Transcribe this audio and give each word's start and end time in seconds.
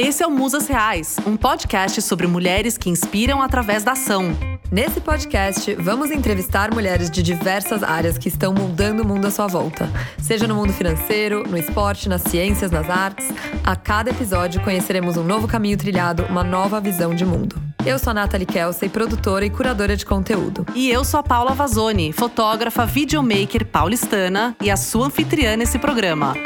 Esse 0.00 0.22
é 0.22 0.26
o 0.28 0.30
Musas 0.30 0.68
Reais, 0.68 1.16
um 1.26 1.36
podcast 1.36 2.00
sobre 2.02 2.28
mulheres 2.28 2.78
que 2.78 2.88
inspiram 2.88 3.42
através 3.42 3.82
da 3.82 3.92
ação. 3.92 4.30
Nesse 4.70 5.00
podcast, 5.00 5.74
vamos 5.74 6.12
entrevistar 6.12 6.72
mulheres 6.72 7.10
de 7.10 7.20
diversas 7.20 7.82
áreas 7.82 8.16
que 8.16 8.28
estão 8.28 8.54
mudando 8.54 9.00
o 9.00 9.04
mundo 9.04 9.26
à 9.26 9.30
sua 9.32 9.48
volta. 9.48 9.90
Seja 10.22 10.46
no 10.46 10.54
mundo 10.54 10.72
financeiro, 10.72 11.42
no 11.48 11.58
esporte, 11.58 12.08
nas 12.08 12.22
ciências, 12.22 12.70
nas 12.70 12.88
artes. 12.88 13.26
A 13.64 13.74
cada 13.74 14.10
episódio 14.10 14.60
conheceremos 14.60 15.16
um 15.16 15.24
novo 15.24 15.48
caminho 15.48 15.76
trilhado, 15.76 16.22
uma 16.26 16.44
nova 16.44 16.80
visão 16.80 17.12
de 17.12 17.24
mundo. 17.24 17.60
Eu 17.84 17.98
sou 17.98 18.12
a 18.12 18.14
Nathalie 18.14 18.46
Kelsey, 18.46 18.88
produtora 18.88 19.46
e 19.46 19.50
curadora 19.50 19.96
de 19.96 20.06
conteúdo. 20.06 20.64
E 20.76 20.88
eu 20.88 21.04
sou 21.04 21.18
a 21.18 21.24
Paula 21.24 21.54
Vazoni, 21.54 22.12
fotógrafa, 22.12 22.86
videomaker 22.86 23.66
paulistana 23.66 24.54
e 24.62 24.70
a 24.70 24.76
sua 24.76 25.06
anfitriã 25.06 25.56
nesse 25.56 25.76
programa. 25.76 26.36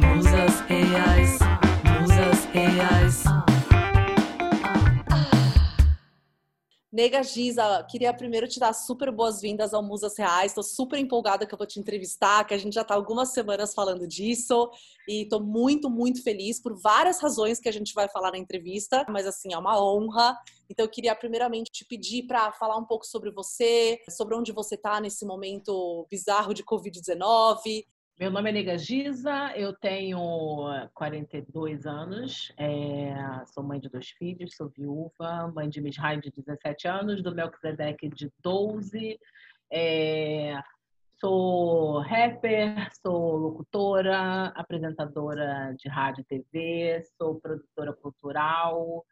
Musas 0.00 0.60
Reais. 0.68 1.23
Reais. 2.54 3.24
Nega 6.92 7.24
Giza, 7.24 7.84
queria 7.90 8.14
primeiro 8.14 8.46
te 8.46 8.60
dar 8.60 8.72
super 8.72 9.10
boas-vindas 9.10 9.74
ao 9.74 9.82
Musas 9.82 10.16
Reais. 10.16 10.52
Estou 10.52 10.62
super 10.62 10.96
empolgada 10.96 11.44
que 11.44 11.52
eu 11.52 11.58
vou 11.58 11.66
te 11.66 11.80
entrevistar, 11.80 12.44
que 12.44 12.54
a 12.54 12.56
gente 12.56 12.74
já 12.74 12.82
está 12.82 12.94
algumas 12.94 13.30
semanas 13.30 13.74
falando 13.74 14.06
disso 14.06 14.70
e 15.08 15.22
estou 15.22 15.42
muito, 15.42 15.90
muito 15.90 16.22
feliz 16.22 16.62
por 16.62 16.80
várias 16.80 17.20
razões 17.20 17.58
que 17.58 17.68
a 17.68 17.72
gente 17.72 17.92
vai 17.92 18.08
falar 18.08 18.30
na 18.30 18.38
entrevista, 18.38 19.04
mas 19.08 19.26
assim, 19.26 19.52
é 19.52 19.58
uma 19.58 19.82
honra. 19.84 20.38
Então 20.70 20.86
eu 20.86 20.90
queria 20.90 21.16
primeiramente 21.16 21.72
te 21.72 21.84
pedir 21.84 22.28
para 22.28 22.52
falar 22.52 22.76
um 22.76 22.86
pouco 22.86 23.04
sobre 23.04 23.32
você, 23.32 23.98
sobre 24.08 24.36
onde 24.36 24.52
você 24.52 24.76
está 24.76 25.00
nesse 25.00 25.26
momento 25.26 26.06
bizarro 26.08 26.54
de 26.54 26.62
Covid-19, 26.62 27.84
meu 28.16 28.30
nome 28.30 28.48
é 28.48 28.52
Nega 28.52 28.78
Giza, 28.78 29.52
eu 29.56 29.72
tenho 29.72 30.18
42 30.94 31.84
anos, 31.84 32.52
é, 32.56 33.12
sou 33.46 33.64
mãe 33.64 33.80
de 33.80 33.88
dois 33.88 34.08
filhos, 34.10 34.54
sou 34.54 34.68
viúva, 34.68 35.50
mãe 35.52 35.68
de 35.68 35.80
Mishai 35.80 36.20
de 36.20 36.30
17 36.30 36.86
anos, 36.86 37.22
do 37.24 37.34
Melchizedek 37.34 38.08
de 38.10 38.30
12, 38.40 39.18
é, 39.72 40.56
sou 41.18 41.98
rapper, 42.02 42.88
sou 43.02 43.36
locutora, 43.36 44.46
apresentadora 44.54 45.74
de 45.76 45.88
rádio 45.88 46.20
e 46.20 46.24
TV, 46.24 47.02
sou 47.18 47.40
produtora 47.40 47.92
cultural, 47.94 49.04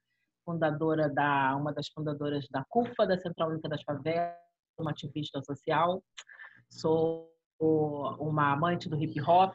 fundadora 0.44 1.08
da, 1.08 1.56
uma 1.56 1.72
das 1.72 1.88
fundadoras 1.88 2.46
da 2.48 2.64
CUFA, 2.68 3.04
da 3.04 3.18
Central 3.18 3.50
Única 3.50 3.68
das 3.68 3.82
Favelas, 3.82 4.36
uma 4.78 4.92
ativista 4.92 5.42
social, 5.42 6.00
sou 6.70 7.31
uma 7.62 8.52
amante 8.52 8.88
do 8.88 9.00
hip 9.00 9.20
hop, 9.20 9.54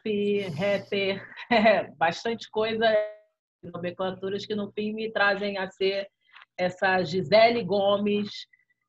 rapper, 0.55 1.21
bastante 1.97 2.49
coisa, 2.49 2.85
nomenclaturas 3.61 4.45
que 4.45 4.55
no 4.55 4.71
fim 4.71 4.93
me 4.93 5.11
trazem 5.11 5.57
a 5.57 5.69
ser 5.69 6.07
essa 6.57 7.03
Gisele 7.03 7.63
Gomes 7.63 8.29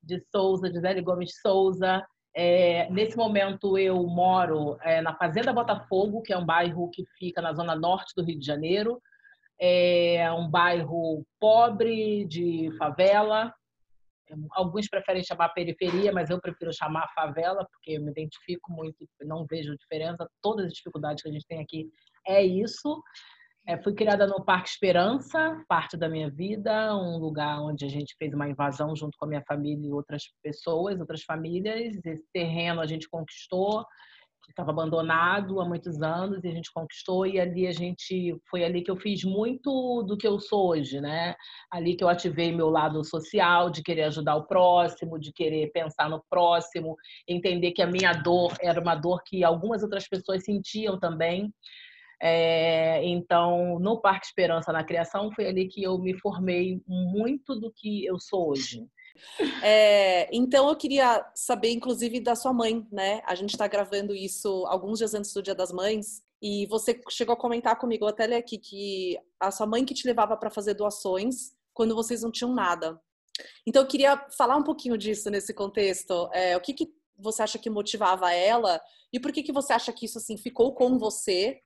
de 0.03 0.23
Souza, 0.31 0.73
Gisele 0.73 1.03
Gomes 1.03 1.41
Souza. 1.41 2.05
É, 2.35 2.89
nesse 2.91 3.17
momento 3.17 3.77
eu 3.77 4.01
moro 4.05 4.79
é, 4.83 5.01
na 5.01 5.15
Fazenda 5.17 5.53
Botafogo, 5.53 6.23
que 6.23 6.33
é 6.33 6.39
um 6.39 6.47
bairro 6.47 6.89
que 6.91 7.05
fica 7.19 7.43
na 7.43 7.53
zona 7.53 7.75
norte 7.75 8.13
do 8.17 8.23
Rio 8.23 8.39
de 8.39 8.47
Janeiro. 8.47 9.01
É 9.61 10.31
um 10.31 10.49
bairro 10.49 11.27
pobre, 11.41 12.25
de 12.27 12.71
favela, 12.79 13.53
Alguns 14.53 14.89
preferem 14.89 15.23
chamar 15.25 15.51
periferia, 15.51 16.13
mas 16.13 16.31
eu 16.31 16.41
prefiro 16.41 16.73
chamar 16.73 17.09
favela, 17.15 17.67
porque 17.73 17.93
eu 17.93 18.03
me 18.03 18.11
identifico 18.11 18.73
muito, 18.73 18.97
não 19.23 19.47
vejo 19.49 19.77
diferença. 19.77 20.29
Todas 20.43 20.67
as 20.67 20.73
dificuldades 20.73 21.23
que 21.23 21.29
a 21.29 21.33
gente 21.33 21.47
tem 21.47 21.61
aqui 21.61 21.89
é 22.27 22.43
isso. 22.43 23.03
É, 23.67 23.77
fui 23.83 23.93
criada 23.93 24.27
no 24.27 24.43
Parque 24.43 24.71
Esperança, 24.71 25.63
parte 25.69 25.95
da 25.95 26.09
minha 26.09 26.31
vida, 26.31 26.97
um 26.97 27.19
lugar 27.19 27.61
onde 27.61 27.85
a 27.85 27.89
gente 27.89 28.15
fez 28.19 28.33
uma 28.33 28.49
invasão 28.49 28.97
junto 28.97 29.19
com 29.19 29.27
a 29.27 29.29
minha 29.29 29.45
família 29.47 29.87
e 29.87 29.93
outras 29.93 30.23
pessoas, 30.43 30.99
outras 30.99 31.23
famílias. 31.23 31.95
Esse 32.03 32.25
terreno 32.33 32.81
a 32.81 32.87
gente 32.87 33.07
conquistou, 33.11 33.85
estava 34.49 34.71
abandonado 34.71 35.61
há 35.61 35.65
muitos 35.65 36.03
anos 36.03 36.43
e 36.43 36.49
a 36.49 36.53
gente 36.53 36.73
conquistou 36.73 37.27
e 37.27 37.39
ali 37.39 37.67
a 37.67 37.73
gente 37.73 38.37
foi 38.51 38.65
ali 38.65 38.83
que 38.83 38.91
eu 38.91 38.97
fiz 38.97 39.25
muito 39.25 40.03
do 40.03 40.17
que 40.17 40.27
eu 40.27 40.41
sou 40.41 40.71
hoje, 40.71 41.01
né? 41.01 41.35
Ali 41.71 41.97
que 41.97 42.03
eu 42.03 42.09
ativei 42.09 42.53
meu 42.53 42.69
lado 42.69 43.05
social, 43.05 43.71
de 43.71 43.83
querer 43.83 44.05
ajudar 44.05 44.37
o 44.37 44.47
próximo, 44.47 45.19
de 45.19 45.33
querer 45.33 45.71
pensar 45.73 46.09
no 46.11 46.23
próximo, 46.29 46.97
entender 47.27 47.73
que 47.73 47.83
a 47.83 47.87
minha 47.87 48.13
dor 48.13 48.53
era 48.61 48.81
uma 48.81 48.95
dor 48.95 49.23
que 49.25 49.45
algumas 49.45 49.83
outras 49.83 50.09
pessoas 50.09 50.45
sentiam 50.45 50.99
também. 50.99 51.53
É, 52.21 53.05
então, 53.05 53.79
no 53.79 54.01
Parque 54.01 54.27
Esperança 54.27 54.73
na 54.73 54.83
criação 54.83 55.31
foi 55.31 55.47
ali 55.47 55.69
que 55.69 55.83
eu 55.83 55.99
me 55.99 56.19
formei 56.19 56.83
muito 56.87 57.55
do 57.55 57.73
que 57.73 58.05
eu 58.05 58.19
sou 58.19 58.51
hoje. 58.51 58.85
É, 59.63 60.29
então 60.35 60.69
eu 60.69 60.77
queria 60.77 61.25
saber, 61.35 61.71
inclusive, 61.71 62.21
da 62.21 62.35
sua 62.35 62.53
mãe, 62.53 62.87
né? 62.91 63.23
A 63.27 63.35
gente 63.35 63.51
está 63.51 63.67
gravando 63.67 64.15
isso 64.15 64.65
alguns 64.67 64.99
dias 64.99 65.15
antes 65.15 65.33
do 65.33 65.43
Dia 65.43 65.55
das 65.55 65.73
Mães. 65.73 66.23
E 66.41 66.67
você 66.67 67.01
chegou 67.11 67.35
a 67.35 67.39
comentar 67.39 67.77
comigo, 67.79 68.07
até 68.07 68.27
ler 68.27 68.37
aqui, 68.37 68.59
que 68.59 69.19
a 69.41 69.51
sua 69.51 69.67
mãe 69.67 69.85
que 69.85 69.95
te 69.95 70.07
levava 70.07 70.37
para 70.37 70.51
fazer 70.51 70.75
doações 70.75 71.53
quando 71.75 71.95
vocês 71.95 72.23
não 72.23 72.31
tinham 72.31 72.53
nada. 72.55 73.01
Então 73.67 73.83
eu 73.83 73.89
queria 73.89 74.17
falar 74.37 74.57
um 74.57 74.65
pouquinho 74.65 74.97
disso 74.97 75.31
nesse 75.31 75.53
contexto. 75.55 76.29
É, 76.33 76.57
o 76.57 76.61
que, 76.61 76.75
que 76.75 76.89
você 77.17 77.43
acha 77.43 77.59
que 77.59 77.71
motivava 77.71 78.33
ela 78.33 78.81
e 79.13 79.19
por 79.19 79.33
que, 79.33 79.43
que 79.43 79.53
você 79.53 79.73
acha 79.73 79.93
que 79.93 80.07
isso 80.07 80.19
assim 80.19 80.37
ficou 80.37 80.75
com 80.75 80.99
você? 80.99 81.61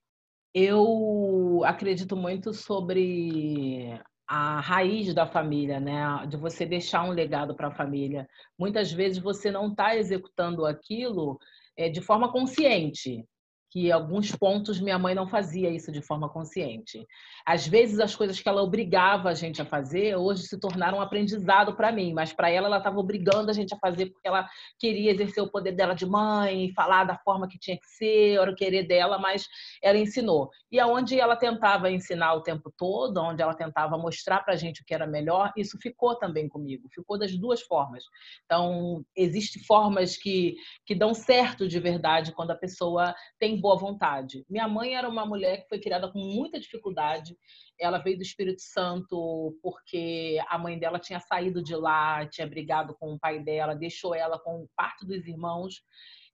Eu 0.54 1.62
acredito 1.64 2.14
muito 2.14 2.52
sobre 2.52 3.98
a 4.34 4.60
raiz 4.60 5.12
da 5.12 5.26
família, 5.26 5.78
né? 5.78 6.26
De 6.26 6.38
você 6.38 6.64
deixar 6.64 7.04
um 7.04 7.10
legado 7.10 7.54
para 7.54 7.68
a 7.68 7.74
família. 7.74 8.26
Muitas 8.58 8.90
vezes 8.90 9.18
você 9.18 9.50
não 9.50 9.68
está 9.68 9.94
executando 9.94 10.64
aquilo 10.64 11.38
é, 11.76 11.90
de 11.90 12.00
forma 12.00 12.32
consciente 12.32 13.26
que 13.72 13.90
alguns 13.90 14.30
pontos 14.36 14.78
minha 14.78 14.98
mãe 14.98 15.14
não 15.14 15.26
fazia 15.26 15.70
isso 15.70 15.90
de 15.90 16.02
forma 16.02 16.28
consciente. 16.28 17.06
Às 17.44 17.66
vezes 17.66 17.98
as 18.00 18.14
coisas 18.14 18.38
que 18.38 18.46
ela 18.46 18.62
obrigava 18.62 19.30
a 19.30 19.34
gente 19.34 19.62
a 19.62 19.64
fazer 19.64 20.14
hoje 20.14 20.42
se 20.42 20.60
tornaram 20.60 20.98
um 20.98 21.00
aprendizado 21.00 21.74
para 21.74 21.90
mim, 21.90 22.12
mas 22.12 22.34
para 22.34 22.50
ela 22.50 22.66
ela 22.66 22.76
estava 22.76 22.98
obrigando 22.98 23.50
a 23.50 23.54
gente 23.54 23.72
a 23.72 23.78
fazer 23.78 24.10
porque 24.10 24.28
ela 24.28 24.46
queria 24.78 25.10
exercer 25.10 25.42
o 25.42 25.50
poder 25.50 25.72
dela 25.72 25.94
de 25.94 26.04
mãe, 26.04 26.70
falar 26.74 27.04
da 27.04 27.16
forma 27.16 27.48
que 27.48 27.58
tinha 27.58 27.78
que 27.78 27.86
ser, 27.86 28.38
era 28.38 28.50
o 28.50 28.54
querer 28.54 28.82
dela, 28.82 29.18
mas 29.18 29.48
ela 29.82 29.96
ensinou. 29.96 30.50
E 30.70 30.78
aonde 30.78 31.18
ela 31.18 31.34
tentava 31.34 31.90
ensinar 31.90 32.34
o 32.34 32.42
tempo 32.42 32.70
todo, 32.76 33.22
onde 33.22 33.40
ela 33.40 33.54
tentava 33.54 33.96
mostrar 33.96 34.44
para 34.44 34.52
a 34.52 34.56
gente 34.56 34.82
o 34.82 34.84
que 34.84 34.92
era 34.92 35.06
melhor, 35.06 35.50
isso 35.56 35.78
ficou 35.80 36.14
também 36.14 36.46
comigo, 36.46 36.90
ficou 36.92 37.18
das 37.18 37.34
duas 37.38 37.62
formas. 37.62 38.04
Então, 38.44 39.02
existem 39.16 39.62
formas 39.64 40.14
que, 40.18 40.56
que 40.84 40.94
dão 40.94 41.14
certo 41.14 41.66
de 41.66 41.80
verdade 41.80 42.32
quando 42.32 42.50
a 42.50 42.56
pessoa 42.56 43.14
tem 43.38 43.61
boa 43.62 43.78
vontade. 43.78 44.44
Minha 44.50 44.66
mãe 44.66 44.96
era 44.96 45.08
uma 45.08 45.24
mulher 45.24 45.62
que 45.62 45.68
foi 45.68 45.78
criada 45.78 46.10
com 46.10 46.18
muita 46.18 46.58
dificuldade. 46.58 47.38
Ela 47.80 47.98
veio 47.98 48.16
do 48.16 48.22
Espírito 48.22 48.60
Santo 48.60 49.56
porque 49.62 50.38
a 50.48 50.58
mãe 50.58 50.78
dela 50.78 50.98
tinha 50.98 51.20
saído 51.20 51.62
de 51.62 51.76
lá, 51.76 52.26
tinha 52.26 52.46
brigado 52.46 52.94
com 52.98 53.14
o 53.14 53.18
pai 53.18 53.38
dela, 53.38 53.76
deixou 53.76 54.14
ela 54.14 54.38
com 54.38 54.66
parte 54.76 55.06
dos 55.06 55.26
irmãos 55.28 55.80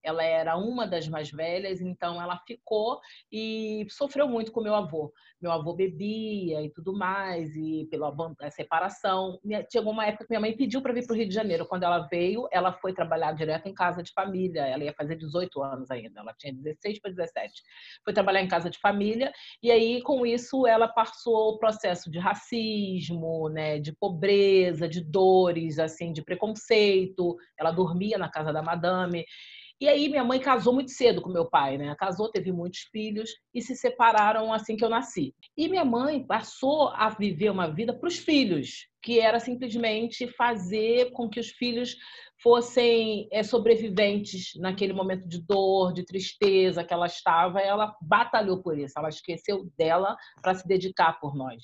ela 0.03 0.22
era 0.22 0.56
uma 0.56 0.86
das 0.86 1.09
mais 1.09 1.31
velhas, 1.31 1.81
então 1.81 2.20
ela 2.20 2.38
ficou 2.47 3.00
e 3.31 3.86
sofreu 3.91 4.28
muito 4.28 4.53
com 4.53 4.60
meu 4.60 4.75
avô. 4.75 5.12
Meu 5.41 5.53
avô 5.53 5.75
bebia 5.75 6.62
e 6.62 6.70
tudo 6.70 6.92
mais, 6.92 7.54
e 7.54 7.86
pela 7.91 8.12
separação. 8.50 9.38
Chegou 9.70 9.92
uma 9.92 10.06
época 10.06 10.25
que 10.25 10.31
minha 10.31 10.41
mãe 10.41 10.56
pediu 10.56 10.82
para 10.82 10.92
vir 10.92 11.06
para 11.06 11.14
o 11.14 11.16
Rio 11.16 11.28
de 11.28 11.34
Janeiro. 11.34 11.66
Quando 11.66 11.84
ela 11.84 12.00
veio, 12.08 12.48
ela 12.50 12.72
foi 12.72 12.92
trabalhar 12.92 13.32
direto 13.32 13.69
em 13.69 13.75
casa 13.75 14.03
de 14.03 14.12
família. 14.12 14.66
Ela 14.66 14.84
ia 14.84 14.94
fazer 14.94 15.16
18 15.16 15.62
anos 15.62 15.91
ainda, 15.91 16.20
ela 16.20 16.34
tinha 16.37 16.53
16 16.53 17.00
para 17.00 17.10
17. 17.10 17.62
Foi 18.04 18.12
trabalhar 18.12 18.42
em 18.42 18.48
casa 18.48 18.69
de 18.70 18.78
família, 18.78 19.32
e 19.62 19.70
aí 19.70 20.03
com 20.03 20.26
isso 20.26 20.66
ela 20.66 20.88
passou 20.88 21.54
o 21.54 21.58
processo 21.58 22.10
de 22.10 22.19
racismo, 22.19 23.49
né, 23.49 23.78
de 23.78 23.93
pobreza, 23.93 24.88
de 24.88 25.02
dores, 25.02 25.78
assim, 25.78 26.12
de 26.12 26.23
preconceito. 26.23 27.37
Ela 27.58 27.70
dormia 27.70 28.19
na 28.19 28.28
casa 28.28 28.52
da 28.52 28.62
madame. 28.62 29.25
E 29.80 29.88
aí 29.88 30.08
minha 30.08 30.25
mãe 30.25 30.40
casou 30.40 30.72
muito 30.72 30.90
cedo 30.90 31.22
com 31.22 31.30
meu 31.30 31.48
pai, 31.48 31.78
né? 31.78 31.94
Casou, 31.96 32.30
teve 32.30 32.50
muitos 32.50 32.80
filhos 32.90 33.30
e 33.54 33.62
se 33.62 33.76
separaram 33.76 34.52
assim 34.52 34.76
que 34.76 34.84
eu 34.84 34.88
nasci. 34.88 35.34
E 35.56 35.69
minha 35.69 35.84
mãe 35.84 36.26
passou 36.26 36.88
a 36.88 37.08
viver 37.10 37.50
uma 37.50 37.72
vida 37.72 37.92
para 37.92 38.08
os 38.08 38.16
filhos, 38.16 38.88
que 39.02 39.20
era 39.20 39.38
simplesmente 39.38 40.26
fazer 40.36 41.12
com 41.12 41.28
que 41.28 41.38
os 41.38 41.50
filhos 41.50 41.96
fossem 42.42 43.28
é, 43.32 43.42
sobreviventes 43.42 44.52
naquele 44.56 44.92
momento 44.92 45.26
de 45.26 45.40
dor, 45.44 45.92
de 45.92 46.04
tristeza 46.04 46.84
que 46.84 46.92
ela 46.92 47.06
estava, 47.06 47.60
ela 47.60 47.94
batalhou 48.00 48.62
por 48.62 48.78
isso, 48.78 48.94
ela 48.96 49.08
esqueceu 49.08 49.69
dela 49.76 50.16
para 50.40 50.54
se 50.54 50.66
dedicar 50.66 51.19
por 51.20 51.34
nós. 51.34 51.62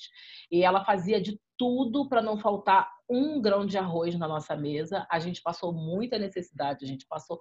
E 0.51 0.63
ela 0.63 0.83
fazia 0.83 1.21
de 1.21 1.39
tudo 1.57 2.09
para 2.09 2.21
não 2.21 2.37
faltar 2.37 2.89
um 3.09 3.41
grão 3.41 3.65
de 3.65 3.77
arroz 3.77 4.17
na 4.17 4.27
nossa 4.27 4.55
mesa. 4.55 5.07
A 5.09 5.19
gente 5.19 5.41
passou 5.41 5.71
muita 5.71 6.17
necessidade, 6.17 6.83
a 6.83 6.87
gente 6.87 7.05
passou 7.07 7.39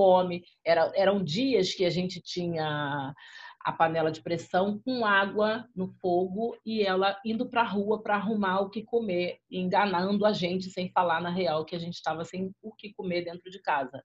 fome. 0.00 0.42
Era, 0.64 0.90
eram 0.94 1.22
dias 1.22 1.74
que 1.74 1.84
a 1.84 1.90
gente 1.90 2.22
tinha 2.22 3.14
a 3.62 3.72
panela 3.72 4.10
de 4.10 4.22
pressão 4.22 4.80
com 4.82 5.04
água 5.04 5.68
no 5.76 5.88
fogo 6.00 6.56
e 6.64 6.82
ela 6.82 7.20
indo 7.22 7.50
para 7.50 7.60
a 7.60 7.68
rua 7.68 8.02
para 8.02 8.14
arrumar 8.14 8.60
o 8.60 8.70
que 8.70 8.82
comer, 8.82 9.38
enganando 9.50 10.24
a 10.24 10.32
gente 10.32 10.70
sem 10.70 10.90
falar 10.90 11.20
na 11.20 11.28
real 11.28 11.66
que 11.66 11.76
a 11.76 11.78
gente 11.78 11.96
estava 11.96 12.24
sem 12.24 12.50
o 12.62 12.74
que 12.74 12.94
comer 12.94 13.26
dentro 13.26 13.50
de 13.50 13.60
casa. 13.60 14.02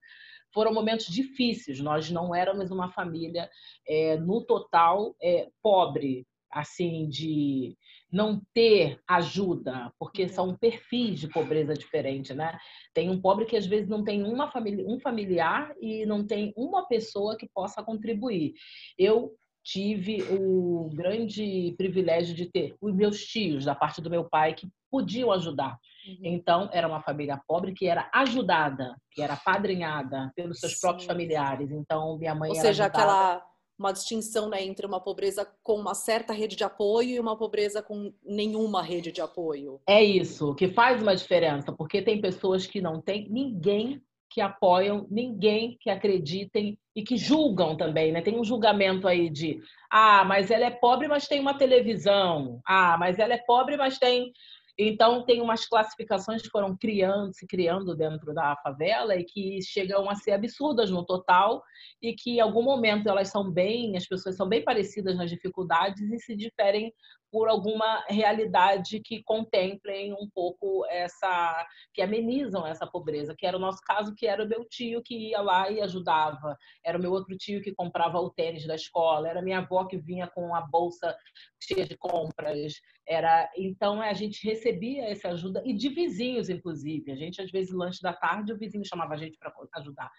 Foram 0.52 0.74
momentos 0.74 1.06
difíceis, 1.06 1.80
nós 1.80 2.10
não 2.10 2.34
éramos 2.34 2.70
uma 2.70 2.90
família 2.90 3.48
é, 3.88 4.18
no 4.18 4.44
total 4.44 5.16
é, 5.22 5.48
pobre, 5.62 6.26
assim, 6.52 7.08
de 7.08 7.74
não 8.10 8.40
ter 8.54 9.00
ajuda, 9.08 9.92
porque 9.98 10.28
são 10.28 10.56
perfis 10.56 11.20
de 11.20 11.28
pobreza 11.28 11.74
diferentes, 11.74 12.34
né? 12.36 12.56
Tem 12.94 13.10
um 13.10 13.20
pobre 13.20 13.44
que 13.44 13.56
às 13.56 13.66
vezes 13.66 13.88
não 13.88 14.04
tem 14.04 14.22
uma 14.22 14.50
família, 14.50 14.84
um 14.86 14.98
familiar 15.00 15.74
e 15.80 16.06
não 16.06 16.24
tem 16.24 16.52
uma 16.56 16.86
pessoa 16.86 17.36
que 17.36 17.48
possa 17.52 17.82
contribuir. 17.82 18.54
Eu 18.98 19.34
tive 19.64 20.22
o 20.30 20.88
grande 20.94 21.74
privilégio 21.76 22.34
de 22.34 22.46
ter 22.46 22.76
os 22.80 22.94
meus 22.94 23.24
tios 23.26 23.64
da 23.64 23.74
parte 23.74 24.00
do 24.00 24.08
meu 24.08 24.24
pai 24.24 24.54
que 24.54 24.68
podiam 24.88 25.32
ajudar. 25.32 25.76
Uhum. 26.06 26.18
Então, 26.22 26.70
era 26.72 26.86
uma 26.86 27.02
família 27.02 27.40
pobre 27.48 27.72
que 27.72 27.86
era 27.86 28.08
ajudada, 28.14 28.94
que 29.10 29.20
era 29.20 29.36
padrinhada 29.36 30.30
pelos 30.36 30.60
seus 30.60 30.74
Sim. 30.74 30.80
próprios 30.80 31.06
familiares. 31.06 31.72
Então, 31.72 32.16
minha 32.16 32.34
mãe 32.34 32.50
Ou 32.50 32.54
seja, 32.54 32.84
ajudada. 32.84 32.98
aquela 32.98 33.55
uma 33.78 33.92
distinção 33.92 34.48
né, 34.48 34.64
entre 34.64 34.86
uma 34.86 35.00
pobreza 35.00 35.46
com 35.62 35.74
uma 35.74 35.94
certa 35.94 36.32
rede 36.32 36.56
de 36.56 36.64
apoio 36.64 37.10
e 37.10 37.20
uma 37.20 37.36
pobreza 37.36 37.82
com 37.82 38.12
nenhuma 38.24 38.82
rede 38.82 39.12
de 39.12 39.20
apoio. 39.20 39.80
É 39.86 40.02
isso, 40.02 40.54
que 40.54 40.68
faz 40.68 41.02
uma 41.02 41.14
diferença, 41.14 41.72
porque 41.72 42.00
tem 42.02 42.20
pessoas 42.20 42.66
que 42.66 42.80
não 42.80 43.00
têm 43.00 43.28
ninguém 43.30 44.02
que 44.30 44.40
apoiam, 44.40 45.06
ninguém 45.10 45.78
que 45.80 45.88
acreditem 45.88 46.78
e 46.94 47.02
que 47.02 47.16
julgam 47.16 47.76
também, 47.76 48.12
né? 48.12 48.20
Tem 48.20 48.38
um 48.38 48.44
julgamento 48.44 49.06
aí 49.06 49.30
de, 49.30 49.60
ah, 49.90 50.24
mas 50.24 50.50
ela 50.50 50.66
é 50.66 50.70
pobre, 50.70 51.08
mas 51.08 51.28
tem 51.28 51.40
uma 51.40 51.56
televisão. 51.56 52.60
Ah, 52.66 52.96
mas 52.98 53.18
ela 53.18 53.34
é 53.34 53.38
pobre, 53.38 53.76
mas 53.76 53.98
tem 53.98 54.32
então, 54.78 55.24
tem 55.24 55.40
umas 55.40 55.66
classificações 55.66 56.42
que 56.42 56.50
foram 56.50 56.76
criando, 56.76 57.32
se 57.32 57.46
criando 57.46 57.96
dentro 57.96 58.34
da 58.34 58.54
favela 58.56 59.16
e 59.16 59.24
que 59.24 59.62
chegam 59.62 60.08
a 60.10 60.14
ser 60.14 60.32
absurdas 60.32 60.90
no 60.90 61.04
total 61.04 61.62
e 62.02 62.12
que 62.12 62.32
em 62.32 62.40
algum 62.40 62.62
momento 62.62 63.08
elas 63.08 63.28
são 63.28 63.50
bem, 63.50 63.96
as 63.96 64.06
pessoas 64.06 64.36
são 64.36 64.46
bem 64.46 64.62
parecidas 64.62 65.16
nas 65.16 65.30
dificuldades 65.30 66.02
e 66.02 66.18
se 66.18 66.36
diferem 66.36 66.92
por 67.36 67.50
alguma 67.50 68.02
realidade 68.08 68.98
que 68.98 69.22
contemplem 69.22 70.10
um 70.14 70.26
pouco 70.26 70.86
essa, 70.88 71.66
que 71.92 72.00
amenizam 72.00 72.66
essa 72.66 72.86
pobreza, 72.86 73.34
que 73.36 73.44
era 73.44 73.58
o 73.58 73.60
nosso 73.60 73.82
caso, 73.82 74.14
que 74.14 74.26
era 74.26 74.42
o 74.42 74.48
meu 74.48 74.64
tio 74.64 75.02
que 75.02 75.14
ia 75.14 75.42
lá 75.42 75.70
e 75.70 75.82
ajudava, 75.82 76.56
era 76.82 76.96
o 76.96 77.00
meu 77.00 77.12
outro 77.12 77.36
tio 77.36 77.60
que 77.60 77.74
comprava 77.74 78.18
o 78.18 78.30
tênis 78.30 78.66
da 78.66 78.74
escola, 78.74 79.28
era 79.28 79.42
minha 79.42 79.58
avó 79.58 79.84
que 79.84 79.98
vinha 79.98 80.26
com 80.26 80.54
a 80.54 80.62
bolsa 80.62 81.14
cheia 81.62 81.84
de 81.84 81.94
compras, 81.94 82.80
era 83.06 83.50
então 83.54 84.00
a 84.00 84.14
gente 84.14 84.42
recebia 84.42 85.04
essa 85.04 85.28
ajuda 85.28 85.62
e 85.66 85.74
de 85.74 85.90
vizinhos 85.90 86.48
inclusive, 86.48 87.12
a 87.12 87.16
gente 87.16 87.42
às 87.42 87.50
vezes 87.50 87.70
lanche 87.70 88.00
da 88.00 88.14
tarde 88.14 88.54
o 88.54 88.58
vizinho 88.58 88.82
chamava 88.82 89.12
a 89.12 89.18
gente 89.18 89.36
para 89.36 89.52
ajudar. 89.74 90.10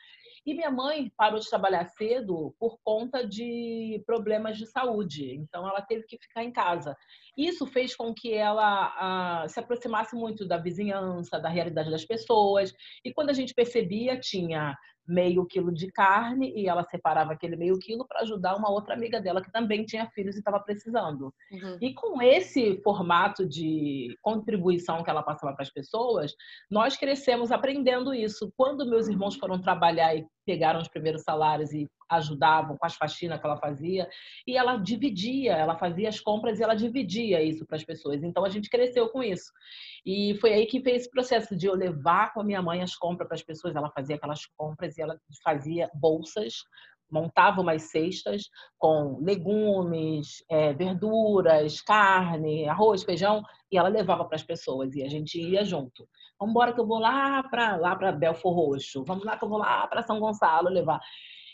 E 0.48 0.54
minha 0.54 0.72
mãe 0.72 1.12
parou 1.18 1.42
de 1.42 1.50
trabalhar 1.50 1.84
cedo 1.90 2.56
por 2.58 2.80
conta 2.82 3.28
de 3.28 4.02
problemas 4.06 4.58
de 4.58 4.66
saúde, 4.66 5.36
então 5.36 5.68
ela 5.68 5.82
teve 5.82 6.06
que 6.08 6.18
ficar 6.18 6.42
em 6.42 6.54
casa. 6.54 6.96
Isso 7.38 7.68
fez 7.68 7.94
com 7.94 8.14
que 8.14 8.34
ela 8.34 9.46
se 9.50 9.60
aproximasse 9.60 10.16
muito 10.16 10.48
da 10.48 10.58
vizinhança, 10.58 11.38
da 11.38 11.50
realidade 11.50 11.92
das 11.92 12.06
pessoas. 12.06 12.74
E 13.04 13.14
quando 13.14 13.30
a 13.30 13.34
gente 13.34 13.54
percebia, 13.54 14.18
tinha 14.18 14.74
meio 15.06 15.46
quilo 15.46 15.74
de 15.74 15.90
carne 15.92 16.52
e 16.54 16.68
ela 16.68 16.84
separava 16.84 17.32
aquele 17.32 17.56
meio 17.56 17.80
quilo 17.80 18.06
para 18.06 18.22
ajudar 18.22 18.58
uma 18.58 18.70
outra 18.70 18.94
amiga 18.94 19.22
dela 19.22 19.42
que 19.42 19.52
também 19.52 19.86
tinha 19.86 20.10
filhos 20.12 20.36
e 20.36 20.40
estava 20.40 20.60
precisando. 20.60 21.34
Uhum. 21.52 21.78
E 21.82 21.94
com 21.94 22.22
esse 22.22 22.82
formato 22.84 23.46
de 23.48 24.18
contribuição 24.22 25.04
que 25.04 25.10
ela 25.10 25.24
passava 25.24 25.54
para 25.54 25.64
as 25.64 25.72
pessoas, 25.72 26.34
nós 26.70 26.98
crescemos 26.98 27.52
aprendendo 27.54 28.14
isso. 28.14 28.52
Quando 28.58 28.90
meus 28.90 29.08
irmãos 29.08 29.36
foram 29.36 29.62
trabalhar 29.62 30.14
e 30.14 30.26
pegaram 30.48 30.80
os 30.80 30.88
primeiros 30.88 31.24
salários 31.24 31.74
e 31.74 31.90
ajudavam 32.10 32.78
com 32.78 32.86
as 32.86 32.96
faxinas 32.96 33.38
que 33.38 33.46
ela 33.46 33.58
fazia, 33.58 34.08
e 34.48 34.56
ela 34.56 34.78
dividia, 34.78 35.52
ela 35.52 35.78
fazia 35.78 36.08
as 36.08 36.22
compras 36.22 36.58
e 36.58 36.64
ela 36.64 36.74
dividia 36.74 37.44
isso 37.44 37.66
para 37.66 37.76
as 37.76 37.84
pessoas. 37.84 38.24
Então 38.24 38.46
a 38.46 38.50
gente 38.50 38.70
cresceu 38.70 39.10
com 39.10 39.22
isso. 39.22 39.52
E 40.06 40.38
foi 40.40 40.54
aí 40.54 40.66
que 40.66 40.82
fez 40.82 41.02
esse 41.02 41.12
processo 41.12 41.54
de 41.54 41.66
eu 41.68 41.76
levar 41.76 42.34
com 42.34 42.40
a 42.40 42.46
minha 42.46 42.62
mãe 42.62 42.82
as 42.82 42.96
compras 42.96 43.28
para 43.28 43.36
as 43.36 43.44
pessoas. 43.44 43.76
Ela 43.76 43.92
fazia 43.92 44.16
aquelas 44.16 44.46
compras 44.56 44.98
e 44.98 45.02
ela 45.02 45.20
fazia 45.44 45.90
bolsas 45.94 46.54
montava 47.10 47.62
umas 47.62 47.84
cestas 47.84 48.50
com 48.78 49.18
legumes, 49.22 50.44
é, 50.50 50.74
verduras, 50.74 51.82
carne, 51.82 52.68
arroz, 52.68 53.04
feijão, 53.04 53.42
e 53.72 53.78
ela 53.78 53.90
levava 53.90 54.26
para 54.26 54.36
as 54.36 54.44
pessoas 54.44 54.96
e 54.96 55.04
a 55.04 55.10
gente 55.10 55.40
ia 55.40 55.64
junto. 55.64 56.08
Vamos 56.40 56.52
embora 56.52 56.74
que 56.74 56.80
eu 56.80 56.88
vou 56.88 57.00
lá 57.00 57.44
para 57.44 57.76
lá 57.76 57.96
para 57.96 58.12
Belfor 58.12 58.54
Roxo. 58.54 59.04
Vamos 59.04 59.26
lá 59.26 59.38
que 59.38 59.44
eu 59.44 59.50
vou 59.50 59.58
lá 59.58 59.88
para 59.88 60.04
São 60.04 60.20
Gonçalo 60.20 60.70
levar. 60.70 61.00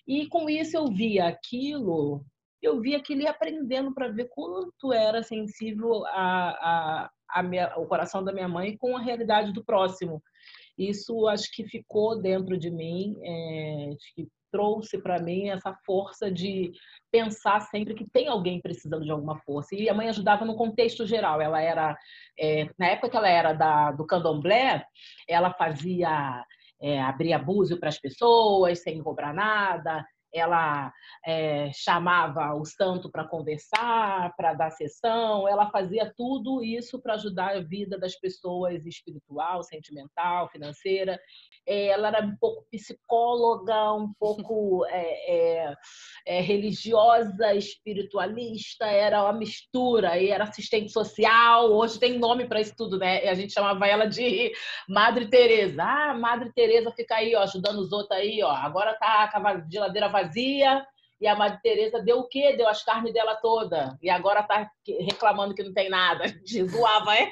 E 0.07 0.27
com 0.27 0.49
isso 0.49 0.77
eu 0.77 0.87
via 0.87 1.27
aquilo, 1.27 2.23
eu 2.61 2.79
via 2.79 2.97
aquilo 2.97 3.21
e 3.21 3.27
aprendendo 3.27 3.93
para 3.93 4.09
ver 4.09 4.29
quanto 4.29 4.91
era 4.91 5.23
sensível 5.23 6.05
a, 6.07 6.49
a, 6.49 7.11
a 7.29 7.43
minha, 7.43 7.73
o 7.77 7.87
coração 7.87 8.23
da 8.23 8.33
minha 8.33 8.47
mãe 8.47 8.77
com 8.77 8.95
a 8.97 9.01
realidade 9.01 9.53
do 9.53 9.63
próximo. 9.63 10.21
Isso 10.77 11.27
acho 11.27 11.51
que 11.51 11.67
ficou 11.67 12.21
dentro 12.21 12.57
de 12.57 12.69
mim, 12.69 13.15
é, 13.23 13.89
acho 13.93 14.13
que 14.15 14.27
trouxe 14.53 15.01
para 15.01 15.19
mim 15.19 15.49
essa 15.49 15.73
força 15.83 16.31
de 16.31 16.71
pensar 17.11 17.59
sempre 17.61 17.95
que 17.95 18.07
tem 18.07 18.27
alguém 18.27 18.61
precisando 18.61 19.03
de 19.03 19.11
alguma 19.11 19.39
força. 19.39 19.73
E 19.73 19.89
a 19.89 19.93
mãe 19.95 20.09
ajudava 20.09 20.45
no 20.45 20.55
contexto 20.55 21.07
geral. 21.07 21.41
Ela 21.41 21.59
era, 21.59 21.97
é, 22.39 22.69
na 22.77 22.85
época 22.89 23.09
que 23.09 23.17
ela 23.17 23.27
era 23.27 23.51
da, 23.51 23.91
do 23.91 24.05
candomblé, 24.05 24.85
ela 25.27 25.51
fazia 25.51 26.45
é, 26.79 27.01
abria 27.01 27.39
búzio 27.39 27.79
para 27.79 27.89
as 27.89 27.97
pessoas 27.97 28.83
sem 28.83 29.01
cobrar 29.01 29.33
nada, 29.33 30.05
ela 30.33 30.91
é, 31.25 31.71
chamava 31.73 32.53
o 32.55 32.65
santo 32.65 33.09
para 33.09 33.27
conversar, 33.27 34.33
para 34.35 34.53
dar 34.53 34.71
sessão, 34.71 35.47
ela 35.47 35.69
fazia 35.69 36.11
tudo 36.15 36.63
isso 36.63 37.01
para 37.01 37.13
ajudar 37.13 37.55
a 37.55 37.61
vida 37.61 37.97
das 37.97 38.15
pessoas 38.15 38.85
espiritual, 38.85 39.63
sentimental, 39.63 40.49
financeira. 40.49 41.19
Ela 41.65 42.09
era 42.09 42.25
um 42.25 42.35
pouco 42.35 42.65
psicóloga, 42.71 43.93
um 43.93 44.11
pouco 44.19 44.85
é, 44.87 45.73
é, 46.25 46.41
religiosa, 46.41 47.53
espiritualista, 47.53 48.85
era 48.85 49.23
uma 49.23 49.33
mistura, 49.33 50.17
e 50.17 50.29
era 50.29 50.43
assistente 50.43 50.91
social, 50.91 51.71
hoje 51.71 51.99
tem 51.99 52.17
nome 52.17 52.47
para 52.47 52.61
isso 52.61 52.73
tudo, 52.75 52.97
né? 52.97 53.29
A 53.29 53.33
gente 53.33 53.53
chamava 53.53 53.87
ela 53.87 54.05
de 54.05 54.51
Madre 54.87 55.27
Teresa. 55.27 55.83
Ah, 55.83 56.13
Madre 56.13 56.51
Teresa 56.53 56.91
fica 56.91 57.15
aí, 57.15 57.35
ó, 57.35 57.43
ajudando 57.43 57.79
os 57.79 57.91
outros 57.91 58.17
aí, 58.17 58.41
ó. 58.43 58.51
Agora 58.51 58.93
tá 58.93 59.29
a 59.33 59.69
geladeira 59.69 60.09
vazia, 60.23 60.85
e 61.23 61.27
a 61.27 61.37
Madre 61.37 61.57
Teresa 61.61 62.01
deu 62.01 62.19
o 62.19 62.27
quê? 62.27 62.53
Deu 62.57 62.67
as 62.67 62.83
carnes 62.83 63.13
dela 63.13 63.35
toda. 63.35 63.97
E 64.01 64.09
agora 64.09 64.43
tá 64.43 64.69
reclamando 64.99 65.55
que 65.55 65.63
não 65.63 65.73
tem 65.73 65.89
nada. 65.89 66.25
Zoava 66.69 67.15
ela. 67.15 67.31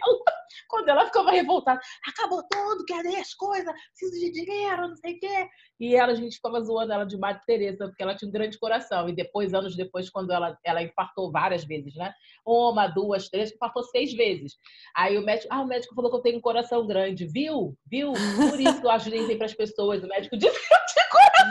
Quando 0.69 0.87
ela 0.87 1.05
ficava 1.05 1.31
revoltada, 1.31 1.79
acabou 2.07 2.41
tudo, 2.49 2.85
cadê 2.85 3.17
as 3.17 3.33
coisas? 3.33 3.73
Preciso 3.89 4.17
de 4.17 4.31
dinheiro, 4.31 4.87
não 4.87 4.95
sei 4.95 5.15
o 5.15 5.19
quê. 5.19 5.49
E 5.77 5.93
ela, 5.93 6.13
a 6.13 6.15
gente 6.15 6.37
ficava 6.37 6.61
zoando 6.61 6.93
ela 6.93 7.05
de 7.05 7.17
Madre 7.17 7.41
Teresa, 7.45 7.87
porque 7.87 8.01
ela 8.01 8.15
tinha 8.15 8.29
um 8.29 8.31
grande 8.31 8.57
coração. 8.57 9.09
E 9.09 9.13
depois, 9.13 9.53
anos 9.53 9.75
depois, 9.75 10.09
quando 10.09 10.31
ela, 10.31 10.57
ela 10.63 10.81
infartou 10.81 11.29
várias 11.29 11.65
vezes, 11.65 11.93
né? 11.95 12.13
Uma, 12.45 12.87
duas, 12.87 13.27
três, 13.27 13.51
infartou 13.51 13.83
seis 13.83 14.13
vezes. 14.13 14.53
Aí 14.95 15.17
o 15.17 15.21
médico, 15.21 15.53
ah, 15.53 15.61
o 15.61 15.67
médico 15.67 15.95
falou 15.95 16.09
que 16.09 16.15
eu 16.15 16.21
tenho 16.21 16.37
um 16.37 16.41
coração 16.41 16.87
grande. 16.87 17.25
Viu? 17.25 17.77
Viu? 17.85 18.13
Por 18.49 18.59
isso 18.59 18.79
que 18.79 18.87
eu 18.87 18.91
ajudei 18.91 19.35
para 19.35 19.47
as 19.47 19.53
pessoas. 19.53 20.01
O 20.01 20.07
médico 20.07 20.35
disse 20.37 20.57
que 20.57 20.73
eu 20.73 20.77
tinha. 20.93 21.00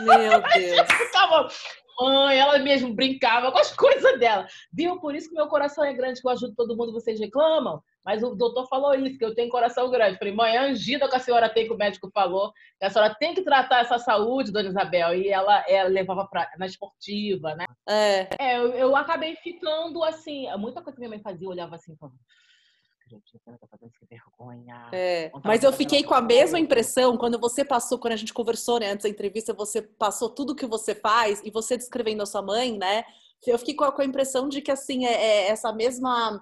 Meu 0.05 0.41
Deus. 0.41 0.93
Ficava, 0.93 1.49
mãe, 2.01 2.39
ela 2.39 2.59
mesmo 2.59 2.95
brincava 2.95 3.53
com 3.53 3.59
as 3.59 3.73
coisas 3.77 4.19
dela. 4.19 4.47
Viu? 4.73 4.99
Por 5.01 5.15
isso 5.15 5.29
que 5.29 5.35
meu 5.35 5.49
coração 5.49 5.85
é 5.85 5.93
grande, 5.93 6.21
que 6.21 6.27
eu 6.27 6.33
ajudo 6.33 6.55
todo 6.55 6.77
mundo, 6.77 6.93
vocês 6.93 7.19
reclamam. 7.19 7.83
Mas 8.05 8.23
o 8.23 8.35
doutor 8.35 8.67
falou 8.67 8.95
isso, 8.95 9.19
que 9.19 9.25
eu 9.25 9.35
tenho 9.35 9.51
coração 9.51 9.91
grande. 9.91 10.19
Falei, 10.19 10.33
mãe, 10.33 10.57
é 10.57 10.59
angida 10.59 11.09
que 11.09 11.17
a 11.17 11.21
senhora 11.21 11.51
tem, 11.51 11.67
que 11.67 11.73
o 11.73 11.77
médico 11.77 12.11
falou, 12.13 12.51
que 12.79 12.87
a 12.87 12.91
senhora 12.91 13.15
tem 13.15 13.35
que 13.35 13.43
tratar 13.43 13.81
essa 13.81 13.99
saúde, 13.99 14.51
dona 14.51 14.71
Isabel. 14.71 15.15
E 15.15 15.29
ela, 15.29 15.63
ela 15.69 15.89
levava 15.89 16.27
pra, 16.27 16.51
na 16.59 16.65
esportiva, 16.65 17.55
né? 17.55 17.67
É. 17.87 18.29
é 18.39 18.59
eu, 18.59 18.73
eu 18.73 18.97
acabei 18.97 19.37
ficando 19.37 20.03
assim. 20.03 20.47
Muita 20.57 20.81
coisa 20.81 20.97
que 20.97 21.01
minha 21.01 21.11
mãe 21.11 21.21
fazia, 21.21 21.47
eu 21.47 21.51
olhava 21.51 21.77
assim, 21.77 21.95
falando, 21.97 22.17
vergonha. 24.09 24.89
É, 24.93 25.31
mas 25.45 25.63
eu 25.63 25.73
fiquei 25.73 26.03
com 26.03 26.15
a 26.15 26.21
mesma 26.21 26.59
impressão 26.59 27.17
quando 27.17 27.39
você 27.39 27.65
passou, 27.65 27.99
quando 27.99 28.13
a 28.13 28.17
gente 28.17 28.35
conversou 28.35 28.81
né, 28.81 28.91
antes 28.91 29.05
da 29.05 29.09
entrevista, 29.09 29.53
você 29.53 29.83
passou 29.83 30.31
tudo 30.31 30.55
que 30.55 30.67
você 30.67 30.95
faz 30.95 31.41
e 31.45 31.51
você 31.51 31.77
descrevendo 31.77 32.23
a 32.23 32.27
sua 32.27 32.43
mãe, 32.43 32.77
né? 32.77 33.05
Eu 33.47 33.59
fiquei 33.59 33.75
com 33.75 33.85
a, 33.85 33.93
com 33.93 34.03
a 34.03 34.05
impressão 34.05 34.49
de 34.49 34.61
que 34.61 34.71
assim 34.71 35.07
é, 35.07 35.13
é 35.13 35.49
essa 35.49 35.73
mesma 35.73 36.41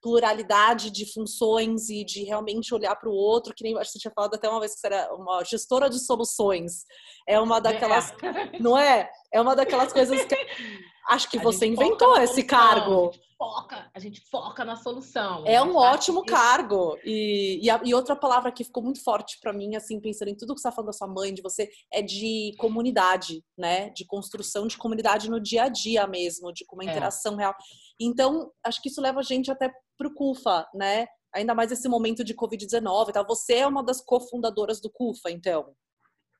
pluralidade 0.00 0.90
de 0.90 1.12
funções 1.12 1.88
e 1.90 2.04
de 2.04 2.22
realmente 2.22 2.72
olhar 2.72 2.94
para 2.96 3.08
o 3.08 3.14
outro, 3.14 3.52
que 3.54 3.64
nem 3.64 3.76
acho 3.76 3.86
que 3.90 3.92
você 3.92 3.98
tinha 3.98 4.12
falado 4.14 4.34
até 4.34 4.48
uma 4.48 4.60
vez 4.60 4.74
que 4.74 4.80
você 4.80 4.86
era 4.86 5.14
uma 5.14 5.44
gestora 5.44 5.90
de 5.90 5.98
soluções. 5.98 6.84
É 7.26 7.38
uma 7.40 7.60
daquelas, 7.60 8.12
é. 8.22 8.58
não 8.60 8.78
é? 8.78 9.10
É 9.32 9.40
uma 9.40 9.56
daquelas 9.56 9.92
coisas 9.92 10.24
que 10.24 10.34
acho 11.10 11.28
que 11.30 11.38
a 11.38 11.42
você 11.42 11.66
inventou 11.66 12.16
esse 12.18 12.42
cargo 12.42 13.10
foca, 13.38 13.88
a 13.94 14.00
gente 14.00 14.20
foca 14.28 14.64
na 14.64 14.74
solução. 14.74 15.44
É 15.46 15.62
um 15.62 15.76
ótimo 15.76 16.24
cargo. 16.24 16.98
E, 17.04 17.60
e, 17.62 17.70
a, 17.70 17.80
e, 17.84 17.94
outra 17.94 18.16
palavra 18.16 18.50
que 18.50 18.64
ficou 18.64 18.82
muito 18.82 19.02
forte 19.02 19.38
para 19.40 19.52
mim, 19.52 19.76
assim, 19.76 20.00
pensando 20.00 20.28
em 20.28 20.36
tudo 20.36 20.54
que 20.54 20.60
você 20.60 20.68
está 20.68 20.74
falando 20.74 20.88
da 20.88 20.92
sua 20.92 21.06
mãe, 21.06 21.32
de 21.32 21.40
você, 21.40 21.70
é 21.92 22.02
de 22.02 22.52
comunidade, 22.58 23.44
né? 23.56 23.90
De 23.90 24.04
construção 24.04 24.66
de 24.66 24.76
comunidade 24.76 25.30
no 25.30 25.40
dia 25.40 25.64
a 25.64 25.68
dia 25.68 26.06
mesmo, 26.06 26.52
de 26.52 26.64
uma 26.72 26.82
é. 26.82 26.86
interação 26.86 27.34
é. 27.34 27.36
real. 27.38 27.54
Então, 28.00 28.50
acho 28.64 28.82
que 28.82 28.88
isso 28.88 29.00
leva 29.00 29.20
a 29.20 29.22
gente 29.22 29.50
até 29.50 29.70
para 29.96 30.08
o 30.08 30.14
CUFA, 30.14 30.66
né? 30.74 31.06
Ainda 31.32 31.54
mais 31.54 31.70
esse 31.70 31.88
momento 31.88 32.24
de 32.24 32.34
Covid-19 32.34 33.12
tal. 33.12 33.26
Você 33.26 33.54
é 33.54 33.66
uma 33.66 33.84
das 33.84 34.00
cofundadoras 34.00 34.80
do 34.80 34.90
CUFA, 34.90 35.30
então. 35.30 35.72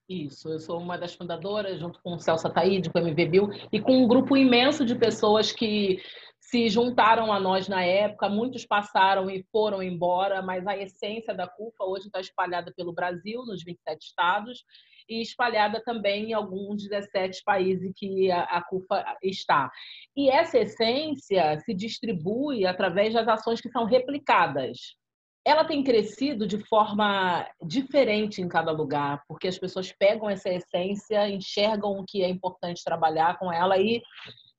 Isso, 0.09 0.49
eu 0.49 0.59
sou 0.59 0.79
uma 0.79 0.97
das 0.97 1.15
fundadoras, 1.15 1.79
junto 1.79 2.00
com 2.03 2.15
o 2.15 2.19
Celso 2.19 2.47
Ataíde, 2.47 2.88
com 2.88 2.99
o 2.99 3.03
MV 3.03 3.27
Bill, 3.27 3.50
e 3.71 3.79
com 3.79 4.03
um 4.03 4.09
grupo 4.09 4.38
imenso 4.38 4.83
de 4.85 4.95
pessoas 4.95 5.53
que 5.53 6.00
se 6.41 6.71
juntaram 6.71 7.31
a 7.31 7.38
nós 7.38 7.69
na 7.69 7.85
época, 7.85 8.27
muitos 8.27 8.65
passaram 8.65 9.29
e 9.29 9.45
foram 9.53 9.83
embora, 9.83 10.41
mas 10.41 10.67
a 10.67 10.75
essência 10.75 11.35
da 11.35 11.47
CUFA 11.47 11.85
hoje 11.85 12.07
está 12.07 12.21
espalhada 12.21 12.73
pelo 12.75 12.95
Brasil, 12.95 13.45
nos 13.45 13.62
27 13.62 14.03
estados, 14.03 14.65
e 15.07 15.21
espalhada 15.21 15.83
também 15.85 16.31
em 16.31 16.33
alguns 16.33 16.88
17 16.88 17.43
países 17.45 17.93
que 17.95 18.31
a, 18.31 18.62
CUFA 18.62 19.05
está. 19.23 19.71
E 20.17 20.31
essa 20.31 20.59
essência 20.59 21.59
se 21.61 21.75
distribui 21.75 22.65
através 22.65 23.12
das 23.12 23.29
ações 23.29 23.61
que 23.61 23.71
são 23.71 23.85
replicadas. 23.85 24.97
Ela 25.49 25.64
tem 25.64 25.83
crescido 25.83 26.47
de 26.47 26.59
forma 26.59 27.49
diferente 27.64 28.43
em 28.43 28.47
cada 28.47 28.71
lugar, 28.71 29.23
porque 29.26 29.49
as 29.49 29.59
pessoas 29.59 29.90
pegam 29.90 30.28
essa 30.28 30.50
essência, 30.50 31.26
enxergam 31.26 31.93
o 31.93 32.05
que 32.05 32.23
é 32.23 32.28
importante 32.28 32.85
trabalhar 32.85 33.38
com 33.38 33.50
ela 33.50 33.78
e 33.78 34.02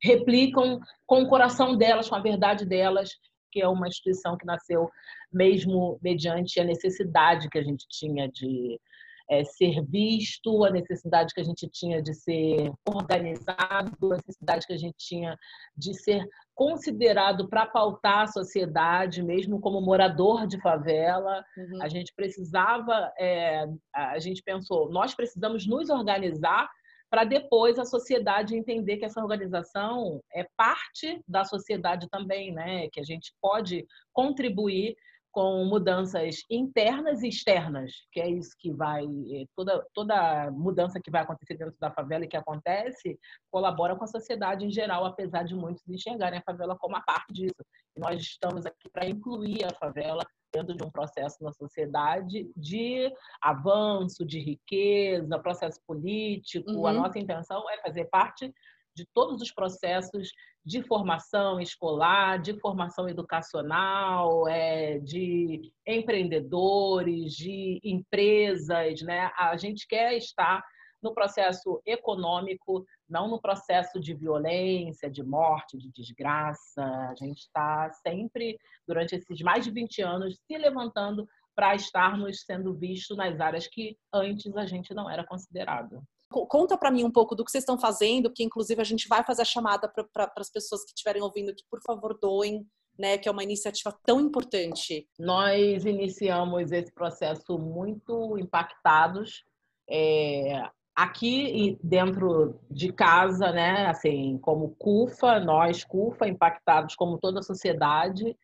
replicam 0.02 0.80
com 1.06 1.22
o 1.22 1.30
coração 1.30 1.78
delas, 1.78 2.10
com 2.10 2.16
a 2.16 2.22
verdade 2.22 2.66
delas, 2.66 3.12
que 3.52 3.62
é 3.62 3.68
uma 3.68 3.88
instituição 3.88 4.36
que 4.36 4.48
nasceu 4.48 4.90
mesmo 5.32 6.00
mediante 6.02 6.60
a 6.60 6.64
necessidade 6.64 7.50
que 7.50 7.60
a 7.60 7.64
gente 7.64 7.86
tinha 7.88 8.28
de 8.28 8.82
é, 9.30 9.44
ser 9.44 9.84
visto, 9.86 10.66
a 10.66 10.72
necessidade 10.72 11.34
que 11.34 11.40
a 11.40 11.44
gente 11.44 11.70
tinha 11.70 12.02
de 12.02 12.14
ser 12.14 12.72
organizado, 12.88 14.14
a 14.14 14.18
necessidade 14.18 14.66
que 14.66 14.74
a 14.74 14.78
gente 14.78 14.98
tinha 14.98 15.38
de 15.78 15.94
ser 15.94 16.28
considerado 16.56 17.48
para 17.48 17.68
pautar 17.68 18.22
a 18.24 18.28
sociedade, 18.28 19.22
mesmo 19.22 19.62
como 19.62 19.80
morador 19.80 20.48
de 20.48 20.60
favela. 20.60 21.44
Uhum. 21.56 21.82
A 21.82 21.88
gente 21.88 22.12
precisava, 22.16 23.14
é, 23.20 23.66
a 23.94 24.20
gente 24.20 24.42
pensou, 24.44 24.90
nós 24.90 25.14
precisamos 25.14 25.68
nos 25.68 25.90
organizar 25.90 26.68
para 27.10 27.24
depois 27.24 27.80
a 27.80 27.86
sociedade 27.86 28.56
entender 28.56 28.98
que 28.98 29.06
essa 29.06 29.22
organização 29.22 30.22
é 30.32 30.46
parte 30.56 31.22
da 31.28 31.44
sociedade 31.44 32.08
também, 32.10 32.52
né? 32.52 32.88
Que 32.92 33.00
a 33.00 33.04
gente 33.04 33.34
pode 33.42 33.86
contribuir 34.14 34.96
com 35.32 35.64
mudanças 35.66 36.44
internas 36.50 37.22
e 37.22 37.30
externas, 37.30 37.92
que 38.12 38.20
é 38.20 38.30
isso 38.30 38.56
que 38.58 38.72
vai 38.72 39.06
eh, 39.06 39.46
toda 39.56 39.86
toda 39.94 40.50
mudança 40.52 41.00
que 41.00 41.12
vai 41.12 41.22
acontecer 41.22 41.56
dentro 41.56 41.76
da 41.80 41.92
favela 41.92 42.26
e 42.26 42.28
que 42.28 42.38
acontece 42.38 43.20
colabora 43.52 43.96
com 43.96 44.04
a 44.04 44.08
sociedade 44.08 44.66
em 44.66 44.72
geral, 44.72 45.06
apesar 45.06 45.44
de 45.44 45.56
muitos 45.56 45.88
enxergarem 45.88 46.40
a 46.40 46.44
favela 46.44 46.76
como 46.78 46.96
a 46.96 47.02
parte 47.02 47.32
disso. 47.32 47.64
E 47.96 48.00
nós 48.00 48.20
estamos 48.22 48.66
aqui 48.66 48.90
para 48.90 49.08
incluir 49.08 49.66
a 49.66 49.74
favela 49.76 50.26
dentro 50.52 50.76
de 50.76 50.84
um 50.84 50.90
processo 50.90 51.44
na 51.44 51.52
sociedade 51.54 52.50
de 52.56 53.14
avanço, 53.42 54.26
de 54.26 54.40
riqueza, 54.40 55.40
processo 55.40 55.80
político. 55.86 56.72
Uhum. 56.72 56.88
A 56.88 56.94
nossa 56.94 57.20
intenção 57.20 57.70
é 57.70 57.80
fazer 57.82 58.06
parte 58.06 58.52
de 58.96 59.06
todos 59.14 59.42
os 59.42 59.52
processos 59.52 60.32
de 60.70 60.84
formação 60.84 61.60
escolar, 61.60 62.40
de 62.40 62.54
formação 62.60 63.10
educacional, 63.10 64.48
é, 64.48 65.00
de 65.00 65.74
empreendedores, 65.86 67.34
de 67.34 67.82
empresas, 67.84 69.02
né? 69.02 69.32
A 69.36 69.58
gente 69.58 69.88
quer 69.88 70.16
estar 70.16 70.64
no 71.02 71.12
processo 71.12 71.82
econômico, 71.88 72.86
não 73.10 73.28
no 73.28 73.42
processo 73.42 74.00
de 74.00 74.14
violência, 74.14 75.10
de 75.10 75.24
morte, 75.24 75.76
de 75.76 75.92
desgraça. 75.92 76.84
A 76.84 77.16
gente 77.16 77.40
está 77.40 77.90
sempre, 78.04 78.56
durante 78.88 79.16
esses 79.16 79.42
mais 79.42 79.66
de 79.66 79.72
20 79.72 80.04
anos, 80.04 80.38
se 80.46 80.56
levantando 80.56 81.28
para 81.56 81.74
estarmos 81.74 82.44
sendo 82.46 82.76
vistos 82.76 83.18
nas 83.18 83.40
áreas 83.40 83.66
que 83.66 83.98
antes 84.14 84.56
a 84.56 84.68
gente 84.68 84.94
não 84.94 85.10
era 85.10 85.26
considerado. 85.26 86.04
Conta 86.30 86.78
para 86.78 86.92
mim 86.92 87.04
um 87.04 87.12
pouco 87.12 87.34
do 87.34 87.44
que 87.44 87.52
vocês 87.52 87.64
estão 87.64 87.80
fazendo, 87.80 88.32
que 88.32 88.44
inclusive 88.44 88.80
a 88.80 88.86
gente 88.86 89.08
vai 89.08 89.24
fazer 89.24 89.42
a 89.42 89.46
chamada 89.46 89.90
para 89.90 90.04
pra, 90.04 90.32
as 90.38 90.52
pessoas 90.52 90.84
que 90.84 90.92
estiverem 90.92 91.24
ouvindo 91.24 91.56
que, 91.56 91.64
por 91.70 91.82
favor, 91.82 92.18
doem, 92.20 92.66
né, 92.98 93.18
que 93.18 93.28
é 93.28 93.32
uma 93.32 93.44
iniciativa 93.44 93.98
tão 94.06 94.20
importante. 94.22 95.08
Nós 95.18 95.86
iniciamos 95.86 96.72
esse 96.72 96.94
processo 96.94 97.58
muito 97.58 98.38
impactados. 98.38 99.44
É, 99.90 100.70
aqui 100.96 101.80
dentro 101.82 102.60
de 102.70 102.94
casa, 102.94 103.52
né, 103.52 103.88
assim, 103.88 104.38
como 104.38 104.76
CUFA, 104.78 105.40
nós 105.40 105.84
CUFA, 105.84 106.28
impactados 106.28 106.94
como 106.94 107.18
toda 107.18 107.40
a 107.40 107.44
sociedade, 107.44 108.38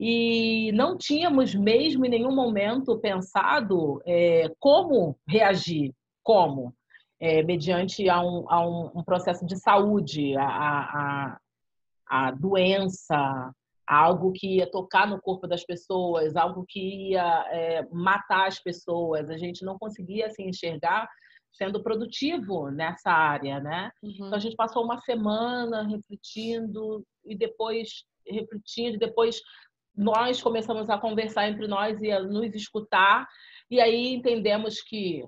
e 0.00 0.72
não 0.72 0.98
tínhamos 0.98 1.54
mesmo 1.54 2.04
em 2.04 2.08
nenhum 2.08 2.34
momento 2.34 2.98
pensado 2.98 4.02
é, 4.04 4.50
como 4.58 5.16
reagir, 5.28 5.94
como 6.24 6.74
é, 7.22 7.40
mediante 7.40 8.08
a 8.10 8.20
um, 8.20 8.50
a 8.50 8.66
um, 8.66 9.04
processo 9.04 9.46
de 9.46 9.56
saúde, 9.56 10.36
a, 10.36 10.44
a, 10.44 11.38
a 12.04 12.30
doença, 12.32 13.54
algo 13.86 14.32
que 14.32 14.56
ia 14.56 14.68
tocar 14.68 15.06
no 15.06 15.22
corpo 15.22 15.46
das 15.46 15.64
pessoas, 15.64 16.34
algo 16.34 16.64
que 16.68 17.10
ia 17.10 17.46
é, 17.52 17.86
matar 17.92 18.48
as 18.48 18.58
pessoas. 18.58 19.30
A 19.30 19.38
gente 19.38 19.64
não 19.64 19.78
conseguia 19.78 20.30
se 20.30 20.42
assim, 20.42 20.48
enxergar 20.48 21.08
sendo 21.52 21.80
produtivo 21.80 22.72
nessa 22.72 23.12
área, 23.12 23.60
né? 23.60 23.92
Uhum. 24.02 24.10
Então 24.14 24.34
a 24.34 24.40
gente 24.40 24.56
passou 24.56 24.82
uma 24.82 24.98
semana 24.98 25.86
refletindo 25.86 27.06
e 27.24 27.36
depois 27.36 28.04
refletindo, 28.26 28.98
depois 28.98 29.40
nós 29.96 30.42
começamos 30.42 30.90
a 30.90 30.98
conversar 30.98 31.48
entre 31.48 31.68
nós 31.68 32.00
e 32.00 32.10
a 32.10 32.20
nos 32.20 32.52
escutar 32.52 33.28
e 33.70 33.80
aí 33.80 34.12
entendemos 34.12 34.80
que 34.80 35.24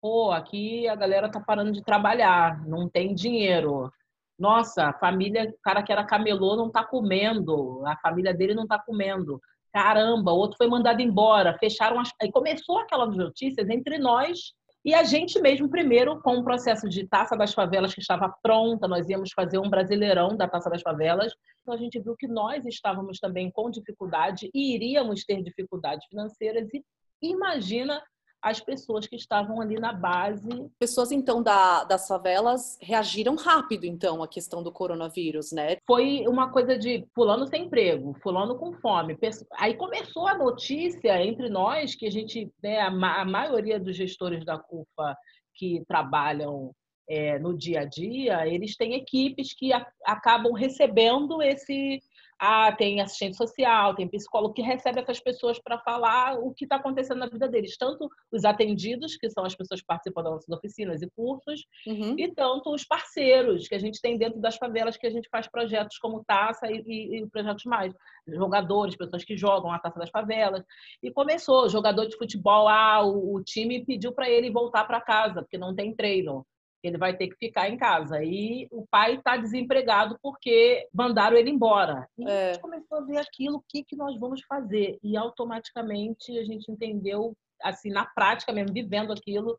pô, 0.00 0.30
aqui 0.30 0.88
a 0.88 0.94
galera 0.94 1.30
tá 1.30 1.40
parando 1.40 1.72
de 1.72 1.82
trabalhar, 1.82 2.66
não 2.66 2.88
tem 2.88 3.14
dinheiro. 3.14 3.92
Nossa, 4.38 4.86
a 4.86 4.92
família, 4.92 5.50
o 5.50 5.62
cara 5.62 5.82
que 5.82 5.92
era 5.92 6.04
camelô 6.04 6.56
não 6.56 6.70
tá 6.70 6.84
comendo, 6.84 7.84
a 7.86 7.96
família 7.96 8.32
dele 8.32 8.54
não 8.54 8.66
tá 8.66 8.78
comendo. 8.78 9.40
Caramba, 9.72 10.32
outro 10.32 10.56
foi 10.56 10.68
mandado 10.68 11.02
embora, 11.02 11.58
fecharam 11.58 12.00
as... 12.00 12.10
Aí 12.22 12.30
começou 12.30 12.78
aquelas 12.78 13.16
notícias 13.16 13.68
entre 13.68 13.98
nós 13.98 14.52
e 14.84 14.94
a 14.94 15.02
gente 15.02 15.40
mesmo, 15.40 15.68
primeiro, 15.68 16.20
com 16.22 16.38
o 16.38 16.44
processo 16.44 16.88
de 16.88 17.06
Taça 17.06 17.36
das 17.36 17.52
Favelas 17.52 17.92
que 17.92 18.00
estava 18.00 18.32
pronta, 18.42 18.86
nós 18.86 19.08
íamos 19.08 19.30
fazer 19.34 19.58
um 19.58 19.68
brasileirão 19.68 20.36
da 20.36 20.48
Taça 20.48 20.70
das 20.70 20.82
Favelas. 20.82 21.32
Então 21.60 21.74
a 21.74 21.76
gente 21.76 22.00
viu 22.00 22.16
que 22.16 22.28
nós 22.28 22.64
estávamos 22.64 23.18
também 23.18 23.50
com 23.50 23.70
dificuldade 23.70 24.48
e 24.54 24.74
iríamos 24.74 25.24
ter 25.24 25.42
dificuldades 25.42 26.06
financeiras. 26.08 26.68
E 26.72 26.82
imagina 27.20 28.00
as 28.42 28.60
pessoas 28.60 29.06
que 29.06 29.16
estavam 29.16 29.60
ali 29.60 29.78
na 29.78 29.92
base. 29.92 30.48
Pessoas, 30.78 31.10
então, 31.10 31.42
da, 31.42 31.84
das 31.84 32.06
favelas 32.06 32.78
reagiram 32.80 33.36
rápido, 33.36 33.84
então, 33.84 34.22
à 34.22 34.28
questão 34.28 34.62
do 34.62 34.72
coronavírus, 34.72 35.52
né? 35.52 35.76
Foi 35.86 36.24
uma 36.26 36.50
coisa 36.50 36.78
de 36.78 37.06
fulano 37.14 37.46
sem 37.46 37.64
emprego, 37.64 38.16
fulano 38.22 38.56
com 38.56 38.72
fome. 38.74 39.18
Aí 39.58 39.74
começou 39.74 40.26
a 40.26 40.36
notícia 40.36 41.22
entre 41.22 41.48
nós 41.48 41.94
que 41.94 42.06
a 42.06 42.10
gente, 42.10 42.50
né, 42.62 42.80
a, 42.80 42.88
a 42.88 43.24
maioria 43.24 43.78
dos 43.78 43.96
gestores 43.96 44.44
da 44.44 44.58
CUFA 44.58 45.16
que 45.54 45.82
trabalham 45.88 46.72
é, 47.08 47.38
no 47.38 47.56
dia 47.56 47.80
a 47.80 47.84
dia, 47.84 48.46
eles 48.46 48.76
têm 48.76 48.94
equipes 48.94 49.54
que 49.54 49.70
acabam 50.04 50.52
recebendo 50.52 51.42
esse 51.42 52.00
ah, 52.38 52.72
tem 52.72 53.00
assistente 53.00 53.36
social, 53.36 53.94
tem 53.94 54.08
psicólogo 54.08 54.54
que 54.54 54.62
recebe 54.62 55.00
essas 55.00 55.18
pessoas 55.18 55.58
para 55.58 55.78
falar 55.80 56.38
o 56.38 56.52
que 56.54 56.64
está 56.64 56.76
acontecendo 56.76 57.18
na 57.18 57.26
vida 57.26 57.48
deles, 57.48 57.76
tanto 57.76 58.08
os 58.30 58.44
atendidos, 58.44 59.16
que 59.16 59.28
são 59.28 59.44
as 59.44 59.54
pessoas 59.54 59.80
que 59.80 59.86
participam 59.86 60.22
das 60.22 60.32
nossas 60.32 60.48
oficinas 60.48 61.02
e 61.02 61.10
cursos, 61.10 61.64
uhum. 61.86 62.14
e 62.18 62.32
tanto 62.32 62.72
os 62.72 62.84
parceiros 62.84 63.66
que 63.66 63.74
a 63.74 63.78
gente 63.78 64.00
tem 64.00 64.16
dentro 64.16 64.40
das 64.40 64.56
favelas, 64.56 64.96
que 64.96 65.06
a 65.06 65.10
gente 65.10 65.28
faz 65.28 65.48
projetos 65.48 65.98
como 65.98 66.24
Taça 66.24 66.70
e, 66.70 66.82
e, 66.86 67.16
e 67.18 67.26
projetos 67.28 67.64
mais, 67.64 67.92
jogadores, 68.26 68.96
pessoas 68.96 69.24
que 69.24 69.36
jogam 69.36 69.72
a 69.72 69.78
Taça 69.78 69.98
das 69.98 70.10
Favelas. 70.10 70.64
E 71.02 71.10
começou, 71.10 71.68
jogador 71.68 72.06
de 72.06 72.16
futebol, 72.16 72.68
ah, 72.68 73.02
o, 73.04 73.34
o 73.34 73.42
time 73.42 73.84
pediu 73.84 74.12
para 74.12 74.28
ele 74.30 74.50
voltar 74.50 74.84
para 74.84 75.00
casa, 75.00 75.42
porque 75.42 75.58
não 75.58 75.74
tem 75.74 75.94
treino. 75.94 76.46
Ele 76.82 76.98
vai 76.98 77.16
ter 77.16 77.28
que 77.28 77.36
ficar 77.36 77.68
em 77.68 77.76
casa. 77.76 78.22
E 78.22 78.68
o 78.70 78.86
pai 78.90 79.14
está 79.14 79.36
desempregado 79.36 80.18
porque 80.22 80.86
mandaram 80.92 81.36
ele 81.36 81.50
embora. 81.50 82.08
E 82.16 82.28
é. 82.28 82.50
a 82.50 82.52
gente 82.52 82.62
começou 82.62 82.98
a 82.98 83.04
ver 83.04 83.18
aquilo, 83.18 83.58
o 83.58 83.64
que, 83.68 83.84
que 83.84 83.96
nós 83.96 84.18
vamos 84.18 84.42
fazer? 84.42 84.98
E 85.02 85.16
automaticamente 85.16 86.38
a 86.38 86.44
gente 86.44 86.70
entendeu, 86.70 87.34
assim, 87.62 87.90
na 87.90 88.06
prática 88.06 88.52
mesmo, 88.52 88.72
vivendo 88.72 89.12
aquilo, 89.12 89.58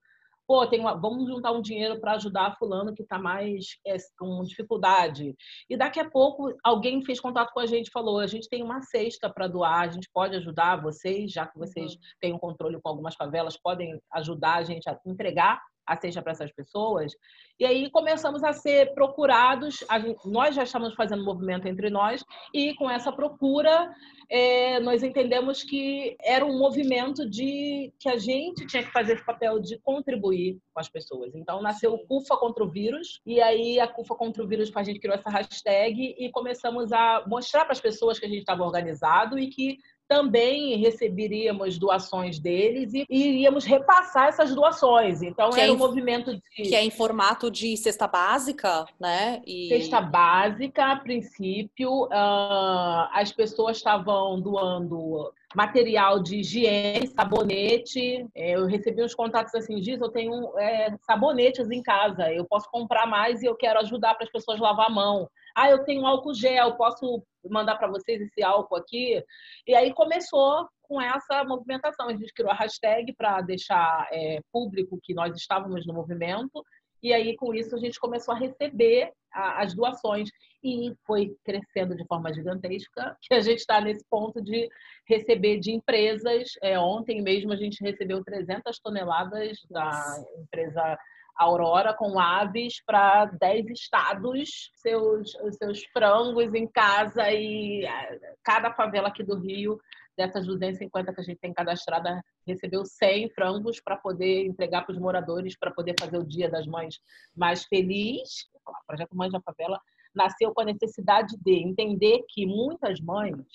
pô, 0.50 0.66
tem 0.66 0.80
uma, 0.80 0.96
vamos 0.96 1.28
juntar 1.28 1.52
um 1.52 1.62
dinheiro 1.62 2.00
para 2.00 2.14
ajudar 2.14 2.56
fulano 2.58 2.96
que 2.96 3.04
está 3.04 3.20
mais 3.20 3.78
é, 3.86 3.96
com 4.18 4.42
dificuldade. 4.42 5.36
E 5.70 5.78
daqui 5.78 6.00
a 6.00 6.10
pouco 6.10 6.52
alguém 6.64 7.06
fez 7.06 7.20
contato 7.20 7.54
com 7.54 7.60
a 7.60 7.68
gente 7.68 7.92
falou, 7.92 8.20
a 8.20 8.26
gente 8.26 8.50
tem 8.50 8.64
uma 8.64 8.82
cesta 8.82 9.30
para 9.30 9.48
doar, 9.48 9.82
a 9.82 9.92
gente 9.92 10.10
pode 10.12 10.36
ajudar 10.38 10.82
vocês, 10.82 11.32
já 11.32 11.46
que 11.46 11.56
vocês 11.56 11.94
uhum. 11.94 12.00
têm 12.20 12.34
um 12.34 12.40
controle 12.40 12.80
com 12.82 12.90
algumas 12.90 13.14
favelas, 13.14 13.62
podem 13.62 14.02
ajudar 14.14 14.56
a 14.56 14.64
gente 14.64 14.90
a 14.90 15.00
entregar 15.06 15.62
a 15.90 16.00
cesta 16.00 16.22
para 16.22 16.34
essas 16.34 16.52
pessoas. 16.52 17.14
E 17.60 17.66
aí 17.66 17.90
começamos 17.90 18.44
a 18.44 18.54
ser 18.54 18.94
procurados, 18.94 19.84
a 19.90 20.00
gente, 20.00 20.20
nós 20.30 20.56
já 20.56 20.64
estamos 20.64 20.94
fazendo 20.94 21.26
movimento 21.26 21.68
entre 21.68 21.90
nós, 21.90 22.24
e 22.54 22.74
com 22.76 22.90
essa 22.90 23.12
procura 23.12 23.92
é, 24.30 24.80
nós 24.80 25.02
entendemos 25.02 25.64
que 25.64 26.16
era 26.22 26.46
um 26.46 26.58
movimento 26.60 27.28
de 27.28 27.92
que 28.00 28.08
a 28.08 28.18
gente 28.18 28.68
tinha 28.68 28.84
que 28.84 28.92
fazer 28.92 29.14
esse 29.14 29.26
papel 29.26 29.60
de 29.60 29.80
contribuir 29.80 30.60
com 30.72 30.80
as 30.80 30.88
pessoas. 30.88 31.34
Então 31.34 31.62
nasceu 31.62 31.94
o 31.94 32.06
CUFA 32.06 32.38
contra 32.38 32.64
o 32.64 32.70
vírus, 32.70 33.20
e 33.26 33.42
aí 33.42 33.80
a 33.80 33.88
CUFA 33.88 34.16
contra 34.16 34.44
o 34.44 34.48
vírus 34.48 34.72
a 34.76 34.84
gente 34.84 35.00
criou 35.00 35.16
essa 35.16 35.30
hashtag 35.30 36.16
e 36.18 36.30
começamos 36.32 36.94
a 36.94 37.24
mostrar 37.28 37.66
para 37.66 37.74
as 37.74 37.82
pessoas 37.82 38.20
que 38.20 38.26
a 38.26 38.30
gente 38.30 38.40
estava 38.40 38.64
organizado 38.64 39.40
e 39.40 39.48
que 39.48 39.78
também 40.10 40.76
receberíamos 40.78 41.78
doações 41.78 42.40
deles 42.40 42.92
e 42.96 43.06
iríamos 43.08 43.64
repassar 43.64 44.28
essas 44.28 44.56
doações. 44.56 45.22
Então, 45.22 45.52
que 45.52 45.60
é 45.60 45.64
era 45.64 45.72
é 45.72 45.76
um 45.76 45.78
movimento 45.78 46.34
de... 46.34 46.64
Que 46.64 46.74
é 46.74 46.84
em 46.84 46.90
formato 46.90 47.52
de 47.52 47.78
cesta 47.78 48.08
básica, 48.08 48.86
né? 49.00 49.40
E... 49.46 49.70
Cesta 49.70 50.02
básica, 50.02 50.94
a 50.94 50.96
princípio. 50.96 52.06
Uh, 52.06 53.08
as 53.14 53.32
pessoas 53.32 53.78
estavam 53.78 54.42
doando 54.42 55.32
material 55.56 56.22
de 56.22 56.38
higiene, 56.38 57.06
sabonete. 57.08 58.28
É, 58.34 58.56
eu 58.56 58.66
recebi 58.66 59.04
uns 59.04 59.14
contatos 59.14 59.54
assim, 59.54 59.80
diz, 59.80 60.02
eu 60.02 60.10
tenho 60.10 60.58
é, 60.58 60.96
sabonetes 61.02 61.70
em 61.70 61.84
casa, 61.84 62.32
eu 62.34 62.46
posso 62.46 62.70
comprar 62.72 63.06
mais 63.06 63.44
e 63.44 63.46
eu 63.46 63.56
quero 63.56 63.80
ajudar 63.80 64.16
para 64.16 64.26
as 64.26 64.32
pessoas 64.32 64.60
lavar 64.60 64.88
a 64.88 64.92
mão. 64.92 65.30
Ah, 65.56 65.70
eu 65.70 65.84
tenho 65.84 66.06
álcool 66.06 66.34
gel, 66.34 66.76
posso 66.76 67.24
mandar 67.48 67.78
para 67.78 67.88
vocês 67.88 68.22
esse 68.22 68.44
álcool 68.44 68.76
aqui? 68.76 69.24
E 69.68 69.76
aí 69.76 69.94
começou 69.94 70.68
com 70.84 71.00
essa 71.00 71.44
movimentação. 71.44 72.10
A 72.10 72.14
gente 72.14 72.34
criou 72.34 72.52
a 72.52 72.56
hashtag 72.56 73.14
para 73.14 73.42
deixar 73.42 74.08
é, 74.12 74.40
público 74.52 75.00
que 75.04 75.14
nós 75.14 75.36
estávamos 75.38 75.86
no 75.86 75.94
movimento. 75.94 76.64
E 77.02 77.14
aí, 77.14 77.36
com 77.36 77.54
isso, 77.54 77.76
a 77.76 77.80
gente 77.80 78.00
começou 78.00 78.34
a 78.34 78.38
receber 78.38 79.12
a, 79.32 79.62
as 79.62 79.74
doações. 79.74 80.30
E 80.62 80.94
foi 81.06 81.34
crescendo 81.46 81.96
de 81.96 82.06
forma 82.06 82.34
gigantesca, 82.34 83.16
que 83.24 83.34
a 83.34 83.40
gente 83.40 83.60
está 83.60 83.80
nesse 83.80 84.04
ponto 84.10 84.42
de 84.42 84.68
receber 85.08 85.60
de 85.60 85.72
empresas. 85.72 86.50
É, 86.62 86.78
ontem 86.78 87.22
mesmo 87.22 87.54
a 87.54 87.56
gente 87.56 87.82
recebeu 87.82 88.24
300 88.24 88.78
toneladas 88.80 89.58
da 89.70 89.92
empresa 90.38 90.98
Aurora 91.40 91.94
com 91.94 92.20
aves 92.20 92.84
para 92.86 93.24
10 93.26 93.70
estados, 93.70 94.72
seus, 94.76 95.32
seus 95.58 95.82
frangos 95.86 96.54
em 96.54 96.68
casa 96.68 97.32
e 97.32 97.86
é, 97.86 98.20
cada 98.44 98.74
favela 98.74 99.08
aqui 99.08 99.24
do 99.24 99.40
Rio, 99.40 99.80
dessas 100.18 100.46
250 100.46 101.14
que 101.14 101.22
a 101.22 101.24
gente 101.24 101.40
tem 101.40 101.54
cadastrada, 101.54 102.22
recebeu 102.46 102.84
100 102.84 103.30
frangos 103.30 103.80
para 103.80 103.96
poder 103.96 104.46
entregar 104.46 104.86
para 104.86 104.92
os 104.92 105.00
moradores, 105.00 105.58
para 105.58 105.72
poder 105.72 105.96
fazer 105.98 106.18
o 106.18 106.28
Dia 106.28 106.50
das 106.50 106.68
Mães 106.68 107.00
mais 107.34 107.64
feliz. 107.64 108.50
O 108.66 108.86
projeto 108.86 109.16
Mães 109.16 109.32
da 109.32 109.40
Favela 109.40 109.80
nasceu 110.14 110.54
com 110.54 110.60
a 110.60 110.66
necessidade 110.66 111.38
de 111.38 111.54
entender 111.54 112.26
que 112.28 112.46
muitas 112.46 113.00
mães 113.00 113.46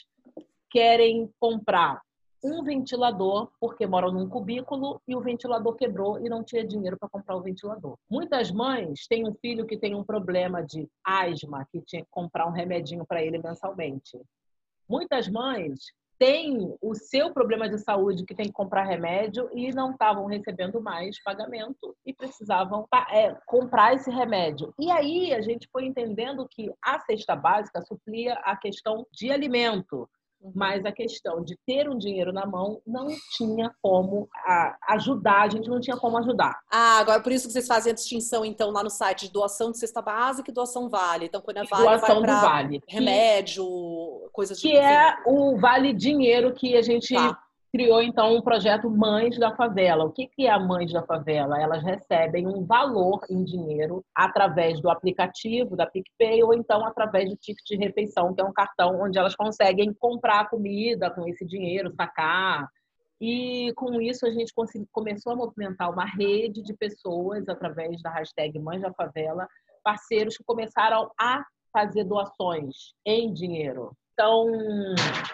querem 0.70 1.30
comprar 1.38 2.00
um 2.44 2.62
ventilador 2.62 3.50
porque 3.58 3.86
moram 3.86 4.12
num 4.12 4.28
cubículo 4.28 5.00
e 5.08 5.16
o 5.16 5.20
ventilador 5.20 5.74
quebrou 5.74 6.20
e 6.24 6.28
não 6.28 6.44
tinha 6.44 6.64
dinheiro 6.64 6.98
para 6.98 7.08
comprar 7.08 7.36
o 7.36 7.42
ventilador. 7.42 7.96
Muitas 8.08 8.50
mães 8.50 9.06
têm 9.08 9.26
um 9.26 9.34
filho 9.34 9.66
que 9.66 9.78
tem 9.78 9.94
um 9.94 10.04
problema 10.04 10.62
de 10.62 10.86
asma, 11.02 11.66
que 11.72 11.80
tinha 11.80 12.02
que 12.02 12.10
comprar 12.10 12.46
um 12.46 12.52
remedinho 12.52 13.06
para 13.06 13.22
ele 13.22 13.38
mensalmente. 13.38 14.20
Muitas 14.86 15.26
mães 15.26 15.80
têm 16.18 16.76
o 16.80 16.94
seu 16.94 17.32
problema 17.32 17.68
de 17.68 17.78
saúde 17.78 18.24
que 18.24 18.34
tem 18.34 18.46
que 18.46 18.52
comprar 18.52 18.84
remédio 18.84 19.48
e 19.52 19.72
não 19.72 19.92
estavam 19.92 20.26
recebendo 20.26 20.80
mais 20.80 21.20
pagamento 21.22 21.96
e 22.04 22.12
precisavam 22.12 22.86
é, 23.10 23.34
comprar 23.46 23.94
esse 23.94 24.10
remédio. 24.10 24.72
E 24.78 24.90
aí 24.90 25.32
a 25.32 25.40
gente 25.40 25.66
foi 25.72 25.86
entendendo 25.86 26.46
que 26.48 26.70
a 26.82 27.00
cesta 27.00 27.34
básica 27.34 27.80
suplia 27.82 28.34
a 28.44 28.54
questão 28.54 29.06
de 29.10 29.30
alimento 29.30 30.08
mas 30.54 30.84
a 30.84 30.92
questão 30.92 31.42
de 31.42 31.56
ter 31.66 31.88
um 31.88 31.96
dinheiro 31.96 32.32
na 32.32 32.46
mão 32.46 32.80
não 32.86 33.06
tinha 33.36 33.72
como 33.80 34.28
ajudar, 34.88 35.42
a 35.42 35.48
gente 35.48 35.68
não 35.68 35.80
tinha 35.80 35.96
como 35.96 36.18
ajudar. 36.18 36.58
Ah, 36.70 36.98
agora 36.98 37.20
por 37.20 37.32
isso 37.32 37.46
que 37.46 37.52
vocês 37.52 37.66
fazem 37.66 37.92
a 37.92 37.94
distinção, 37.94 38.44
então, 38.44 38.70
lá 38.70 38.82
no 38.82 38.90
site 38.90 39.26
de 39.26 39.32
doação 39.32 39.70
de 39.70 39.78
cesta 39.78 40.02
básica 40.02 40.50
e 40.50 40.54
doação 40.54 40.88
vale. 40.88 41.26
Então, 41.26 41.40
quando 41.40 41.58
é 41.58 41.64
vale, 41.64 41.84
doação 41.84 42.20
vai 42.20 42.34
do 42.34 42.40
vale. 42.40 42.82
remédio, 42.88 43.64
coisas 44.32 44.58
de... 44.58 44.68
Que 44.68 44.76
é 44.76 45.16
o 45.26 45.56
vale 45.58 45.92
dinheiro 45.92 46.52
que 46.52 46.76
a 46.76 46.82
gente 46.82 47.14
tá 47.14 47.43
criou 47.74 48.00
então 48.00 48.36
um 48.36 48.40
projeto 48.40 48.88
Mães 48.88 49.36
da 49.36 49.52
Favela. 49.56 50.04
O 50.04 50.12
que 50.12 50.30
é 50.38 50.48
a 50.48 50.60
Mães 50.60 50.92
da 50.92 51.02
Favela? 51.02 51.60
Elas 51.60 51.82
recebem 51.82 52.46
um 52.46 52.64
valor 52.64 53.26
em 53.28 53.42
dinheiro 53.42 54.04
através 54.14 54.80
do 54.80 54.88
aplicativo 54.88 55.74
da 55.74 55.84
PicPay 55.84 56.44
ou 56.44 56.54
então 56.54 56.86
através 56.86 57.28
do 57.28 57.36
ticket 57.36 57.66
de 57.66 57.76
refeição, 57.76 58.32
que 58.32 58.40
é 58.40 58.44
um 58.44 58.52
cartão 58.52 59.00
onde 59.02 59.18
elas 59.18 59.34
conseguem 59.34 59.92
comprar 59.92 60.48
comida 60.48 61.10
com 61.10 61.26
esse 61.26 61.44
dinheiro, 61.44 61.92
sacar. 61.96 62.68
E 63.20 63.72
com 63.74 64.00
isso 64.00 64.24
a 64.24 64.30
gente 64.30 64.54
começou 64.92 65.32
a 65.32 65.36
movimentar 65.36 65.90
uma 65.90 66.04
rede 66.04 66.62
de 66.62 66.74
pessoas 66.74 67.48
através 67.48 68.00
da 68.00 68.10
hashtag 68.10 68.56
Mães 68.60 68.82
da 68.82 68.92
Favela, 68.92 69.48
parceiros 69.82 70.36
que 70.36 70.44
começaram 70.44 71.10
a 71.20 71.44
fazer 71.72 72.04
doações 72.04 72.94
em 73.04 73.32
dinheiro. 73.32 73.96
Então, 74.14 74.46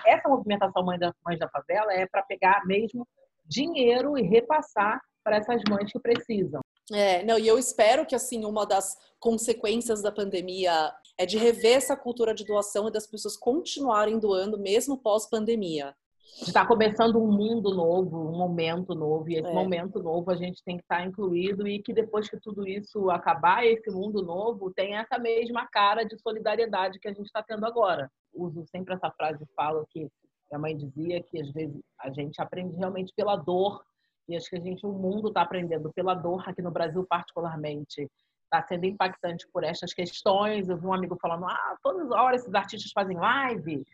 essa 0.06 0.28
movimentação 0.28 0.82
Mães 0.82 0.98
da, 0.98 1.14
Mães 1.24 1.38
da 1.38 1.48
Favela 1.48 1.92
é 1.92 2.06
para 2.06 2.22
pegar 2.22 2.66
mesmo 2.66 3.06
dinheiro 3.44 4.18
e 4.18 4.22
repassar 4.22 5.00
para 5.22 5.36
essas 5.36 5.60
mães 5.68 5.92
que 5.92 6.00
precisam. 6.00 6.60
É, 6.92 7.22
não, 7.22 7.38
e 7.38 7.46
eu 7.46 7.58
espero 7.58 8.04
que 8.04 8.16
assim 8.16 8.44
uma 8.44 8.66
das 8.66 8.96
consequências 9.20 10.02
da 10.02 10.10
pandemia 10.10 10.92
é 11.16 11.24
de 11.24 11.38
rever 11.38 11.76
essa 11.76 11.96
cultura 11.96 12.34
de 12.34 12.44
doação 12.44 12.88
e 12.88 12.90
das 12.90 13.06
pessoas 13.06 13.36
continuarem 13.36 14.18
doando 14.18 14.58
mesmo 14.58 14.96
pós-pandemia 14.96 15.94
está 16.40 16.64
começando 16.66 17.22
um 17.22 17.30
mundo 17.30 17.74
novo, 17.74 18.28
um 18.28 18.36
momento 18.36 18.94
novo, 18.94 19.28
e 19.28 19.34
esse 19.34 19.48
é. 19.48 19.52
momento 19.52 20.02
novo 20.02 20.30
a 20.30 20.36
gente 20.36 20.62
tem 20.64 20.76
que 20.76 20.82
estar 20.82 21.04
incluído 21.04 21.66
e 21.66 21.82
que 21.82 21.92
depois 21.92 22.28
que 22.28 22.38
tudo 22.38 22.66
isso 22.66 23.10
acabar, 23.10 23.66
esse 23.66 23.90
mundo 23.90 24.22
novo 24.22 24.70
tem 24.70 24.96
essa 24.96 25.18
mesma 25.18 25.66
cara 25.66 26.04
de 26.04 26.18
solidariedade 26.18 26.98
que 26.98 27.08
a 27.08 27.12
gente 27.12 27.26
está 27.26 27.42
tendo 27.42 27.66
agora. 27.66 28.10
Uso 28.32 28.64
sempre 28.66 28.94
essa 28.94 29.10
frase, 29.10 29.44
falo 29.56 29.86
que 29.90 30.08
minha 30.50 30.60
mãe 30.60 30.76
dizia 30.76 31.22
que 31.22 31.40
às 31.40 31.50
vezes 31.52 31.80
a 32.00 32.10
gente 32.10 32.40
aprende 32.40 32.76
realmente 32.76 33.12
pela 33.14 33.36
dor 33.36 33.84
e 34.28 34.36
acho 34.36 34.48
que 34.48 34.56
a 34.56 34.60
gente, 34.60 34.86
o 34.86 34.92
mundo 34.92 35.28
está 35.28 35.42
aprendendo 35.42 35.92
pela 35.92 36.14
dor 36.14 36.48
aqui 36.48 36.62
no 36.62 36.70
Brasil 36.70 37.04
particularmente. 37.08 38.08
Está 38.44 38.62
sendo 38.62 38.84
impactante 38.84 39.46
por 39.52 39.64
estas 39.64 39.92
questões. 39.92 40.68
Eu 40.68 40.76
vi 40.76 40.86
um 40.86 40.92
amigo 40.92 41.16
falando, 41.20 41.46
ah, 41.46 41.76
todas 41.82 42.06
as 42.06 42.12
horas 42.12 42.40
esses 42.42 42.54
artistas 42.54 42.92
fazem 42.92 43.16
live, 43.16 43.84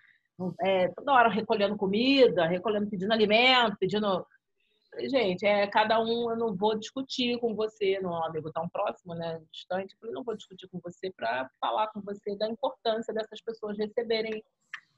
é, 0.60 0.88
toda 0.88 1.12
hora 1.12 1.28
recolhendo 1.28 1.76
comida, 1.76 2.46
recolhendo, 2.46 2.88
pedindo 2.88 3.12
alimento, 3.12 3.76
pedindo. 3.78 4.26
Gente, 4.98 5.44
é 5.44 5.66
cada 5.66 6.00
um, 6.00 6.30
eu 6.30 6.36
não 6.36 6.54
vou 6.54 6.78
discutir 6.78 7.38
com 7.38 7.54
você, 7.54 8.00
não 8.00 8.14
é 8.14 8.20
um 8.20 8.24
amigo 8.24 8.50
tão 8.50 8.68
próximo, 8.68 9.14
né, 9.14 9.40
distante, 9.52 9.96
eu 10.02 10.12
não 10.12 10.24
vou 10.24 10.36
discutir 10.36 10.68
com 10.68 10.78
você 10.80 11.10
para 11.10 11.50
falar 11.60 11.88
com 11.88 12.00
você 12.00 12.34
da 12.36 12.48
importância 12.48 13.12
dessas 13.12 13.40
pessoas 13.42 13.76
receberem 13.76 14.42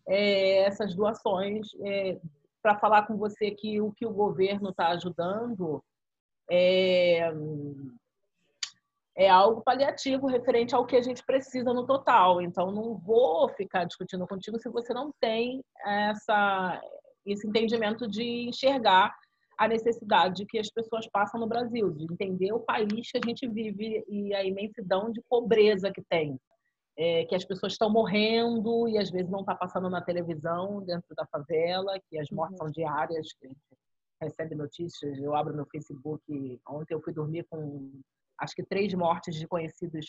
é, 0.06 0.58
essas 0.60 0.94
doações, 0.94 1.68
é, 1.84 2.18
para 2.62 2.78
falar 2.78 3.06
com 3.06 3.16
você 3.16 3.50
que 3.50 3.80
o 3.80 3.92
que 3.92 4.06
o 4.06 4.12
governo 4.12 4.70
está 4.70 4.88
ajudando 4.88 5.82
é, 6.50 7.30
é 9.16 9.28
algo 9.28 9.62
paliativo 9.62 10.26
referente 10.26 10.74
ao 10.74 10.86
que 10.86 10.96
a 10.96 11.02
gente 11.02 11.24
precisa 11.24 11.72
no 11.72 11.86
total. 11.86 12.40
Então, 12.40 12.70
não 12.70 12.96
vou 12.96 13.48
ficar 13.50 13.84
discutindo 13.84 14.26
contigo 14.26 14.58
se 14.58 14.68
você 14.68 14.92
não 14.94 15.12
tem 15.20 15.62
essa, 15.84 16.80
esse 17.26 17.46
entendimento 17.46 18.08
de 18.08 18.48
enxergar 18.48 19.14
a 19.58 19.66
necessidade 19.66 20.46
que 20.46 20.58
as 20.58 20.70
pessoas 20.70 21.08
passam 21.08 21.40
no 21.40 21.48
Brasil, 21.48 21.90
de 21.90 22.04
entender 22.04 22.52
o 22.52 22.60
país 22.60 23.10
que 23.10 23.18
a 23.18 23.26
gente 23.26 23.46
vive 23.48 24.04
e 24.08 24.32
a 24.32 24.44
imensidão 24.44 25.10
de 25.10 25.20
pobreza 25.28 25.90
que 25.90 26.02
tem. 26.08 26.38
É, 26.96 27.24
que 27.26 27.34
as 27.34 27.44
pessoas 27.44 27.74
estão 27.74 27.90
morrendo 27.90 28.88
e 28.88 28.98
às 28.98 29.08
vezes 29.08 29.30
não 29.30 29.40
está 29.40 29.54
passando 29.54 29.88
na 29.88 30.00
televisão 30.00 30.82
dentro 30.82 31.14
da 31.16 31.24
favela, 31.26 31.96
que 32.08 32.18
as 32.18 32.28
mortes 32.30 32.58
uhum. 32.58 32.66
são 32.66 32.72
diárias, 32.72 33.32
que 33.34 33.46
a 33.46 33.48
gente 33.48 33.60
recebe 34.20 34.54
notícias. 34.56 35.18
Eu 35.18 35.34
abro 35.34 35.54
meu 35.54 35.66
Facebook, 35.66 36.60
ontem 36.66 36.94
eu 36.94 37.00
fui 37.00 37.12
dormir 37.12 37.46
com 37.48 38.00
acho 38.40 38.54
que 38.54 38.64
três 38.64 38.92
mortes 38.94 39.36
de 39.36 39.46
conhecidos 39.46 40.06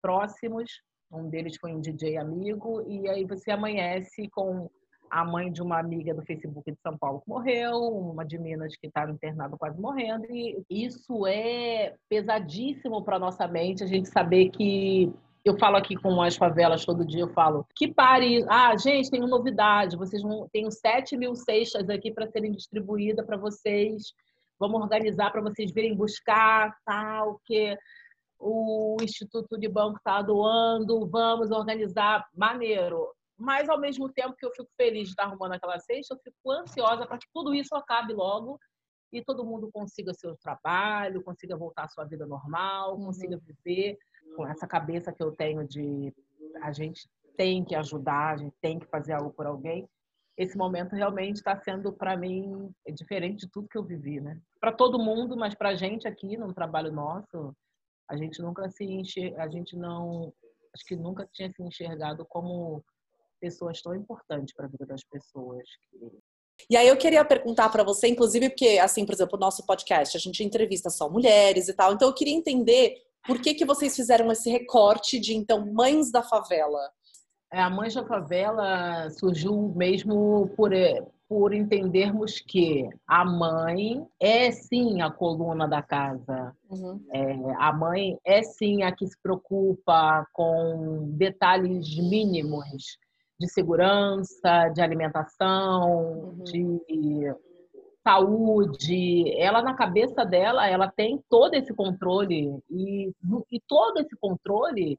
próximos. 0.00 0.68
Um 1.12 1.28
deles 1.28 1.56
foi 1.60 1.72
um 1.72 1.80
DJ 1.80 2.16
amigo. 2.16 2.82
E 2.88 3.08
aí 3.08 3.24
você 3.24 3.50
amanhece 3.50 4.28
com 4.30 4.68
a 5.12 5.26
mãe 5.26 5.52
de 5.52 5.60
uma 5.60 5.78
amiga 5.78 6.14
do 6.14 6.22
Facebook 6.22 6.72
de 6.72 6.78
São 6.80 6.96
Paulo 6.96 7.20
que 7.20 7.28
morreu, 7.28 7.76
uma 7.76 8.24
de 8.24 8.38
Minas 8.38 8.74
que 8.74 8.86
está 8.86 9.08
internada 9.10 9.58
quase 9.58 9.78
morrendo. 9.78 10.24
E 10.30 10.64
isso 10.70 11.26
é 11.26 11.94
pesadíssimo 12.08 13.04
para 13.04 13.18
nossa 13.18 13.46
mente, 13.46 13.84
a 13.84 13.86
gente 13.86 14.08
saber 14.08 14.48
que 14.48 15.12
eu 15.44 15.58
falo 15.58 15.76
aqui 15.76 15.96
com 15.96 16.22
as 16.22 16.34
favelas 16.34 16.86
todo 16.86 17.04
dia, 17.04 17.20
eu 17.20 17.32
falo 17.34 17.66
que 17.76 17.92
pare. 17.92 18.42
Ah, 18.48 18.74
gente, 18.74 19.10
tem 19.10 19.20
uma 19.20 19.28
novidade. 19.28 19.98
Vocês 19.98 20.22
vão. 20.22 20.48
Tenho 20.50 20.70
7 20.70 21.14
mil 21.16 21.34
cestas 21.34 21.90
aqui 21.90 22.10
para 22.10 22.28
serem 22.28 22.52
distribuídas 22.52 23.26
para 23.26 23.36
vocês. 23.36 24.14
Vamos 24.58 24.80
organizar 24.80 25.30
para 25.30 25.42
vocês 25.42 25.72
virem 25.72 25.94
buscar, 25.94 26.74
tal, 26.86 27.38
que 27.44 27.76
o 28.38 28.96
Instituto 29.02 29.58
de 29.58 29.68
Banco 29.68 29.98
está 29.98 30.22
doando. 30.22 31.06
Vamos 31.06 31.50
organizar. 31.50 32.24
Maneiro. 32.34 33.10
Mas, 33.42 33.68
ao 33.68 33.78
mesmo 33.78 34.08
tempo 34.08 34.36
que 34.36 34.46
eu 34.46 34.52
fico 34.52 34.70
feliz 34.76 35.08
de 35.08 35.10
estar 35.10 35.24
arrumando 35.24 35.54
aquela 35.54 35.76
cesta, 35.80 36.14
eu 36.14 36.20
fico 36.20 36.52
ansiosa 36.52 37.04
para 37.04 37.18
que 37.18 37.26
tudo 37.34 37.52
isso 37.52 37.74
acabe 37.74 38.12
logo 38.12 38.56
e 39.12 39.20
todo 39.20 39.44
mundo 39.44 39.68
consiga 39.72 40.14
seu 40.14 40.36
trabalho, 40.36 41.24
consiga 41.24 41.56
voltar 41.56 41.84
à 41.84 41.88
sua 41.88 42.04
vida 42.04 42.24
normal, 42.24 42.94
uhum. 42.94 43.06
consiga 43.06 43.36
viver 43.38 43.98
com 44.36 44.46
essa 44.46 44.64
cabeça 44.64 45.12
que 45.12 45.22
eu 45.22 45.32
tenho 45.32 45.66
de 45.66 46.14
a 46.62 46.70
gente 46.70 47.10
tem 47.36 47.64
que 47.64 47.74
ajudar, 47.74 48.34
a 48.34 48.36
gente 48.36 48.54
tem 48.60 48.78
que 48.78 48.86
fazer 48.86 49.12
algo 49.12 49.32
por 49.32 49.44
alguém. 49.44 49.88
Esse 50.38 50.56
momento 50.56 50.94
realmente 50.94 51.36
está 51.36 51.56
sendo 51.56 51.92
para 51.92 52.16
mim 52.16 52.72
diferente 52.94 53.46
de 53.46 53.50
tudo 53.50 53.68
que 53.68 53.76
eu 53.76 53.82
vivi, 53.82 54.20
né? 54.20 54.40
Para 54.60 54.70
todo 54.72 55.02
mundo, 55.02 55.36
mas 55.36 55.52
para 55.52 55.70
a 55.70 55.74
gente 55.74 56.06
aqui 56.06 56.36
no 56.36 56.54
trabalho 56.54 56.92
nosso, 56.92 57.56
a 58.08 58.16
gente 58.16 58.40
nunca 58.40 58.70
se 58.70 58.84
enxer... 58.84 59.38
a 59.40 59.48
gente 59.48 59.76
não 59.76 60.32
acho 60.72 60.84
que 60.86 60.94
nunca 60.94 61.28
tinha 61.32 61.50
se 61.50 61.60
enxergado 61.60 62.24
como 62.24 62.84
pessoas 63.42 63.82
tão 63.82 63.92
importantes 63.92 64.54
para 64.54 64.66
a 64.66 64.68
vida 64.68 64.86
das 64.86 65.02
pessoas. 65.02 65.64
E 66.70 66.76
aí 66.76 66.86
eu 66.86 66.96
queria 66.96 67.24
perguntar 67.24 67.68
para 67.70 67.82
você, 67.82 68.06
inclusive 68.06 68.50
porque, 68.50 68.78
assim, 68.80 69.04
por 69.04 69.14
exemplo, 69.14 69.36
o 69.36 69.40
nosso 69.40 69.66
podcast, 69.66 70.16
a 70.16 70.20
gente 70.20 70.44
entrevista 70.44 70.88
só 70.88 71.10
mulheres 71.10 71.68
e 71.68 71.74
tal, 71.74 71.92
então 71.92 72.08
eu 72.08 72.14
queria 72.14 72.34
entender 72.34 72.94
por 73.26 73.40
que, 73.40 73.54
que 73.54 73.64
vocês 73.64 73.96
fizeram 73.96 74.30
esse 74.30 74.48
recorte 74.48 75.18
de, 75.18 75.34
então, 75.34 75.66
Mães 75.72 76.12
da 76.12 76.22
Favela? 76.22 76.90
É, 77.52 77.60
a 77.60 77.68
Mães 77.68 77.94
da 77.94 78.06
Favela 78.06 79.10
surgiu 79.10 79.72
mesmo 79.76 80.48
por, 80.56 80.72
é, 80.72 81.04
por 81.28 81.52
entendermos 81.52 82.40
que 82.40 82.88
a 83.06 83.24
mãe 83.24 84.06
é 84.20 84.50
sim 84.50 85.02
a 85.02 85.10
coluna 85.10 85.66
da 85.66 85.82
casa. 85.82 86.56
Uhum. 86.70 87.04
É, 87.12 87.32
a 87.58 87.72
mãe 87.72 88.18
é 88.24 88.42
sim 88.42 88.82
a 88.82 88.92
que 88.92 89.06
se 89.06 89.20
preocupa 89.20 90.26
com 90.32 91.10
detalhes 91.16 91.96
mínimos 91.96 92.98
de 93.42 93.48
segurança, 93.48 94.68
de 94.68 94.80
alimentação, 94.80 96.34
uhum. 96.38 96.44
de 96.44 97.34
saúde, 98.04 99.32
ela 99.36 99.62
na 99.62 99.74
cabeça 99.74 100.24
dela, 100.24 100.68
ela 100.68 100.88
tem 100.88 101.22
todo 101.28 101.54
esse 101.54 101.74
controle 101.74 102.56
e, 102.70 103.12
e 103.50 103.60
todo 103.66 103.98
esse 103.98 104.16
controle, 104.16 104.98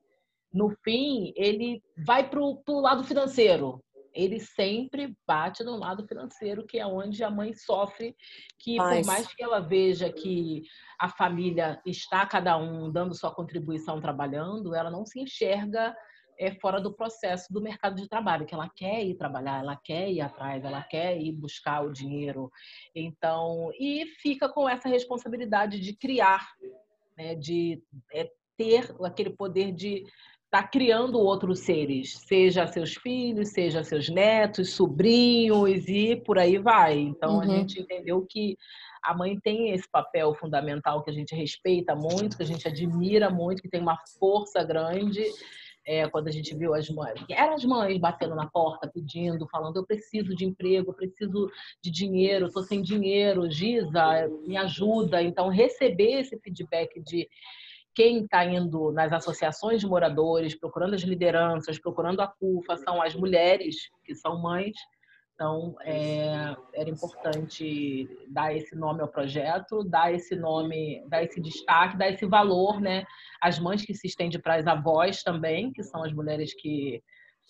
no 0.53 0.69
fim, 0.83 1.33
ele 1.35 1.81
vai 2.05 2.29
para 2.29 2.39
o 2.41 2.79
lado 2.79 3.03
financeiro. 3.03 3.81
Ele 4.13 4.39
sempre 4.39 5.17
bate 5.25 5.63
no 5.63 5.75
lado 5.75 6.05
financeiro, 6.07 6.65
que 6.67 6.77
é 6.77 6.85
onde 6.85 7.23
a 7.23 7.31
mãe 7.31 7.53
sofre, 7.53 8.15
que 8.59 8.75
Mas... 8.75 8.99
por 8.99 9.07
mais 9.07 9.27
que 9.33 9.43
ela 9.43 9.59
veja 9.59 10.11
que 10.11 10.61
a 10.99 11.09
família 11.09 11.81
está 11.85 12.25
cada 12.25 12.55
um 12.57 12.91
dando 12.91 13.15
sua 13.15 13.33
contribuição 13.33 13.99
trabalhando, 13.99 14.75
ela 14.75 14.91
não 14.91 15.03
se 15.05 15.19
enxerga 15.19 15.95
é 16.37 16.51
fora 16.55 16.79
do 16.79 16.93
processo 16.93 17.51
do 17.51 17.61
mercado 17.61 17.95
de 17.95 18.07
trabalho, 18.07 18.45
que 18.45 18.53
ela 18.53 18.69
quer 18.69 19.03
ir 19.03 19.15
trabalhar, 19.15 19.59
ela 19.59 19.75
quer 19.75 20.09
ir 20.11 20.21
atrás, 20.21 20.63
ela 20.63 20.81
quer 20.81 21.19
ir 21.19 21.31
buscar 21.31 21.85
o 21.85 21.91
dinheiro. 21.91 22.51
Então, 22.95 23.69
e 23.79 24.05
fica 24.21 24.49
com 24.49 24.67
essa 24.67 24.87
responsabilidade 24.89 25.79
de 25.79 25.93
criar, 25.93 26.47
né, 27.17 27.35
de 27.35 27.81
é, 28.13 28.29
ter 28.57 28.95
aquele 29.03 29.31
poder 29.31 29.71
de 29.71 30.03
estar 30.53 30.63
tá 30.63 30.67
criando 30.67 31.19
outros 31.19 31.61
seres, 31.61 32.19
seja 32.27 32.67
seus 32.67 32.93
filhos, 32.93 33.49
seja 33.49 33.83
seus 33.83 34.07
netos, 34.09 34.73
sobrinhos 34.73 35.87
e 35.87 36.15
por 36.15 36.37
aí 36.37 36.59
vai. 36.59 36.99
Então, 36.99 37.35
uhum. 37.35 37.41
a 37.41 37.45
gente 37.47 37.81
entendeu 37.81 38.25
que 38.29 38.55
a 39.03 39.13
mãe 39.13 39.37
tem 39.39 39.71
esse 39.71 39.89
papel 39.89 40.33
fundamental 40.35 41.03
que 41.03 41.09
a 41.09 41.13
gente 41.13 41.35
respeita 41.35 41.95
muito, 41.95 42.37
que 42.37 42.43
a 42.43 42.45
gente 42.45 42.67
admira 42.67 43.29
muito, 43.29 43.61
que 43.61 43.69
tem 43.69 43.81
uma 43.81 43.97
força 44.19 44.63
grande 44.63 45.23
é, 45.85 46.07
quando 46.07 46.27
a 46.27 46.31
gente 46.31 46.55
viu 46.55 46.73
as 46.73 46.89
mães, 46.89 47.23
eram 47.29 47.53
as 47.53 47.65
mães 47.65 47.97
batendo 47.97 48.35
na 48.35 48.47
porta, 48.47 48.87
pedindo, 48.87 49.47
falando: 49.47 49.77
eu 49.77 49.85
preciso 49.85 50.35
de 50.35 50.45
emprego, 50.45 50.91
eu 50.91 50.93
preciso 50.93 51.49
de 51.81 51.91
dinheiro, 51.91 52.47
estou 52.47 52.63
sem 52.63 52.81
dinheiro, 52.81 53.49
Giza, 53.49 54.29
me 54.45 54.57
ajuda. 54.57 55.21
Então, 55.21 55.49
receber 55.49 56.21
esse 56.21 56.37
feedback 56.39 57.01
de 57.01 57.27
quem 57.93 58.23
está 58.23 58.43
indo 58.45 58.91
nas 58.91 59.13
associações 59.13 59.81
de 59.81 59.87
moradores, 59.87 60.55
procurando 60.55 60.95
as 60.95 61.01
lideranças, 61.01 61.77
procurando 61.77 62.21
a 62.21 62.27
CUFA, 62.27 62.77
são 62.77 63.01
as 63.01 63.13
mulheres 63.13 63.91
que 64.03 64.15
são 64.15 64.41
mães 64.41 64.75
então, 65.33 65.75
é, 65.81 66.55
era 66.75 66.89
importante 66.89 68.07
dar 68.29 68.55
esse 68.55 68.75
nome 68.75 69.01
ao 69.01 69.07
projeto, 69.07 69.83
dar 69.83 70.13
esse 70.13 70.35
nome, 70.35 71.03
dar 71.09 71.23
esse 71.23 71.41
destaque, 71.41 71.97
dar 71.97 72.09
esse 72.09 72.25
valor, 72.25 72.79
né? 72.79 73.03
As 73.41 73.57
mães 73.57 73.83
que 73.83 73.95
se 73.95 74.07
estende 74.07 74.39
para 74.39 74.55
as 74.55 74.67
avós 74.67 75.23
também, 75.23 75.71
que 75.71 75.83
são 75.83 76.03
as 76.03 76.13
mulheres 76.13 76.53
que 76.53 77.01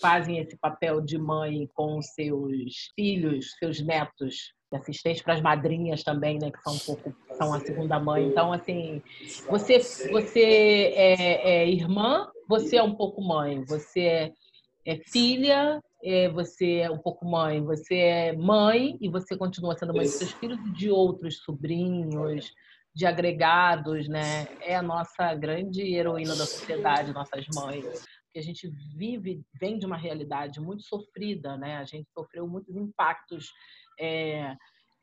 fazem 0.02 0.40
esse 0.40 0.58
papel 0.58 1.02
de 1.02 1.18
mãe 1.18 1.68
com 1.74 2.02
seus 2.02 2.92
filhos, 2.96 3.52
seus 3.60 3.80
netos, 3.82 4.54
assistentes 4.74 5.22
para 5.22 5.36
as 5.36 5.42
madrinhas 5.42 6.04
também, 6.04 6.40
né? 6.40 6.50
Que 6.52 6.62
são 6.62 6.74
um 6.74 6.80
pouco 6.80 7.16
são 7.38 7.54
a 7.54 7.60
segunda 7.60 8.00
mãe. 8.00 8.28
Então, 8.28 8.54
assim, 8.54 9.02
você 9.50 9.80
você 10.10 10.94
é, 10.96 11.64
é 11.64 11.70
irmã, 11.70 12.28
você 12.48 12.78
é 12.78 12.84
um 12.84 12.96
pouco 12.96 13.22
mãe, 13.22 13.64
você 13.66 14.02
é, 14.02 14.32
é 14.86 14.98
filha 14.98 15.82
é, 16.04 16.28
você 16.30 16.80
é 16.80 16.92
um 16.92 16.98
pouco 16.98 17.26
mãe, 17.26 17.64
você 17.64 17.96
é 17.96 18.34
mãe 18.34 18.98
e 19.00 19.08
você 19.08 19.38
continua 19.38 19.78
sendo 19.78 19.94
mãe 19.94 20.06
dos 20.06 20.16
seus 20.16 20.32
filhos 20.34 20.60
e 20.60 20.72
de 20.72 20.90
outros 20.90 21.38
sobrinhos, 21.38 22.52
de 22.94 23.06
agregados, 23.06 24.08
né? 24.10 24.46
É 24.62 24.76
a 24.76 24.82
nossa 24.82 25.34
grande 25.34 25.82
heroína 25.82 26.36
da 26.36 26.46
sociedade, 26.46 27.14
nossas 27.14 27.46
mães. 27.56 28.06
Que 28.34 28.40
a 28.40 28.42
gente 28.42 28.70
vive, 28.98 29.42
vem 29.60 29.80
de 29.80 29.86
uma 29.86 29.96
realidade 29.96 30.60
muito 30.60 30.84
sofrida, 30.84 31.56
né? 31.56 31.78
A 31.78 31.86
gente 31.86 32.10
sofreu 32.12 32.48
muitos 32.48 32.76
impactos 32.76 33.52
é, 33.98 34.56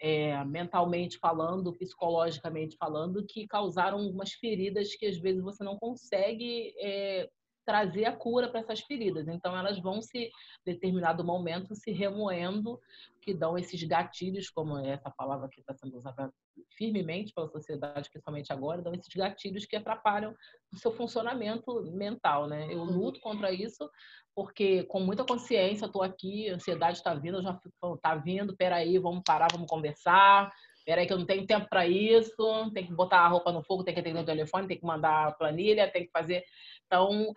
é, 0.03 0.45
mentalmente 0.45 1.19
falando, 1.19 1.73
psicologicamente 1.73 2.77
falando, 2.77 3.25
que 3.27 3.47
causaram 3.47 3.99
algumas 3.99 4.33
feridas 4.33 4.95
que 4.95 5.07
às 5.07 5.19
vezes 5.19 5.43
você 5.43 5.65
não 5.65 5.79
consegue 5.79 6.75
é, 6.79 7.29
trazer 7.71 8.05
a 8.05 8.13
cura 8.13 8.49
para 8.49 8.59
essas 8.59 8.81
feridas. 8.81 9.29
Então, 9.29 9.57
elas 9.57 9.79
vão 9.79 10.03
se, 10.03 10.19
em 10.19 10.31
determinado 10.65 11.23
momento, 11.23 11.73
se 11.77 11.93
remoendo, 11.93 12.81
que 13.21 13.33
dão 13.33 13.57
esses 13.57 13.81
gatilhos, 13.85 14.51
como 14.51 14.77
essa 14.79 15.09
palavra 15.09 15.49
que 15.49 15.61
está 15.61 15.73
sendo 15.73 15.97
usada 15.97 16.33
firmemente 16.77 17.33
pela 17.33 17.49
sociedade, 17.49 18.11
principalmente 18.11 18.53
agora, 18.53 18.83
dão 18.83 18.93
esses 18.93 19.15
gatilhos 19.15 19.67
que 19.67 19.77
atrapalham 19.77 20.35
o 20.73 20.77
seu 20.77 20.91
funcionamento 20.91 21.83
mental, 21.93 22.49
né? 22.49 22.67
Eu 22.73 22.81
uhum. 22.81 22.87
luto 22.87 23.21
contra 23.21 23.53
isso 23.53 23.89
porque 24.35 24.85
com 24.85 25.01
muita 25.01 25.25
consciência 25.25 25.87
estou 25.87 26.03
aqui, 26.03 26.49
a 26.49 26.55
ansiedade 26.55 26.97
está 26.97 27.15
vindo, 27.15 27.39
eu 27.39 27.43
já 27.43 27.55
fico, 27.55 27.99
tá 27.99 28.15
vindo, 28.15 28.57
peraí, 28.57 28.99
vamos 28.99 29.23
parar, 29.25 29.49
vamos 29.53 29.69
conversar, 29.69 30.51
peraí 30.85 31.07
que 31.07 31.13
eu 31.13 31.19
não 31.19 31.27
tenho 31.27 31.47
tempo 31.47 31.69
para 31.69 31.87
isso, 31.87 32.71
tem 32.73 32.87
que 32.87 32.93
botar 32.93 33.21
a 33.21 33.29
roupa 33.29 33.53
no 33.53 33.63
fogo, 33.63 33.85
tem 33.85 33.95
que 33.95 34.01
atender 34.01 34.21
o 34.21 34.25
telefone, 34.25 34.69
tem 34.69 34.79
que 34.79 34.87
mandar 34.87 35.29
a 35.29 35.33
planilha, 35.33 35.91
tem 35.91 36.05
que 36.05 36.11
fazer. 36.11 36.45
Então, 36.87 37.33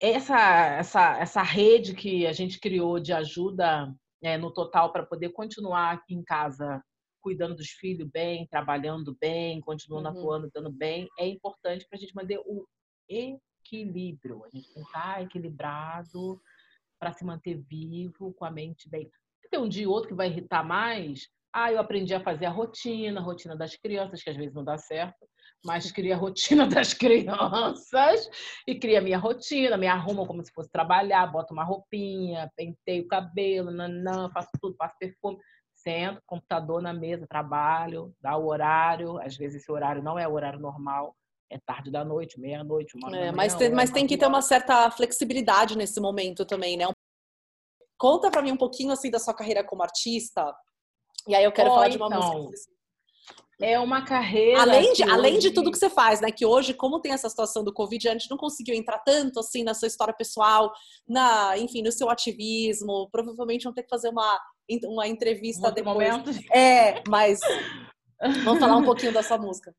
essa, 0.00 0.38
essa, 0.78 1.18
essa 1.18 1.42
rede 1.42 1.94
que 1.94 2.26
a 2.26 2.32
gente 2.32 2.58
criou 2.58 2.98
de 2.98 3.12
ajuda 3.12 3.92
é, 4.22 4.36
no 4.36 4.52
total 4.52 4.92
para 4.92 5.04
poder 5.04 5.30
continuar 5.30 5.92
aqui 5.92 6.14
em 6.14 6.22
casa 6.22 6.82
cuidando 7.20 7.54
dos 7.54 7.68
filhos 7.70 8.08
bem, 8.10 8.46
trabalhando 8.48 9.16
bem, 9.20 9.60
continuando 9.60 10.08
uhum. 10.08 10.18
atuando, 10.18 10.50
dando 10.52 10.72
bem, 10.72 11.08
é 11.18 11.26
importante 11.26 11.86
para 11.88 11.96
a 11.96 12.00
gente 12.00 12.14
manter 12.14 12.38
o 12.44 12.66
equilíbrio. 13.08 14.44
A 14.44 14.50
gente 14.50 14.72
tem 14.74 14.82
que 14.82 14.88
estar 14.88 15.22
equilibrado 15.22 16.40
para 16.98 17.12
se 17.12 17.24
manter 17.24 17.62
vivo, 17.68 18.34
com 18.34 18.44
a 18.44 18.50
mente 18.50 18.88
bem. 18.88 19.08
Tem 19.50 19.60
um 19.60 19.68
dia 19.68 19.88
ou 19.88 19.94
outro 19.94 20.08
que 20.08 20.14
vai 20.14 20.28
irritar 20.28 20.64
mais, 20.64 21.28
ah, 21.52 21.70
eu 21.70 21.78
aprendi 21.78 22.14
a 22.14 22.20
fazer 22.20 22.46
a 22.46 22.50
rotina, 22.50 23.20
a 23.20 23.22
rotina 23.22 23.56
das 23.56 23.76
crianças, 23.76 24.22
que 24.22 24.30
às 24.30 24.36
vezes 24.36 24.54
não 24.54 24.64
dá 24.64 24.78
certo, 24.78 25.28
mas 25.64 25.92
cria 25.92 26.14
a 26.14 26.18
rotina 26.18 26.66
das 26.66 26.94
crianças 26.94 28.28
e 28.66 28.78
cria 28.78 28.98
a 28.98 29.02
minha 29.02 29.18
rotina, 29.18 29.76
me 29.76 29.86
arrumo 29.86 30.26
como 30.26 30.44
se 30.44 30.52
fosse 30.52 30.70
trabalhar, 30.70 31.26
boto 31.26 31.52
uma 31.52 31.64
roupinha, 31.64 32.50
penteio 32.56 33.04
o 33.04 33.08
cabelo, 33.08 33.70
nanã, 33.70 34.30
faço 34.30 34.50
tudo, 34.60 34.76
passo 34.76 34.96
perfume, 34.98 35.38
sento, 35.74 36.22
computador 36.26 36.80
na 36.80 36.92
mesa, 36.92 37.26
trabalho, 37.26 38.14
dá 38.20 38.36
o 38.36 38.46
horário, 38.46 39.18
às 39.20 39.36
vezes 39.36 39.62
esse 39.62 39.70
horário 39.70 40.02
não 40.02 40.18
é 40.18 40.26
o 40.26 40.32
horário 40.32 40.58
normal, 40.58 41.14
é 41.50 41.58
tarde 41.66 41.90
da 41.90 42.04
noite, 42.04 42.40
meia-noite, 42.40 42.96
uma 42.96 43.14
é, 43.14 43.30
Mas 43.30 43.54
tem, 43.54 43.70
mas 43.70 43.90
tem 43.90 44.06
que 44.06 44.16
ter 44.16 44.26
uma 44.26 44.40
certa 44.40 44.90
flexibilidade 44.90 45.76
nesse 45.76 46.00
momento 46.00 46.46
também, 46.46 46.76
né? 46.76 46.86
Conta 47.98 48.30
para 48.30 48.42
mim 48.42 48.52
um 48.52 48.56
pouquinho 48.56 48.90
assim 48.90 49.10
da 49.10 49.18
sua 49.18 49.34
carreira 49.34 49.62
como 49.62 49.82
artista. 49.82 50.52
E 51.28 51.34
aí 51.34 51.44
eu 51.44 51.52
quero 51.52 51.70
oh, 51.70 51.74
falar 51.74 51.88
de 51.88 51.96
uma 51.96 52.06
então, 52.06 52.42
música. 52.42 52.72
É 53.60 53.78
uma 53.78 54.02
carreira. 54.04 54.60
Além 54.60 54.92
de, 54.92 55.02
além 55.04 55.38
de 55.38 55.50
tudo 55.52 55.70
que 55.70 55.78
você 55.78 55.88
faz, 55.88 56.20
né? 56.20 56.32
Que 56.32 56.44
hoje, 56.44 56.74
como 56.74 57.00
tem 57.00 57.12
essa 57.12 57.28
situação 57.28 57.62
do 57.62 57.72
Covid, 57.72 58.08
a 58.08 58.12
gente 58.12 58.28
não 58.28 58.36
conseguiu 58.36 58.74
entrar 58.74 58.98
tanto 58.98 59.38
assim 59.38 59.62
na 59.62 59.72
sua 59.72 59.86
história 59.86 60.12
pessoal, 60.12 60.72
na, 61.08 61.56
enfim, 61.56 61.80
no 61.80 61.92
seu 61.92 62.10
ativismo. 62.10 63.08
Provavelmente 63.12 63.64
vão 63.64 63.72
ter 63.72 63.84
que 63.84 63.88
fazer 63.88 64.08
uma, 64.08 64.40
uma 64.86 65.06
entrevista 65.06 65.62
Muito 65.62 65.74
depois. 65.76 66.10
Momento. 66.10 66.30
É, 66.52 67.02
mas 67.08 67.38
vamos 68.42 68.58
falar 68.58 68.76
um 68.76 68.84
pouquinho 68.84 69.12
da 69.12 69.22
sua 69.22 69.38
música. 69.38 69.72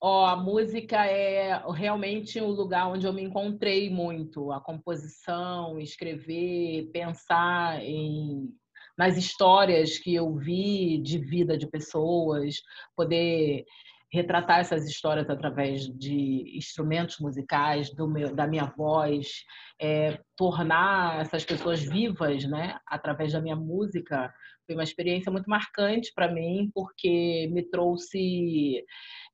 Ó, 0.00 0.22
oh, 0.22 0.26
a 0.26 0.36
música 0.36 1.04
é 1.06 1.60
realmente 1.72 2.40
um 2.40 2.50
lugar 2.50 2.88
onde 2.88 3.06
eu 3.06 3.12
me 3.12 3.22
encontrei 3.22 3.90
muito. 3.90 4.50
A 4.52 4.60
composição, 4.60 5.78
escrever, 5.78 6.88
pensar 6.92 7.82
em 7.82 8.48
nas 8.98 9.16
histórias 9.16 9.96
que 9.96 10.12
eu 10.14 10.34
vi 10.34 10.98
de 10.98 11.18
vida 11.18 11.56
de 11.56 11.68
pessoas, 11.68 12.56
poder 12.96 13.64
retratar 14.12 14.60
essas 14.60 14.88
histórias 14.88 15.28
através 15.30 15.82
de 15.82 16.56
instrumentos 16.56 17.18
musicais, 17.20 17.92
meu, 17.94 18.34
da 18.34 18.46
minha 18.46 18.64
voz, 18.76 19.44
é, 19.80 20.18
tornar 20.36 21.20
essas 21.20 21.44
pessoas 21.44 21.80
vivas, 21.82 22.44
né, 22.44 22.78
através 22.86 23.32
da 23.32 23.40
minha 23.40 23.56
música, 23.56 24.32
foi 24.66 24.74
uma 24.74 24.82
experiência 24.82 25.30
muito 25.30 25.48
marcante 25.48 26.12
para 26.14 26.32
mim, 26.32 26.70
porque 26.74 27.48
me 27.52 27.62
trouxe 27.62 28.84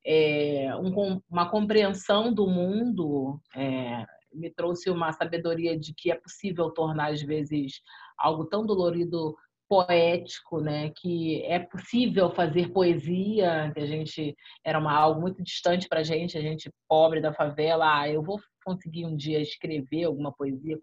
é, 0.05 0.74
um, 0.77 1.20
uma 1.31 1.48
compreensão 1.48 2.35
do 2.35 2.46
mundo, 2.46 3.40
é, 3.57 4.05
me 4.33 4.50
trouxe 4.50 4.90
uma 4.90 5.12
sabedoria 5.12 5.79
de 5.79 5.94
que 5.94 6.11
é 6.11 6.16
possível 6.16 6.70
tornar, 6.70 7.12
às 7.12 7.22
vezes, 7.22 7.81
algo 8.18 8.44
tão 8.46 8.66
dolorido 8.66 9.37
poético, 9.75 10.61
né? 10.61 10.91
Que 10.91 11.43
é 11.47 11.59
possível 11.59 12.31
fazer 12.31 12.71
poesia, 12.71 13.73
que 13.75 13.81
a 13.81 13.87
gente 13.87 14.37
era 14.65 14.79
uma, 14.79 14.93
algo 14.93 15.21
muito 15.21 15.43
distante 15.43 15.89
para 15.89 16.01
a 16.01 16.05
gente, 16.05 16.39
a 16.39 16.41
gente 16.41 16.71
pobre 16.89 17.21
da 17.21 17.33
favela. 17.33 18.01
Ah, 18.01 18.09
eu 18.09 18.23
vou 18.23 18.39
conseguir 18.65 19.05
um 19.05 19.17
dia 19.17 19.41
escrever 19.41 20.05
alguma 20.05 20.33
poesia, 20.33 20.79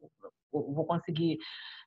vou 0.52 0.86
conseguir 0.86 1.38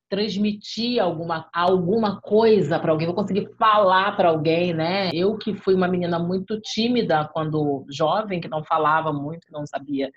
transmitir 0.09 1.03
alguma, 1.03 1.49
alguma 1.53 2.21
coisa 2.21 2.79
para 2.79 2.93
alguém, 2.93 3.07
vou 3.07 3.17
conseguir 3.17 3.51
falar 3.59 4.17
para 4.17 4.31
alguém, 4.31 4.73
né? 4.73 5.11
Eu 5.12 5.37
que 5.37 5.55
fui 5.55 5.75
uma 5.75 5.88
menina 5.88 6.19
muito 6.19 6.59
tímida 6.61 7.29
quando 7.35 7.85
jovem, 7.90 8.40
que 8.40 8.49
não 8.49 8.64
falava 8.64 9.12
muito, 9.12 9.47
não 9.51 9.67
sabia 9.67 10.11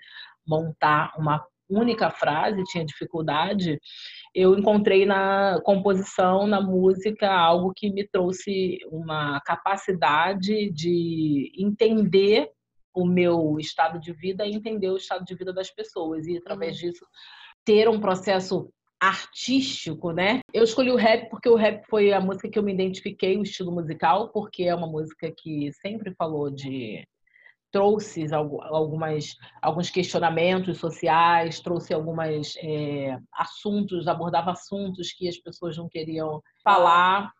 montar 0.46 1.12
uma 1.18 1.44
única 1.68 2.10
frase, 2.10 2.64
tinha 2.64 2.84
dificuldade, 2.84 3.78
eu 4.34 4.58
encontrei 4.58 5.04
na 5.04 5.60
composição, 5.64 6.46
na 6.46 6.60
música, 6.60 7.30
algo 7.30 7.72
que 7.74 7.90
me 7.90 8.06
trouxe 8.06 8.78
uma 8.90 9.40
capacidade 9.40 10.70
de 10.70 11.52
entender 11.56 12.50
o 12.94 13.06
meu 13.06 13.56
estado 13.58 14.00
de 14.00 14.12
vida 14.12 14.46
e 14.46 14.54
entender 14.54 14.90
o 14.90 14.96
estado 14.96 15.24
de 15.24 15.34
vida 15.34 15.52
das 15.52 15.70
pessoas. 15.70 16.26
E 16.26 16.36
através 16.36 16.76
uhum. 16.76 16.90
disso 16.90 17.06
ter 17.64 17.88
um 17.88 18.00
processo 18.00 18.72
artístico, 19.00 20.10
né? 20.10 20.40
Eu 20.52 20.64
escolhi 20.64 20.90
o 20.90 20.96
rap 20.96 21.28
porque 21.30 21.48
o 21.48 21.54
rap 21.54 21.84
foi 21.88 22.12
a 22.12 22.20
música 22.20 22.48
que 22.48 22.58
eu 22.58 22.62
me 22.62 22.72
identifiquei, 22.72 23.36
o 23.36 23.42
estilo 23.42 23.70
musical, 23.70 24.30
porque 24.30 24.64
é 24.64 24.74
uma 24.74 24.88
música 24.88 25.32
que 25.36 25.70
sempre 25.74 26.12
falou 26.14 26.50
de 26.50 27.06
trouxe 27.70 28.26
algumas, 28.32 29.36
alguns 29.60 29.90
questionamentos 29.90 30.78
sociais, 30.78 31.60
trouxe 31.60 31.92
alguns 31.92 32.56
é, 32.62 33.18
assuntos, 33.32 34.08
abordava 34.08 34.52
assuntos 34.52 35.12
que 35.12 35.28
as 35.28 35.36
pessoas 35.36 35.76
não 35.76 35.88
queriam 35.88 36.42
falar 36.64 37.32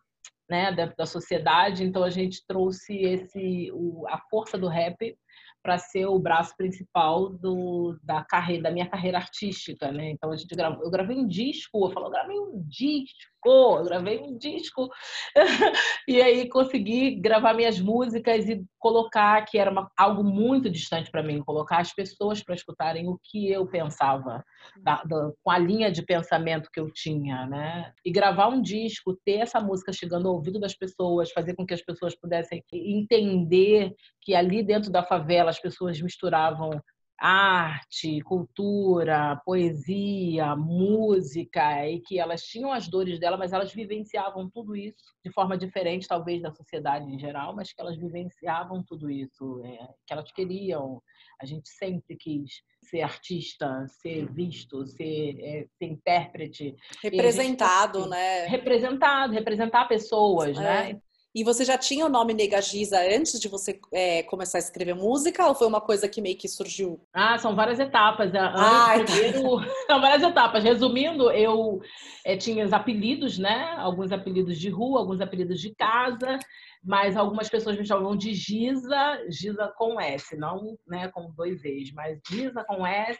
né, 0.49 0.71
da, 0.71 0.87
da 0.87 1.05
sociedade. 1.05 1.83
Então 1.83 2.03
a 2.03 2.09
gente 2.09 2.45
trouxe 2.47 2.97
esse 2.97 3.71
o, 3.73 4.05
a 4.07 4.19
força 4.29 4.57
do 4.57 4.67
rap 4.67 5.17
para 5.61 5.77
ser 5.77 6.05
o 6.05 6.17
braço 6.17 6.55
principal 6.55 7.29
do, 7.29 7.97
da 8.01 8.23
carreira 8.23 8.63
da 8.63 8.71
minha 8.71 8.87
carreira 8.87 9.17
artística, 9.17 9.91
né? 9.91 10.11
Então 10.11 10.31
a 10.31 10.37
gente 10.37 10.55
gravou, 10.55 10.83
eu 10.83 10.89
gravei 10.89 11.17
um 11.17 11.27
disco, 11.27 11.85
eu 11.85 11.91
falo, 11.91 12.07
eu 12.07 12.11
gravei 12.11 12.39
um 12.39 12.63
disco, 12.65 13.17
eu 13.45 13.83
gravei 13.83 14.19
um 14.19 14.37
disco 14.37 14.89
e 16.07 16.21
aí 16.21 16.49
consegui 16.49 17.15
gravar 17.15 17.53
minhas 17.53 17.79
músicas 17.79 18.47
e 18.49 18.63
colocar 18.77 19.43
que 19.45 19.57
era 19.57 19.71
uma, 19.71 19.89
algo 19.97 20.23
muito 20.23 20.69
distante 20.69 21.09
para 21.11 21.23
mim, 21.23 21.41
colocar 21.41 21.79
as 21.79 21.93
pessoas 21.93 22.43
para 22.43 22.55
escutarem 22.55 23.07
o 23.07 23.19
que 23.23 23.49
eu 23.51 23.65
pensava, 23.67 24.43
da, 24.81 25.03
da, 25.03 25.31
com 25.43 25.51
a 25.51 25.57
linha 25.57 25.91
de 25.91 26.01
pensamento 26.03 26.69
que 26.71 26.79
eu 26.79 26.91
tinha, 26.91 27.45
né? 27.45 27.93
E 28.03 28.11
gravar 28.11 28.47
um 28.47 28.61
disco, 28.61 29.17
ter 29.25 29.39
essa 29.39 29.59
música 29.59 29.93
chegando 29.93 30.27
ao 30.27 30.35
ouvido 30.35 30.59
das 30.59 30.75
pessoas, 30.75 31.31
fazer 31.31 31.55
com 31.55 31.65
que 31.65 31.73
as 31.73 31.81
pessoas 31.81 32.15
pudessem 32.15 32.63
entender 32.71 33.93
que 34.21 34.35
ali 34.35 34.63
dentro 34.63 34.91
da 34.91 35.03
favela 35.03 35.49
as 35.49 35.59
pessoas 35.59 36.01
misturavam 36.01 36.71
arte, 37.19 38.21
cultura, 38.21 39.41
poesia, 39.45 40.55
música, 40.55 41.87
e 41.87 41.99
que 41.99 42.19
elas 42.19 42.43
tinham 42.43 42.71
as 42.71 42.87
dores 42.87 43.19
dela, 43.19 43.37
mas 43.37 43.53
elas 43.53 43.73
vivenciavam 43.73 44.49
tudo 44.49 44.75
isso 44.75 44.95
de 45.23 45.31
forma 45.31 45.57
diferente, 45.57 46.07
talvez, 46.07 46.41
da 46.41 46.51
sociedade 46.51 47.05
em 47.05 47.19
geral, 47.19 47.55
mas 47.55 47.73
que 47.73 47.81
elas 47.81 47.97
vivenciavam 47.97 48.83
tudo 48.83 49.09
isso, 49.09 49.61
é, 49.63 49.87
que 50.07 50.13
elas 50.13 50.31
queriam. 50.31 51.01
A 51.41 51.45
gente 51.45 51.69
sempre 51.69 52.15
quis 52.15 52.61
ser 52.81 53.01
artista, 53.01 53.85
ser 53.87 54.31
visto, 54.31 54.85
ser, 54.85 55.39
é, 55.39 55.65
ser 55.77 55.85
intérprete. 55.85 56.75
Representado, 57.01 58.07
né? 58.07 58.45
Representado, 58.47 59.33
representar 59.33 59.87
pessoas, 59.87 60.57
é. 60.57 60.61
né? 60.61 61.01
E 61.33 61.43
você 61.43 61.63
já 61.63 61.77
tinha 61.77 62.05
o 62.05 62.09
nome 62.09 62.33
Nega 62.33 62.59
Giza 62.59 62.99
antes 62.99 63.39
de 63.39 63.47
você 63.47 63.79
é, 63.93 64.23
começar 64.23 64.57
a 64.57 64.59
escrever 64.59 64.95
música 64.95 65.47
ou 65.47 65.53
foi 65.53 65.67
uma 65.67 65.79
coisa 65.79 66.09
que 66.09 66.21
meio 66.21 66.35
que 66.35 66.47
surgiu? 66.47 66.99
Ah, 67.13 67.37
são 67.37 67.55
várias 67.55 67.79
etapas. 67.79 68.31
Ah, 68.33 68.95
primeiro, 69.05 69.59
são 69.85 70.01
várias 70.01 70.23
etapas. 70.23 70.63
Resumindo, 70.63 71.29
eu 71.29 71.79
é, 72.25 72.35
tinha 72.35 72.65
os 72.65 72.73
apelidos, 72.73 73.37
né? 73.37 73.75
Alguns 73.77 74.11
apelidos 74.11 74.57
de 74.57 74.69
rua, 74.69 75.01
alguns 75.01 75.21
apelidos 75.21 75.61
de 75.61 75.73
casa, 75.75 76.39
mas 76.83 77.15
algumas 77.15 77.47
pessoas 77.47 77.77
me 77.77 77.85
chamavam 77.85 78.17
de 78.17 78.33
Giza, 78.33 79.23
Giza 79.29 79.71
com 79.77 80.01
S, 80.01 80.35
não 80.35 80.77
né, 80.87 81.09
com 81.09 81.29
dois 81.31 81.63
E's, 81.63 81.93
mas 81.93 82.19
Giza 82.27 82.63
com 82.63 82.85
S 82.87 83.19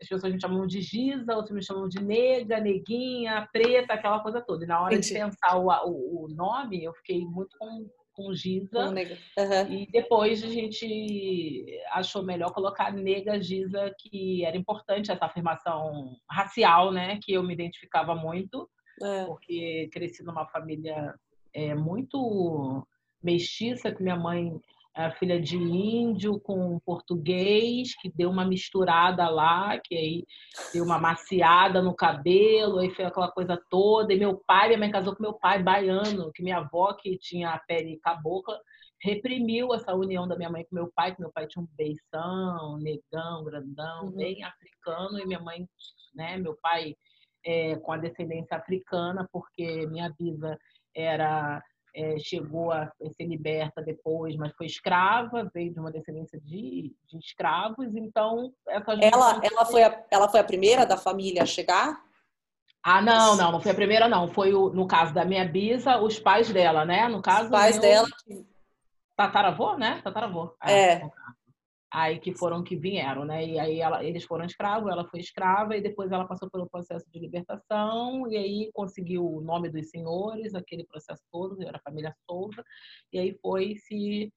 as 0.00 0.08
pessoas 0.08 0.32
me 0.32 0.40
chamam 0.40 0.66
de 0.66 0.80
Giza, 0.80 1.34
outros 1.34 1.54
me 1.54 1.62
chamam 1.62 1.88
de 1.88 2.02
nega, 2.02 2.60
neguinha, 2.60 3.48
preta, 3.52 3.94
aquela 3.94 4.20
coisa 4.20 4.40
toda. 4.40 4.64
E 4.64 4.68
na 4.68 4.80
hora 4.80 4.94
Entendi. 4.94 5.14
de 5.14 5.20
pensar 5.20 5.56
o, 5.56 5.66
o, 5.66 6.24
o, 6.24 6.28
nome, 6.28 6.84
eu 6.84 6.94
fiquei 6.94 7.24
muito 7.24 7.56
com, 7.58 7.90
com 8.12 8.32
Giza. 8.32 8.88
Uhum. 8.88 9.72
E 9.72 9.86
depois 9.90 10.42
a 10.44 10.46
gente 10.46 11.66
achou 11.90 12.22
melhor 12.22 12.52
colocar 12.52 12.92
nega 12.92 13.42
Giza, 13.42 13.92
que 13.98 14.44
era 14.44 14.56
importante 14.56 15.10
essa 15.10 15.24
afirmação 15.24 16.16
racial, 16.30 16.92
né? 16.92 17.18
Que 17.20 17.32
eu 17.32 17.42
me 17.42 17.54
identificava 17.54 18.14
muito, 18.14 18.70
é. 19.02 19.24
porque 19.24 19.88
cresci 19.92 20.22
numa 20.22 20.46
família 20.46 21.12
é, 21.52 21.74
muito 21.74 22.86
mestiça, 23.20 23.92
que 23.92 24.00
minha 24.00 24.16
mãe 24.16 24.60
a 24.98 25.12
filha 25.12 25.40
de 25.40 25.56
índio 25.56 26.40
com 26.40 26.80
português, 26.80 27.94
que 28.00 28.10
deu 28.10 28.28
uma 28.28 28.44
misturada 28.44 29.28
lá, 29.28 29.78
que 29.78 29.94
aí 29.94 30.24
deu 30.72 30.84
uma 30.84 30.98
maciada 30.98 31.80
no 31.80 31.94
cabelo, 31.94 32.78
aí 32.78 32.90
fez 32.90 33.06
aquela 33.06 33.30
coisa 33.30 33.56
toda. 33.70 34.12
E 34.12 34.18
meu 34.18 34.42
pai, 34.44 34.66
minha 34.66 34.78
mãe 34.80 34.90
casou 34.90 35.14
com 35.14 35.22
meu 35.22 35.34
pai, 35.34 35.62
baiano, 35.62 36.32
que 36.32 36.42
minha 36.42 36.58
avó, 36.58 36.92
que 36.94 37.16
tinha 37.16 37.50
a 37.50 37.58
pele 37.60 38.00
cabocla, 38.02 38.58
reprimiu 39.00 39.72
essa 39.72 39.94
união 39.94 40.26
da 40.26 40.36
minha 40.36 40.50
mãe 40.50 40.64
com 40.64 40.74
meu 40.74 40.90
pai, 40.92 41.14
que 41.14 41.20
meu 41.20 41.30
pai 41.30 41.46
tinha 41.46 41.62
um 41.62 41.68
beição, 41.76 42.76
negão, 42.78 43.44
grandão, 43.44 44.06
uhum. 44.06 44.16
bem 44.16 44.42
africano, 44.42 45.20
e 45.20 45.26
minha 45.26 45.40
mãe, 45.40 45.64
né, 46.12 46.36
meu 46.38 46.56
pai 46.60 46.96
é, 47.46 47.76
com 47.76 47.92
a 47.92 47.96
descendência 47.96 48.56
africana, 48.56 49.28
porque 49.32 49.86
minha 49.86 50.12
bisa 50.18 50.58
era 50.92 51.62
é, 51.98 52.18
chegou 52.18 52.70
a 52.70 52.90
ser 53.16 53.26
liberta 53.26 53.82
depois, 53.82 54.36
mas 54.36 54.52
foi 54.56 54.66
escrava, 54.66 55.50
veio 55.52 55.72
de 55.72 55.80
uma 55.80 55.90
descendência 55.90 56.40
de, 56.40 56.94
de 57.08 57.18
escravos, 57.18 57.94
então 57.96 58.52
ela 58.68 59.40
ela 59.42 59.64
foi 59.64 59.82
a, 59.82 60.04
ela 60.10 60.28
foi 60.28 60.38
a 60.38 60.44
primeira 60.44 60.86
da 60.86 60.96
família 60.96 61.42
a 61.42 61.46
chegar? 61.46 62.00
Ah, 62.82 63.02
não, 63.02 63.36
não, 63.36 63.52
não 63.52 63.60
foi 63.60 63.72
a 63.72 63.74
primeira, 63.74 64.08
não. 64.08 64.28
Foi 64.28 64.54
o, 64.54 64.70
no 64.70 64.86
caso 64.86 65.12
da 65.12 65.24
minha 65.24 65.44
bisa, 65.44 65.98
os 65.98 66.18
pais 66.18 66.48
dela, 66.50 66.84
né? 66.84 67.08
No 67.08 67.20
caso. 67.20 67.46
Os 67.46 67.50
pais 67.50 67.74
meu... 67.74 67.82
dela. 67.82 68.08
Tataravô, 69.16 69.76
né? 69.76 70.00
Tataravô. 70.02 70.54
É. 70.64 70.92
é 70.92 71.10
aí 71.90 72.18
que 72.18 72.34
foram 72.34 72.62
que 72.62 72.76
vieram, 72.76 73.24
né? 73.24 73.46
E 73.46 73.58
aí 73.58 73.80
ela, 73.80 74.04
eles 74.04 74.24
foram 74.24 74.44
escravos, 74.44 74.90
ela 74.90 75.08
foi 75.08 75.20
escrava 75.20 75.76
e 75.76 75.80
depois 75.80 76.12
ela 76.12 76.26
passou 76.26 76.50
pelo 76.50 76.68
processo 76.68 77.06
de 77.10 77.18
libertação 77.18 78.30
e 78.30 78.36
aí 78.36 78.70
conseguiu 78.72 79.26
o 79.26 79.40
nome 79.40 79.70
dos 79.70 79.88
senhores, 79.88 80.54
aquele 80.54 80.84
processo 80.84 81.22
todo, 81.30 81.62
era 81.62 81.78
a 81.78 81.82
família 81.82 82.14
Souza, 82.26 82.62
e 83.12 83.18
aí 83.18 83.38
foi 83.40 83.76
se 83.76 84.32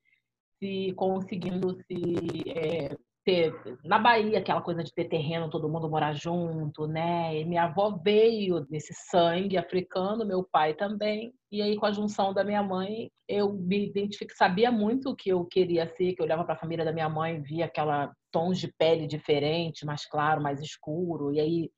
se 0.62 0.94
conseguindo 0.96 1.76
se 1.88 2.44
é, 2.50 2.96
ter 3.24 3.54
na 3.84 3.98
Bahia 3.98 4.40
aquela 4.40 4.62
coisa 4.62 4.84
de 4.84 4.94
ter 4.94 5.06
terreno, 5.06 5.50
todo 5.50 5.70
mundo 5.70 5.90
morar 5.90 6.14
junto, 6.14 6.88
né? 6.88 7.40
E 7.40 7.46
minha 7.46 7.64
avó 7.64 7.98
veio 8.04 8.62
desse 8.62 8.94
sangue 8.94 9.58
africano, 9.58 10.26
meu 10.26 10.44
pai 10.44 10.76
também. 10.76 11.34
E 11.52 11.62
aí 11.62 11.76
com 11.76 11.86
a 11.86 11.92
junção 11.92 12.34
da 12.34 12.46
minha 12.46 12.64
mãe, 12.64 13.12
eu 13.28 13.52
me 13.52 13.88
identifico, 13.88 14.32
sabia 14.34 14.72
muito 14.72 15.10
o 15.10 15.16
que 15.16 15.30
eu 15.30 15.44
queria 15.46 15.86
ser, 15.86 16.14
que 16.14 16.22
eu 16.22 16.26
olhava 16.26 16.46
para 16.46 16.54
a 16.54 16.58
família 16.58 16.86
da 16.86 16.94
minha 16.94 17.10
mãe, 17.10 17.42
via 17.42 17.66
aquela 17.66 18.10
tons 18.32 18.58
de 18.58 18.72
pele 18.72 19.06
diferente, 19.06 19.86
mais 19.86 20.06
claro, 20.06 20.42
mais 20.42 20.62
escuro, 20.62 21.34
e 21.34 21.42
aí 21.42 21.70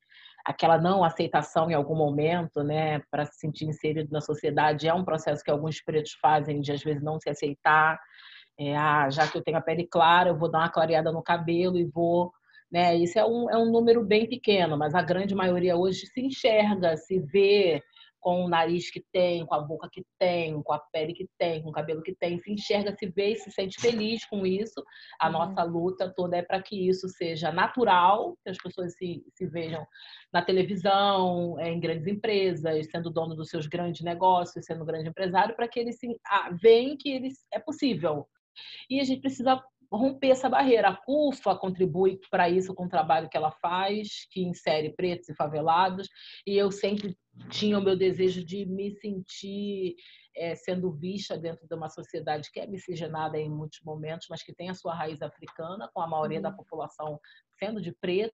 aquela 0.45 0.77
não 0.77 1.03
aceitação 1.03 1.71
em 1.71 1.73
algum 1.73 1.95
momento, 1.95 2.63
né, 2.63 3.01
para 3.09 3.25
se 3.25 3.39
sentir 3.39 3.65
inserido 3.65 4.11
na 4.11 4.21
sociedade, 4.21 4.87
é 4.87 4.93
um 4.93 5.03
processo 5.03 5.43
que 5.43 5.49
alguns 5.49 5.81
pretos 5.81 6.13
fazem 6.21 6.61
de 6.61 6.71
às 6.71 6.83
vezes 6.83 7.01
não 7.01 7.19
se 7.19 7.29
aceitar. 7.29 7.99
É, 8.59 8.75
ah, 8.77 9.09
já 9.09 9.27
que 9.27 9.37
eu 9.37 9.41
tenho 9.41 9.57
a 9.57 9.61
pele 9.61 9.87
clara, 9.87 10.29
eu 10.29 10.37
vou 10.37 10.51
dar 10.51 10.59
uma 10.59 10.69
clareada 10.69 11.11
no 11.11 11.23
cabelo 11.23 11.79
e 11.79 11.85
vou. 11.85 12.31
Né? 12.71 12.95
Isso 12.97 13.17
é 13.17 13.25
um, 13.25 13.49
é 13.49 13.57
um 13.57 13.71
número 13.71 14.03
bem 14.03 14.27
pequeno, 14.27 14.77
mas 14.77 14.93
a 14.93 15.01
grande 15.01 15.33
maioria 15.33 15.75
hoje 15.75 16.05
se 16.07 16.21
enxerga, 16.21 16.95
se 16.97 17.19
vê 17.19 17.81
com 18.23 18.45
o 18.45 18.47
nariz 18.47 18.89
que 18.89 19.03
tem, 19.11 19.45
com 19.45 19.53
a 19.53 19.59
boca 19.59 19.89
que 19.91 20.01
tem, 20.17 20.63
com 20.63 20.71
a 20.73 20.79
pele 20.79 21.13
que 21.13 21.27
tem, 21.37 21.61
com 21.61 21.69
o 21.69 21.73
cabelo 21.73 22.01
que 22.01 22.15
tem, 22.15 22.39
se 22.39 22.49
enxerga, 22.49 22.95
se 22.97 23.05
vê 23.07 23.33
e 23.33 23.35
se 23.35 23.51
sente 23.51 23.79
feliz 23.81 24.25
com 24.25 24.45
isso. 24.45 24.81
A 25.19 25.27
uhum. 25.27 25.33
nossa 25.33 25.63
luta 25.63 26.13
toda 26.15 26.37
é 26.37 26.41
para 26.41 26.61
que 26.61 26.87
isso 26.87 27.09
seja 27.09 27.51
natural, 27.51 28.37
que 28.41 28.49
as 28.49 28.57
pessoas 28.57 28.93
se, 28.95 29.21
se 29.35 29.45
vejam 29.45 29.85
na 30.31 30.41
televisão, 30.41 31.59
em 31.59 31.79
grandes 31.81 32.07
empresas, 32.07 32.87
sendo 32.89 33.11
dono 33.11 33.35
dos 33.35 33.49
seus 33.49 33.67
grandes 33.67 34.01
negócios, 34.01 34.65
sendo 34.65 34.83
um 34.83 34.87
grande 34.87 35.09
empresário, 35.09 35.53
para 35.53 35.67
que 35.67 35.81
eles 35.81 35.99
se, 35.99 36.07
ah, 36.25 36.49
veem 36.61 36.95
que 36.95 37.09
eles, 37.09 37.45
é 37.51 37.59
possível. 37.59 38.25
E 38.89 39.01
a 39.01 39.03
gente 39.03 39.19
precisa 39.19 39.61
romper 39.97 40.29
essa 40.29 40.49
barreira. 40.49 40.89
A 40.89 40.95
CUFA 40.95 41.55
contribui 41.55 42.19
para 42.29 42.49
isso 42.49 42.73
com 42.73 42.85
o 42.85 42.89
trabalho 42.89 43.29
que 43.29 43.37
ela 43.37 43.51
faz, 43.51 44.27
que 44.31 44.41
insere 44.41 44.93
pretos 44.93 45.29
e 45.29 45.35
favelados, 45.35 46.09
e 46.45 46.57
eu 46.57 46.71
sempre 46.71 47.17
tinha 47.49 47.77
o 47.77 47.83
meu 47.83 47.95
desejo 47.95 48.43
de 48.43 48.65
me 48.65 48.91
sentir 48.91 49.95
é, 50.35 50.55
sendo 50.55 50.91
vista 50.91 51.37
dentro 51.37 51.67
de 51.67 51.75
uma 51.75 51.89
sociedade 51.89 52.51
que 52.51 52.59
é 52.59 52.67
miscigenada 52.67 53.37
em 53.37 53.49
muitos 53.49 53.79
momentos, 53.83 54.27
mas 54.29 54.43
que 54.43 54.53
tem 54.53 54.69
a 54.69 54.73
sua 54.73 54.93
raiz 54.93 55.21
africana, 55.21 55.89
com 55.93 56.01
a 56.01 56.07
maioria 56.07 56.37
uhum. 56.37 56.43
da 56.43 56.51
população 56.51 57.19
sendo 57.59 57.81
de 57.81 57.91
pretos, 57.91 58.33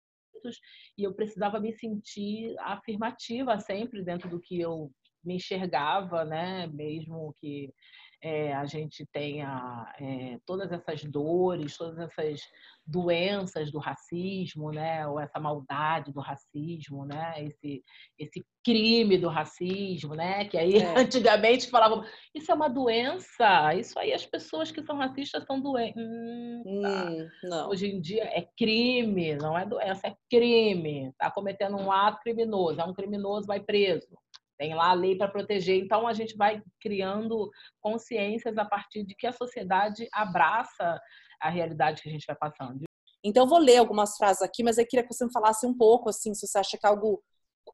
e 0.96 1.02
eu 1.02 1.14
precisava 1.14 1.58
me 1.58 1.72
sentir 1.72 2.54
afirmativa 2.60 3.58
sempre 3.58 4.02
dentro 4.02 4.28
do 4.28 4.40
que 4.40 4.60
eu 4.60 4.90
me 5.24 5.34
enxergava, 5.34 6.24
né? 6.24 6.68
Mesmo 6.68 7.34
que 7.38 7.72
é, 8.22 8.52
a 8.52 8.64
gente 8.66 9.06
tenha 9.12 9.92
é, 10.00 10.38
todas 10.44 10.72
essas 10.72 11.04
dores, 11.04 11.76
todas 11.76 11.98
essas 11.98 12.40
doenças 12.84 13.70
do 13.70 13.78
racismo, 13.78 14.70
né, 14.70 15.06
ou 15.06 15.20
essa 15.20 15.38
maldade 15.38 16.10
do 16.10 16.20
racismo, 16.20 17.04
né, 17.04 17.44
esse 17.44 17.84
esse 18.18 18.44
crime 18.64 19.18
do 19.18 19.28
racismo, 19.28 20.14
né, 20.14 20.46
que 20.46 20.56
aí 20.56 20.74
é. 20.82 20.98
antigamente 20.98 21.70
falavam 21.70 22.04
isso 22.34 22.50
é 22.50 22.54
uma 22.54 22.68
doença, 22.68 23.74
isso 23.74 23.98
aí 23.98 24.12
as 24.12 24.24
pessoas 24.24 24.70
que 24.70 24.82
são 24.82 24.96
racistas 24.96 25.44
são 25.44 25.60
doentes. 25.60 26.02
Hum, 26.02 27.28
tá. 27.48 27.68
Hoje 27.68 27.88
em 27.88 28.00
dia 28.00 28.24
é 28.24 28.46
crime, 28.56 29.36
não 29.36 29.56
é 29.56 29.66
doença, 29.66 30.08
é 30.08 30.16
crime. 30.30 31.08
Está 31.08 31.30
cometendo 31.30 31.76
um 31.76 31.92
ato 31.92 32.20
criminoso, 32.22 32.80
é 32.80 32.84
um 32.84 32.94
criminoso 32.94 33.46
vai 33.46 33.60
preso. 33.60 34.08
Tem 34.58 34.74
lá 34.74 34.90
a 34.90 34.94
lei 34.94 35.16
para 35.16 35.28
proteger. 35.28 35.76
Então, 35.76 36.06
a 36.06 36.12
gente 36.12 36.36
vai 36.36 36.60
criando 36.80 37.48
consciências 37.80 38.58
a 38.58 38.64
partir 38.64 39.04
de 39.04 39.14
que 39.14 39.26
a 39.26 39.32
sociedade 39.32 40.08
abraça 40.12 41.00
a 41.40 41.48
realidade 41.48 42.02
que 42.02 42.08
a 42.08 42.12
gente 42.12 42.26
vai 42.26 42.36
passando. 42.36 42.82
Então, 43.24 43.46
vou 43.46 43.58
ler 43.58 43.76
algumas 43.78 44.16
frases 44.16 44.42
aqui, 44.42 44.62
mas 44.62 44.78
eu 44.78 44.86
queria 44.86 45.06
que 45.06 45.14
você 45.14 45.24
me 45.24 45.32
falasse 45.32 45.66
um 45.66 45.76
pouco, 45.76 46.08
assim, 46.08 46.34
se 46.34 46.46
você 46.46 46.58
acha 46.58 46.76
que 46.76 46.86
algo. 46.86 47.22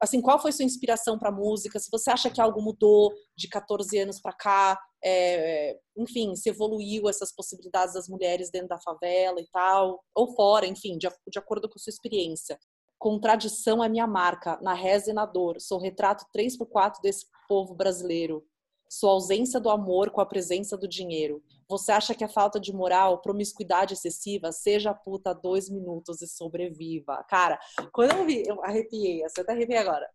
Assim, 0.01 0.21
qual 0.21 0.37
foi 0.37 0.51
sua 0.51 0.65
inspiração 0.65 1.17
para 1.17 1.31
música? 1.31 1.79
Se 1.79 1.89
você 1.89 2.11
acha 2.11 2.29
que 2.29 2.41
algo 2.41 2.61
mudou 2.61 3.13
de 3.35 3.47
14 3.47 3.97
anos 3.97 4.19
para 4.19 4.33
cá, 4.33 4.77
é, 5.03 5.77
enfim, 5.97 6.35
se 6.35 6.49
evoluiu 6.49 7.07
essas 7.07 7.33
possibilidades 7.33 7.93
das 7.93 8.09
mulheres 8.09 8.51
dentro 8.51 8.67
da 8.67 8.81
favela 8.81 9.39
e 9.39 9.47
tal, 9.53 10.03
ou 10.13 10.35
fora, 10.35 10.67
enfim, 10.67 10.97
de, 10.97 11.07
de 11.07 11.39
acordo 11.39 11.69
com 11.69 11.75
a 11.77 11.79
sua 11.79 11.91
experiência. 11.91 12.59
Contradição 12.97 13.83
é 13.83 13.89
minha 13.89 14.07
marca, 14.07 14.57
na 14.61 14.73
reza 14.73 15.11
e 15.11 15.13
na 15.13 15.25
dor. 15.25 15.59
Sou 15.59 15.79
retrato 15.79 16.25
3x4 16.35 17.01
desse 17.01 17.25
povo 17.47 17.75
brasileiro. 17.75 18.43
Sou 18.89 19.09
ausência 19.09 19.59
do 19.59 19.69
amor 19.69 20.11
com 20.11 20.21
a 20.21 20.25
presença 20.25 20.77
do 20.77 20.87
dinheiro. 20.87 21.43
Você 21.67 21.91
acha 21.91 22.13
que 22.13 22.23
a 22.23 22.29
falta 22.29 22.59
de 22.59 22.71
moral, 22.71 23.21
promiscuidade 23.21 23.93
excessiva, 23.93 24.51
seja 24.51 24.93
puta 24.93 25.33
dois 25.33 25.69
minutos 25.69 26.21
e 26.21 26.27
sobreviva? 26.27 27.23
Cara, 27.27 27.59
quando 27.91 28.13
eu 28.13 28.25
vi, 28.25 28.43
eu 28.47 28.63
arrepiei, 28.63 29.21
você 29.21 29.41
até 29.41 29.53
arrepiei 29.53 29.79
agora. 29.79 30.09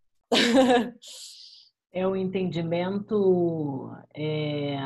é 1.93 2.07
o 2.07 2.15
entendimento 2.15 3.91
é, 4.15 4.79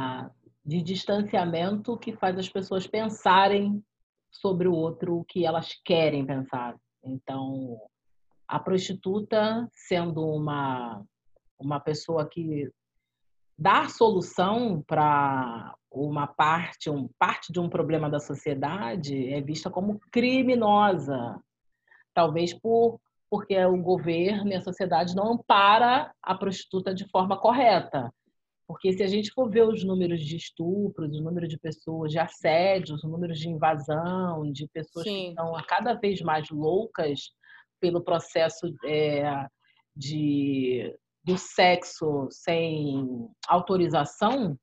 de 0.65 0.81
distanciamento 0.83 1.99
que 1.99 2.17
faz 2.17 2.39
as 2.39 2.49
pessoas 2.49 2.87
pensarem 2.87 3.85
sobre 4.31 4.67
o 4.67 4.75
outro 4.75 5.19
o 5.19 5.25
que 5.25 5.45
elas 5.45 5.75
querem 5.85 6.25
pensar. 6.27 6.75
Então, 7.05 7.79
a 8.49 8.59
prostituta 8.59 9.69
sendo 9.73 10.27
uma, 10.27 11.05
uma 11.59 11.81
pessoa 11.81 12.27
que 12.29 12.71
dá 13.59 13.89
solução 13.89 14.83
para 14.87 15.75
uma 15.91 16.27
parte, 16.27 16.91
um, 16.91 17.09
parte 17.19 17.53
de 17.53 17.61
um 17.61 17.69
problema 17.69 18.11
da 18.11 18.19
sociedade 18.19 19.33
é 19.33 19.41
vista 19.41 19.71
como 19.71 20.01
criminosa. 20.11 21.41
Talvez 22.13 22.53
por 22.53 23.01
porque 23.31 23.59
o 23.65 23.77
governo 23.77 24.53
e 24.53 24.55
a 24.55 24.61
sociedade 24.61 25.17
não 25.17 25.33
ampara 25.33 26.15
a 26.23 26.37
prostituta 26.37 26.95
de 26.95 27.05
forma 27.09 27.37
correta. 27.37 28.15
Porque 28.67 28.93
se 28.93 29.03
a 29.03 29.07
gente 29.07 29.31
for 29.33 29.51
ver 29.51 29.67
os 29.67 29.85
números 29.85 30.21
de 30.21 30.37
estupros, 30.37 31.13
os 31.13 31.23
números 31.23 31.49
de 31.49 31.59
pessoas 31.59 32.11
de 32.11 32.19
assédio, 32.19 32.95
os 32.95 33.05
números 33.05 33.39
de 33.39 33.49
invasão, 33.49 34.51
de 34.51 34.67
pessoas 34.69 35.05
Sim. 35.05 35.13
que 35.13 35.29
estão 35.29 35.53
cada 35.69 35.95
vez 35.95 36.21
mais 36.23 36.49
loucas 36.51 37.21
pelo 37.79 38.03
processo 38.03 38.75
é, 38.87 39.47
de, 39.95 40.97
do 41.23 41.37
sexo 41.37 42.27
sem 42.31 43.29
autorização, 43.47 44.59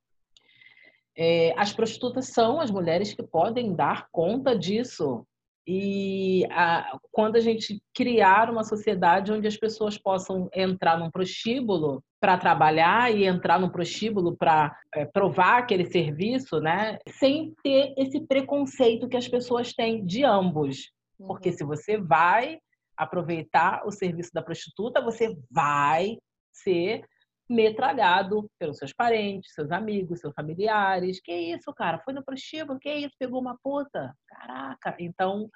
é, 1.16 1.54
as 1.60 1.74
prostitutas 1.74 2.30
são 2.30 2.60
as 2.60 2.72
mulheres 2.72 3.14
que 3.14 3.24
podem 3.24 3.76
dar 3.76 4.08
conta 4.12 4.58
disso. 4.58 5.26
E 5.68 6.46
a, 6.50 6.98
quando 7.12 7.36
a 7.36 7.40
gente 7.40 7.82
criar 7.94 8.50
uma 8.50 8.64
sociedade 8.64 9.32
onde 9.32 9.48
as 9.48 9.58
pessoas 9.58 9.98
possam 9.98 10.50
entrar 10.54 10.98
num 10.98 11.12
prostíbulo 11.12 12.04
para 12.20 12.38
trabalhar 12.38 13.14
e 13.14 13.26
entrar 13.26 13.60
num 13.60 13.70
prostíbulo 13.70 14.36
para 14.36 14.76
é, 14.94 15.06
provar 15.06 15.60
aquele 15.60 15.86
serviço, 15.86 16.60
né, 16.60 16.98
sem 17.08 17.54
ter 17.64 17.94
esse 17.98 18.20
preconceito 18.22 19.08
que 19.08 19.18
as 19.18 19.28
pessoas 19.28 19.74
têm 19.74 20.06
de 20.06 20.24
ambos. 20.24 20.92
Porque 21.18 21.50
uhum. 21.50 21.56
se 21.56 21.64
você 21.64 21.98
vai 21.98 22.60
aproveitar 22.98 23.84
o 23.86 23.92
serviço 23.92 24.32
da 24.34 24.42
prostituta, 24.42 25.02
você 25.02 25.36
vai 25.50 26.18
ser 26.54 27.04
metralhado 27.52 28.50
pelos 28.58 28.78
seus 28.78 28.94
parentes, 28.94 29.54
seus 29.54 29.72
amigos, 29.72 30.20
seus 30.20 30.34
familiares. 30.34 31.22
Que 31.22 31.34
isso, 31.34 31.74
cara? 31.74 32.00
Foi 32.00 32.14
no 32.14 32.24
prostíbulo? 32.24 32.80
Que 32.80 32.92
isso? 32.92 33.16
Pegou 33.20 33.42
uma 33.42 33.58
puta? 33.62 34.14
Caraca! 34.28 34.96
Então, 35.00 35.50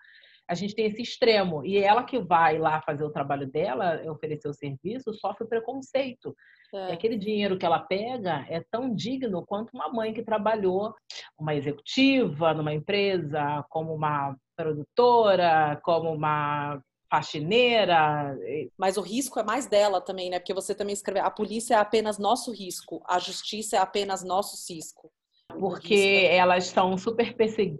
a 0.48 0.54
gente 0.54 0.76
tem 0.76 0.86
esse 0.86 1.02
extremo. 1.02 1.66
E 1.66 1.78
ela 1.78 2.04
que 2.04 2.20
vai 2.20 2.58
lá 2.58 2.82
fazer 2.82 3.04
o 3.04 3.12
trabalho 3.12 3.48
dela, 3.48 4.02
oferecer 4.12 4.48
o 4.48 4.54
serviço, 4.54 5.14
sofre 5.14 5.48
preconceito. 5.48 6.36
É. 6.74 6.90
E 6.90 6.94
aquele 6.94 7.18
dinheiro 7.18 7.58
que 7.58 7.66
ela 7.66 7.80
pega 7.80 8.46
é 8.50 8.64
tão 8.70 8.94
digno 8.94 9.46
quanto 9.46 9.72
uma 9.74 9.92
mãe 9.92 10.14
que 10.14 10.24
trabalhou, 10.24 10.94
uma 11.40 11.56
executiva 11.56 12.54
numa 12.54 12.74
empresa, 12.74 13.66
como 13.70 13.94
uma 13.94 14.36
produtora, 14.56 15.80
como 15.84 16.12
uma 16.12 16.80
faxineira. 17.10 18.38
Mas 18.78 18.98
o 18.98 19.02
risco 19.02 19.40
é 19.40 19.44
mais 19.44 19.68
dela 19.68 20.02
também, 20.02 20.30
né? 20.30 20.40
Porque 20.40 20.54
você 20.54 20.74
também 20.74 20.94
escreve, 20.94 21.20
a 21.20 21.30
polícia 21.30 21.76
é 21.76 21.78
apenas 21.78 22.18
nosso 22.18 22.52
risco, 22.52 23.02
a 23.08 23.20
justiça 23.20 23.78
é 23.78 23.80
apenas 23.80 24.24
nosso 24.24 24.58
cisco. 24.58 25.12
Porque 25.60 26.28
elas 26.30 26.66
são 26.68 26.98
super 26.98 27.36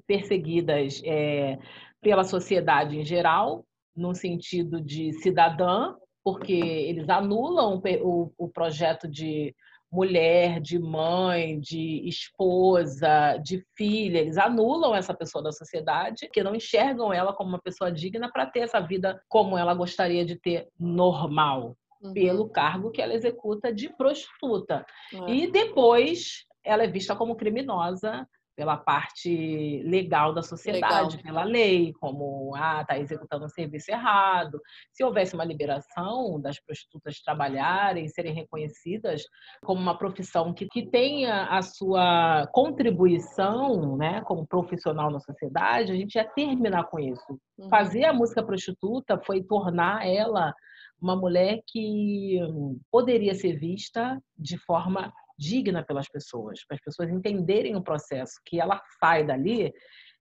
perseguidas 0.08 1.02
é, 1.04 1.58
pela 2.02 2.24
sociedade 2.24 2.98
em 2.98 3.04
geral, 3.04 3.66
no 3.96 4.14
sentido 4.14 4.80
de 4.80 5.14
cidadã, 5.22 5.96
porque 6.24 6.54
eles 6.54 7.10
anulam 7.10 7.82
o, 8.02 8.32
o 8.38 8.50
projeto 8.50 9.08
de 9.08 9.56
mulher, 9.92 10.60
de 10.60 10.78
mãe, 10.78 11.60
de 11.60 12.08
esposa, 12.08 13.38
de 13.38 13.64
filha, 13.78 14.20
eles 14.20 14.38
anulam 14.38 14.96
essa 14.96 15.14
pessoa 15.14 15.44
da 15.44 15.52
sociedade, 15.52 16.30
que 16.32 16.44
não 16.44 16.56
enxergam 16.56 17.14
ela 17.14 17.34
como 17.34 17.50
uma 17.50 17.62
pessoa 17.62 17.92
digna 17.92 18.30
para 18.32 18.46
ter 18.46 18.62
essa 18.62 18.80
vida 18.80 19.22
como 19.30 19.58
ela 19.58 19.74
gostaria 19.74 20.26
de 20.26 20.36
ter 20.36 20.68
normal, 20.80 21.78
uhum. 22.02 22.14
pelo 22.14 22.50
cargo 22.50 22.92
que 22.92 23.02
ela 23.02 23.14
executa 23.14 23.74
de 23.74 23.90
prostituta. 23.96 24.86
Uhum. 25.14 25.30
E 25.30 25.52
depois 25.52 26.46
ela 26.64 26.84
é 26.84 26.88
vista 26.88 27.16
como 27.16 27.36
criminosa 27.36 28.28
pela 28.56 28.78
parte 28.78 29.84
legal 29.84 30.34
da 30.34 30.42
sociedade, 30.42 31.18
legal. 31.18 31.24
pela 31.24 31.44
lei, 31.44 31.94
como 32.00 32.54
ah, 32.56 32.82
está 32.82 32.98
executando 32.98 33.46
um 33.46 33.50
serviço 33.50 33.92
errado. 33.92 34.62
Se 34.92 35.04
houvesse 35.04 35.34
uma 35.34 35.44
liberação 35.44 36.40
das 36.40 36.60
prostitutas 36.60 37.22
trabalharem, 37.22 38.08
serem 38.08 38.34
reconhecidas 38.34 39.24
como 39.64 39.82
uma 39.82 39.98
profissão 39.98 40.54
que, 40.54 40.68
que 40.68 40.90
tenha 40.90 41.46
a 41.46 41.62
sua 41.62 42.48
contribuição 42.54 43.98
né, 43.98 44.22
como 44.22 44.48
profissional 44.48 45.12
na 45.12 45.20
sociedade, 45.20 45.92
a 45.92 45.96
gente 45.96 46.16
ia 46.16 46.26
terminar 46.26 46.86
com 46.86 47.00
isso. 47.00 47.40
Uhum. 47.58 47.70
Fazer 47.70 48.06
a 48.06 48.14
música 48.14 48.44
prostituta 48.44 49.20
foi 49.26 49.44
tornar 49.44 50.08
ela 50.08 50.54
uma 51.02 51.16
mulher 51.16 51.60
que 51.68 52.40
poderia 52.90 53.36
ser 53.36 53.60
vista 53.60 54.20
de 54.38 54.58
forma 54.58 55.14
digna 55.38 55.84
pelas 55.84 56.10
pessoas, 56.10 56.66
para 56.66 56.76
as 56.76 56.82
pessoas 56.82 57.10
entenderem 57.10 57.76
o 57.76 57.84
processo, 57.84 58.40
que 58.46 58.60
ela 58.60 58.82
sai 59.00 59.26
dali, 59.26 59.74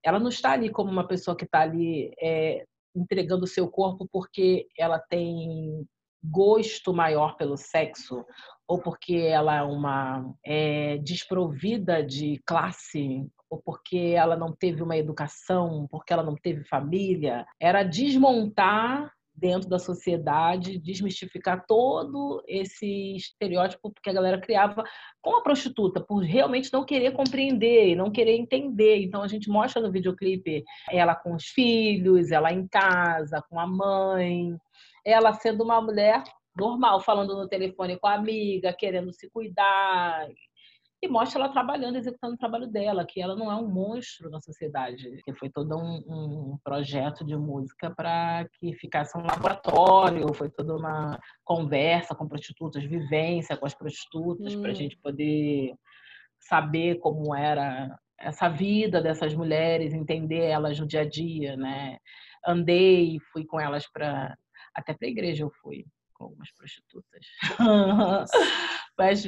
ela 0.04 0.18
não 0.18 0.28
está 0.28 0.52
ali 0.52 0.70
como 0.70 0.90
uma 0.90 1.06
pessoa 1.06 1.36
que 1.36 1.44
está 1.44 1.60
ali 1.60 2.12
é, 2.20 2.64
entregando 2.94 3.44
o 3.44 3.48
seu 3.48 3.68
corpo 3.68 4.08
porque 4.10 4.66
ela 4.78 4.98
tem 4.98 5.86
gosto 6.22 6.92
maior 6.92 7.36
pelo 7.36 7.56
sexo 7.56 8.24
ou 8.66 8.80
porque 8.80 9.14
ela 9.14 9.56
é 9.56 9.62
uma 9.62 10.34
é, 10.44 10.96
desprovida 10.98 12.02
de 12.02 12.40
classe 12.46 13.26
ou 13.50 13.60
porque 13.62 14.14
ela 14.16 14.36
não 14.36 14.52
teve 14.52 14.82
uma 14.82 14.96
educação, 14.96 15.86
porque 15.90 16.12
ela 16.12 16.22
não 16.22 16.34
teve 16.34 16.64
família, 16.64 17.46
era 17.60 17.82
desmontar 17.82 19.12
dentro 19.34 19.68
da 19.68 19.78
sociedade, 19.78 20.78
desmistificar 20.78 21.64
todo 21.66 22.42
esse 22.46 23.16
estereótipo 23.16 23.92
que 24.02 24.08
a 24.08 24.12
galera 24.12 24.40
criava 24.40 24.84
com 25.20 25.36
a 25.36 25.42
prostituta, 25.42 26.00
por 26.00 26.22
realmente 26.22 26.72
não 26.72 26.84
querer 26.84 27.12
compreender, 27.12 27.96
não 27.96 28.10
querer 28.10 28.36
entender. 28.36 29.02
Então 29.02 29.22
a 29.22 29.28
gente 29.28 29.48
mostra 29.48 29.82
no 29.82 29.90
videoclipe 29.90 30.62
ela 30.90 31.14
com 31.14 31.34
os 31.34 31.46
filhos, 31.46 32.30
ela 32.30 32.52
em 32.52 32.66
casa, 32.68 33.42
com 33.50 33.58
a 33.58 33.66
mãe, 33.66 34.56
ela 35.04 35.32
sendo 35.34 35.64
uma 35.64 35.80
mulher 35.80 36.22
normal, 36.56 37.00
falando 37.00 37.36
no 37.36 37.48
telefone 37.48 37.98
com 37.98 38.06
a 38.06 38.14
amiga, 38.14 38.72
querendo 38.72 39.12
se 39.12 39.28
cuidar, 39.30 40.28
e 41.04 41.08
mostra 41.08 41.40
ela 41.40 41.52
trabalhando, 41.52 41.96
executando 41.96 42.34
o 42.34 42.38
trabalho 42.38 42.66
dela, 42.66 43.06
que 43.06 43.20
ela 43.20 43.36
não 43.36 43.50
é 43.50 43.54
um 43.54 43.68
monstro 43.68 44.30
na 44.30 44.40
sociedade, 44.40 45.20
que 45.24 45.34
foi 45.34 45.50
todo 45.50 45.76
um, 45.76 46.02
um 46.08 46.58
projeto 46.64 47.24
de 47.24 47.36
música 47.36 47.94
para 47.94 48.46
que 48.58 48.72
ficasse 48.74 49.16
um 49.16 49.22
laboratório, 49.22 50.32
foi 50.34 50.48
toda 50.50 50.76
uma 50.76 51.18
conversa 51.44 52.14
com 52.14 52.26
prostitutas, 52.26 52.84
vivência 52.84 53.56
com 53.56 53.66
as 53.66 53.74
prostitutas, 53.74 54.54
hum. 54.54 54.62
para 54.62 54.70
a 54.70 54.74
gente 54.74 54.96
poder 54.98 55.74
saber 56.40 56.96
como 56.96 57.34
era 57.34 57.94
essa 58.18 58.48
vida 58.48 59.02
dessas 59.02 59.34
mulheres, 59.34 59.92
entender 59.92 60.44
elas 60.44 60.78
no 60.78 60.86
dia 60.86 61.02
a 61.02 61.08
dia, 61.08 61.56
né? 61.56 61.98
Andei, 62.46 63.18
fui 63.32 63.44
com 63.44 63.60
elas 63.60 63.86
para 63.90 64.36
até 64.74 64.92
para 64.92 65.06
a 65.06 65.10
igreja 65.10 65.44
eu 65.44 65.50
fui 65.62 65.84
com 66.14 66.24
algumas 66.24 66.50
prostitutas. 66.52 67.26
Mas 68.98 69.24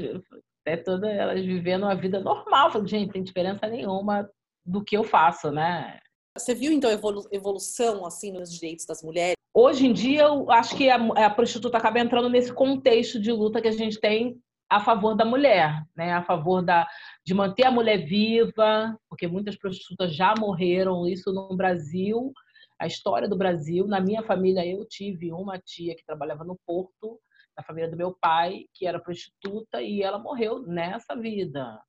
é 0.67 0.77
todas 0.77 1.09
elas 1.09 1.45
vivendo 1.45 1.85
uma 1.85 1.95
vida 1.95 2.21
normal. 2.21 2.71
Falei, 2.71 2.89
gente, 2.89 3.07
não 3.07 3.13
tem 3.13 3.23
diferença 3.23 3.67
nenhuma 3.69 4.29
do 4.65 4.83
que 4.85 4.97
eu 4.97 5.05
faço, 5.05 5.51
né? 5.51 6.01
Você 6.37 6.55
viu 6.55 6.73
então 6.73 6.91
evolução 7.33 8.05
assim 8.05 8.33
nos 8.33 8.53
direitos 8.53 8.85
das 8.85 9.03
mulheres? 9.03 9.37
Hoje 9.55 9.87
em 9.87 9.93
dia, 9.93 10.25
eu 10.25 10.51
acho 10.51 10.77
que 10.77 10.91
a, 10.91 10.97
a 10.97 11.31
prostituta 11.31 11.79
acaba 11.79 11.99
entrando 11.99 12.29
nesse 12.29 12.53
contexto 12.53 13.19
de 13.19 13.33
luta 13.33 13.63
que 13.63 13.69
a 13.69 13.73
gente 13.73 13.99
tem 13.99 14.39
a 14.69 14.81
favor 14.81 15.15
da 15.15 15.25
mulher, 15.25 15.83
né? 15.97 16.13
A 16.13 16.23
favor 16.23 16.63
da 16.63 16.87
de 17.25 17.33
manter 17.33 17.65
a 17.65 17.71
mulher 17.71 18.05
viva, 18.05 18.95
porque 19.09 19.27
muitas 19.27 19.57
prostitutas 19.57 20.15
já 20.15 20.35
morreram 20.39 21.07
isso 21.07 21.33
no 21.33 21.57
Brasil. 21.57 22.33
A 22.79 22.87
história 22.87 23.29
do 23.29 23.39
Brasil, 23.39 23.87
na 23.87 24.01
minha 24.01 24.23
família 24.23 24.67
eu 24.67 24.85
tive 24.87 25.33
uma 25.33 25.59
tia 25.59 25.95
que 25.97 26.05
trabalhava 26.05 26.45
no 26.45 26.59
porto 26.67 27.19
da 27.57 27.63
família 27.63 27.91
do 27.91 27.97
meu 27.97 28.15
pai, 28.21 28.65
que 28.75 28.87
era 28.87 29.01
prostituta, 29.01 29.81
e 29.81 30.03
ela 30.03 30.19
morreu 30.19 30.63
nessa 30.67 31.17
vida, 31.17 31.81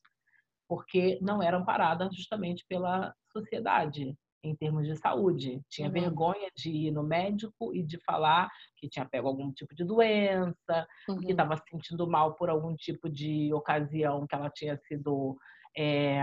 porque 0.67 1.19
não 1.21 1.43
era 1.43 1.57
amparada 1.57 2.09
justamente 2.11 2.65
pela 2.67 3.13
sociedade 3.31 4.15
em 4.43 4.55
termos 4.55 4.87
de 4.87 4.95
saúde. 4.95 5.61
Tinha 5.69 5.87
uhum. 5.87 5.93
vergonha 5.93 6.49
de 6.55 6.69
ir 6.69 6.91
no 6.91 7.03
médico 7.03 7.73
e 7.75 7.83
de 7.83 7.99
falar 8.03 8.49
que 8.77 8.87
tinha 8.87 9.05
pego 9.05 9.27
algum 9.27 9.51
tipo 9.51 9.75
de 9.75 9.83
doença, 9.83 10.87
uhum. 11.09 11.17
que 11.19 11.31
estava 11.31 11.57
se 11.57 11.63
sentindo 11.69 12.07
mal 12.07 12.35
por 12.35 12.49
algum 12.49 12.75
tipo 12.75 13.09
de 13.09 13.53
ocasião 13.53 14.25
que 14.25 14.35
ela 14.35 14.49
tinha 14.49 14.77
sido 14.87 15.37
é, 15.75 16.21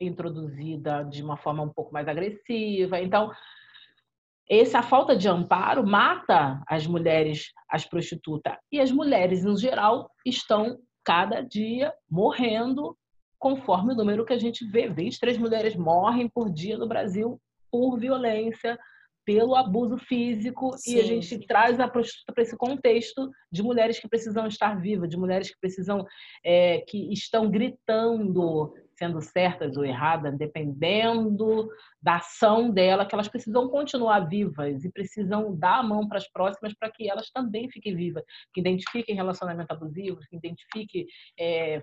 introduzida 0.00 1.04
de 1.04 1.22
uma 1.22 1.36
forma 1.36 1.62
um 1.62 1.68
pouco 1.68 1.92
mais 1.92 2.08
agressiva. 2.08 2.98
Então, 3.00 3.30
essa 4.50 4.82
falta 4.82 5.16
de 5.16 5.28
amparo 5.28 5.86
mata 5.86 6.60
as 6.66 6.84
mulheres, 6.84 7.52
as 7.68 7.84
prostitutas. 7.84 8.56
E 8.72 8.80
as 8.80 8.90
mulheres, 8.90 9.44
em 9.44 9.56
geral, 9.56 10.10
estão 10.26 10.76
cada 11.04 11.40
dia 11.40 11.92
morrendo, 12.10 12.96
conforme 13.38 13.92
o 13.92 13.96
número 13.96 14.26
que 14.26 14.32
a 14.32 14.38
gente 14.38 14.66
vê. 14.66 14.88
23 14.88 15.38
mulheres 15.38 15.76
morrem 15.76 16.28
por 16.28 16.52
dia 16.52 16.76
no 16.76 16.88
Brasil 16.88 17.40
por 17.70 17.96
violência, 17.96 18.76
pelo 19.24 19.54
abuso 19.54 19.96
físico. 19.96 20.76
Sim. 20.76 20.96
E 20.96 21.00
a 21.00 21.04
gente 21.04 21.46
traz 21.46 21.78
a 21.78 21.86
prostituta 21.86 22.32
para 22.32 22.42
esse 22.42 22.56
contexto 22.56 23.30
de 23.52 23.62
mulheres 23.62 24.00
que 24.00 24.08
precisam 24.08 24.48
estar 24.48 24.80
vivas, 24.80 25.08
de 25.08 25.16
mulheres 25.16 25.48
que 25.48 25.60
precisam, 25.60 26.04
é, 26.44 26.80
que 26.88 27.12
estão 27.12 27.48
gritando 27.48 28.74
sendo 29.00 29.22
certas 29.22 29.78
ou 29.78 29.84
erradas, 29.84 30.36
dependendo 30.36 31.66
da 32.02 32.16
ação 32.16 32.70
dela, 32.70 33.06
que 33.06 33.14
elas 33.14 33.28
precisam 33.28 33.66
continuar 33.70 34.28
vivas 34.28 34.84
e 34.84 34.92
precisam 34.92 35.56
dar 35.56 35.78
a 35.78 35.82
mão 35.82 36.06
para 36.06 36.18
as 36.18 36.30
próximas 36.30 36.74
para 36.74 36.90
que 36.90 37.08
elas 37.08 37.30
também 37.30 37.70
fiquem 37.70 37.96
vivas, 37.96 38.22
que 38.52 38.60
identifiquem 38.60 39.16
relacionamento 39.16 39.72
abusivo, 39.72 40.20
que 40.28 40.36
identifiquem 40.36 41.06
é, 41.38 41.82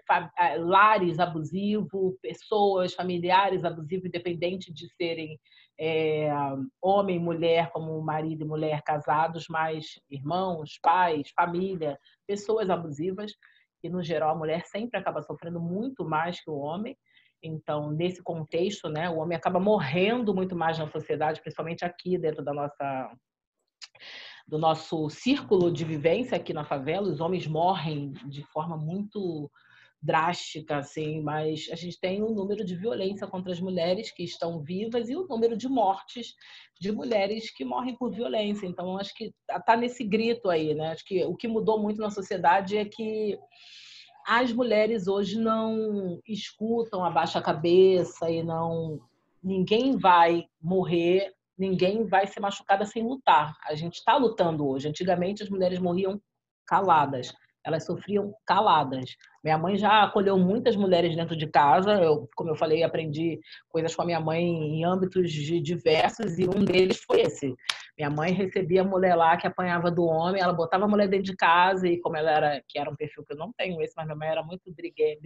lares 0.59 1.17
abusivos, 1.17 2.15
pessoas, 2.21 2.93
familiares 2.93 3.65
abusivos, 3.65 4.05
independente 4.05 4.71
de 4.71 4.87
serem 4.95 5.39
é, 5.79 6.29
homem, 6.79 7.19
mulher, 7.19 7.71
como 7.71 7.99
marido 7.99 8.43
e 8.43 8.47
mulher 8.47 8.83
casados, 8.83 9.47
mas 9.49 9.99
irmãos, 10.07 10.77
pais, 10.83 11.31
família, 11.35 11.97
pessoas 12.27 12.69
abusivas 12.69 13.31
que 13.79 13.89
no 13.89 14.03
geral 14.03 14.31
a 14.31 14.37
mulher 14.37 14.65
sempre 14.65 14.99
acaba 14.99 15.21
sofrendo 15.21 15.59
muito 15.59 16.03
mais 16.03 16.41
que 16.41 16.49
o 16.49 16.57
homem. 16.57 16.97
Então, 17.41 17.91
nesse 17.91 18.21
contexto, 18.23 18.89
né, 18.89 19.09
o 19.09 19.17
homem 19.17 19.37
acaba 19.37 19.59
morrendo 19.59 20.33
muito 20.33 20.55
mais 20.55 20.77
na 20.77 20.89
sociedade, 20.89 21.41
principalmente 21.41 21.85
aqui 21.85 22.17
dentro 22.17 22.43
da 22.43 22.53
nossa 22.53 23.11
do 24.47 24.57
nosso 24.57 25.09
círculo 25.09 25.69
de 25.69 25.83
vivência 25.83 26.37
aqui 26.37 26.53
na 26.53 26.63
favela, 26.63 27.09
os 27.09 27.19
homens 27.19 27.45
morrem 27.45 28.13
de 28.29 28.43
forma 28.43 28.77
muito 28.77 29.51
drástica, 30.01 30.77
assim, 30.77 31.21
mas 31.21 31.67
a 31.71 31.75
gente 31.75 31.99
tem 31.99 32.23
um 32.23 32.33
número 32.33 32.63
de 32.63 32.75
violência 32.75 33.27
contra 33.27 33.51
as 33.51 33.59
mulheres 33.59 34.11
que 34.11 34.23
estão 34.23 34.61
vivas 34.61 35.09
e 35.09 35.15
o 35.15 35.27
número 35.27 35.57
de 35.57 35.67
mortes 35.67 36.35
de 36.79 36.91
mulheres 36.91 37.51
que 37.51 37.65
morrem 37.65 37.97
por 37.97 38.11
violência. 38.11 38.67
Então, 38.67 38.97
acho 38.97 39.13
que 39.15 39.33
está 39.49 39.75
nesse 39.75 40.03
grito 40.03 40.49
aí, 40.49 40.73
né? 40.73 40.91
Acho 40.91 41.03
que 41.03 41.25
o 41.25 41.35
que 41.35 41.47
mudou 41.47 41.81
muito 41.81 41.99
na 41.99 42.11
sociedade 42.11 42.77
é 42.77 42.85
que 42.85 43.37
as 44.27 44.51
mulheres 44.51 45.07
hoje 45.07 45.39
não 45.39 46.19
escutam, 46.27 47.05
abaixam 47.05 47.39
a 47.39 47.43
cabeça 47.43 48.29
e 48.29 48.43
não. 48.43 48.99
Ninguém 49.41 49.97
vai 49.97 50.45
morrer, 50.61 51.33
ninguém 51.57 52.05
vai 52.05 52.27
ser 52.27 52.41
machucada 52.41 52.83
sem 52.83 53.03
lutar. 53.03 53.57
A 53.65 53.73
gente 53.73 53.95
está 53.95 54.17
lutando 54.17 54.67
hoje. 54.67 54.89
Antigamente 54.89 55.41
as 55.41 55.49
mulheres 55.49 55.79
morriam 55.79 56.21
caladas 56.65 57.33
elas 57.67 57.85
sofriam 57.85 58.33
caladas. 58.45 59.17
Minha 59.43 59.57
mãe 59.57 59.75
já 59.75 60.03
acolheu 60.03 60.37
muitas 60.39 60.77
mulheres 60.77 61.15
dentro 61.15 61.35
de 61.35 61.45
casa. 61.47 61.95
Eu, 61.95 62.29
como 62.33 62.49
eu 62.49 62.55
falei, 62.55 62.81
aprendi 62.81 63.39
coisas 63.67 63.93
com 63.93 64.03
a 64.03 64.05
minha 64.05 64.21
mãe 64.21 64.41
em 64.41 64.85
âmbitos 64.85 65.29
diversos 65.31 66.39
e 66.39 66.45
um 66.47 66.63
deles 66.63 67.03
foi 67.03 67.21
esse. 67.21 67.53
Minha 67.97 68.11
mãe 68.11 68.31
recebia 68.31 68.81
a 68.81 68.85
mulher 68.85 69.15
lá 69.15 69.35
que 69.37 69.47
apanhava 69.47 69.89
do 69.89 70.05
homem, 70.05 70.39
ela 70.39 70.53
botava 70.53 70.85
a 70.85 70.87
mulher 70.87 71.07
dentro 71.07 71.25
de 71.25 71.35
casa 71.35 71.87
e 71.87 71.99
como 71.99 72.15
ela 72.15 72.29
era, 72.29 72.63
que 72.67 72.77
era 72.77 72.89
um 72.89 72.95
perfil 72.95 73.25
que 73.25 73.33
eu 73.33 73.37
não 73.37 73.51
tenho 73.57 73.81
esse, 73.81 73.93
mas 73.97 74.05
minha 74.05 74.15
mãe 74.15 74.29
era 74.29 74.43
muito 74.43 74.71
briguenta, 74.71 75.19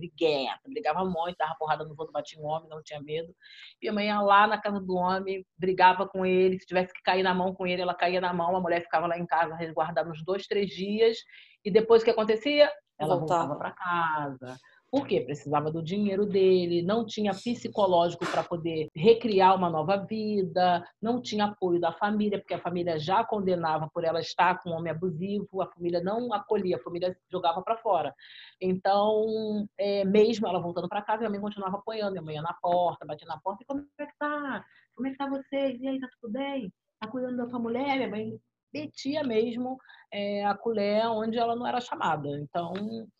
brigava 0.66 1.04
muito, 1.04 1.36
dava 1.38 1.54
porrada 1.60 1.84
no 1.84 1.90
outro, 1.98 2.14
batia 2.14 2.40
um 2.40 2.46
homem, 2.46 2.70
não 2.70 2.82
tinha 2.82 3.02
medo. 3.02 3.36
E 3.82 3.90
a 3.90 3.94
mãe 3.94 4.06
ia 4.06 4.22
lá 4.22 4.48
na 4.48 4.58
casa 4.58 4.80
do 4.80 4.96
homem, 4.96 5.46
brigava 5.58 6.08
com 6.08 6.26
ele, 6.26 6.58
se 6.60 6.66
tivesse 6.66 6.94
que 6.94 7.02
cair 7.04 7.24
na 7.24 7.34
mão 7.34 7.54
com 7.54 7.68
ele, 7.68 7.82
ela 7.82 7.94
caía 7.94 8.22
na 8.22 8.34
mão, 8.34 8.56
a 8.56 8.62
mulher 8.62 8.82
ficava 8.82 9.06
lá 9.06 9.18
em 9.18 9.26
casa 9.26 9.54
resguardada 9.56 10.10
uns 10.10 10.24
dois, 10.24 10.48
três 10.48 10.70
dias 10.70 11.18
e 11.66 11.70
depois 11.70 12.02
o 12.02 12.06
que 12.06 12.12
acontecia? 12.12 12.72
Ela 12.98 13.18
voltava, 13.18 13.48
voltava 13.48 13.60
para 13.60 13.72
casa. 13.72 14.58
Por 14.92 15.08
quê? 15.08 15.22
Precisava 15.22 15.72
do 15.72 15.82
dinheiro 15.82 16.26
dele, 16.26 16.82
não 16.82 17.06
tinha 17.06 17.32
psicológico 17.32 18.26
para 18.26 18.44
poder 18.44 18.90
recriar 18.94 19.56
uma 19.56 19.70
nova 19.70 19.96
vida, 19.96 20.86
não 21.02 21.22
tinha 21.22 21.46
apoio 21.46 21.80
da 21.80 21.94
família, 21.94 22.38
porque 22.38 22.54
a 22.54 22.60
família 22.60 23.00
já 23.00 23.24
condenava 23.24 23.90
por 23.94 24.04
ela 24.04 24.20
estar 24.20 24.62
com 24.62 24.72
um 24.72 24.74
homem 24.74 24.92
abusivo, 24.92 25.62
a 25.62 25.68
família 25.68 26.04
não 26.04 26.34
acolhia, 26.34 26.76
a 26.76 26.84
família 26.84 27.18
jogava 27.32 27.62
para 27.62 27.78
fora. 27.78 28.14
Então, 28.60 29.66
é, 29.78 30.04
mesmo 30.04 30.46
ela 30.46 30.60
voltando 30.60 30.90
para 30.90 31.02
casa, 31.02 31.20
minha 31.20 31.30
mãe 31.30 31.40
continuava 31.40 31.78
apoiando, 31.78 32.12
minha 32.12 32.22
mãe 32.22 32.36
ia 32.36 32.42
na 32.42 32.54
porta, 32.62 33.06
batia 33.06 33.28
na 33.28 33.40
porta, 33.40 33.64
e 33.64 33.66
como 33.66 33.88
é 33.98 34.06
que 34.06 34.18
tá? 34.20 34.66
Como 34.94 35.08
é 35.08 35.12
que 35.12 35.18
tá 35.18 35.30
vocês? 35.30 35.80
E 35.80 35.88
aí, 35.88 36.00
tá 36.02 36.10
tudo 36.20 36.34
bem? 36.34 36.70
Tá 37.00 37.08
cuidando 37.08 37.38
da 37.38 37.48
sua 37.48 37.60
mulher? 37.60 37.96
Minha 37.96 38.10
mãe 38.10 38.40
metia 38.74 39.24
mesmo 39.24 39.78
é, 40.12 40.46
a 40.46 40.54
colher 40.56 41.08
onde 41.08 41.38
ela 41.38 41.56
não 41.56 41.66
era 41.66 41.80
chamada. 41.80 42.28
Então, 42.40 42.74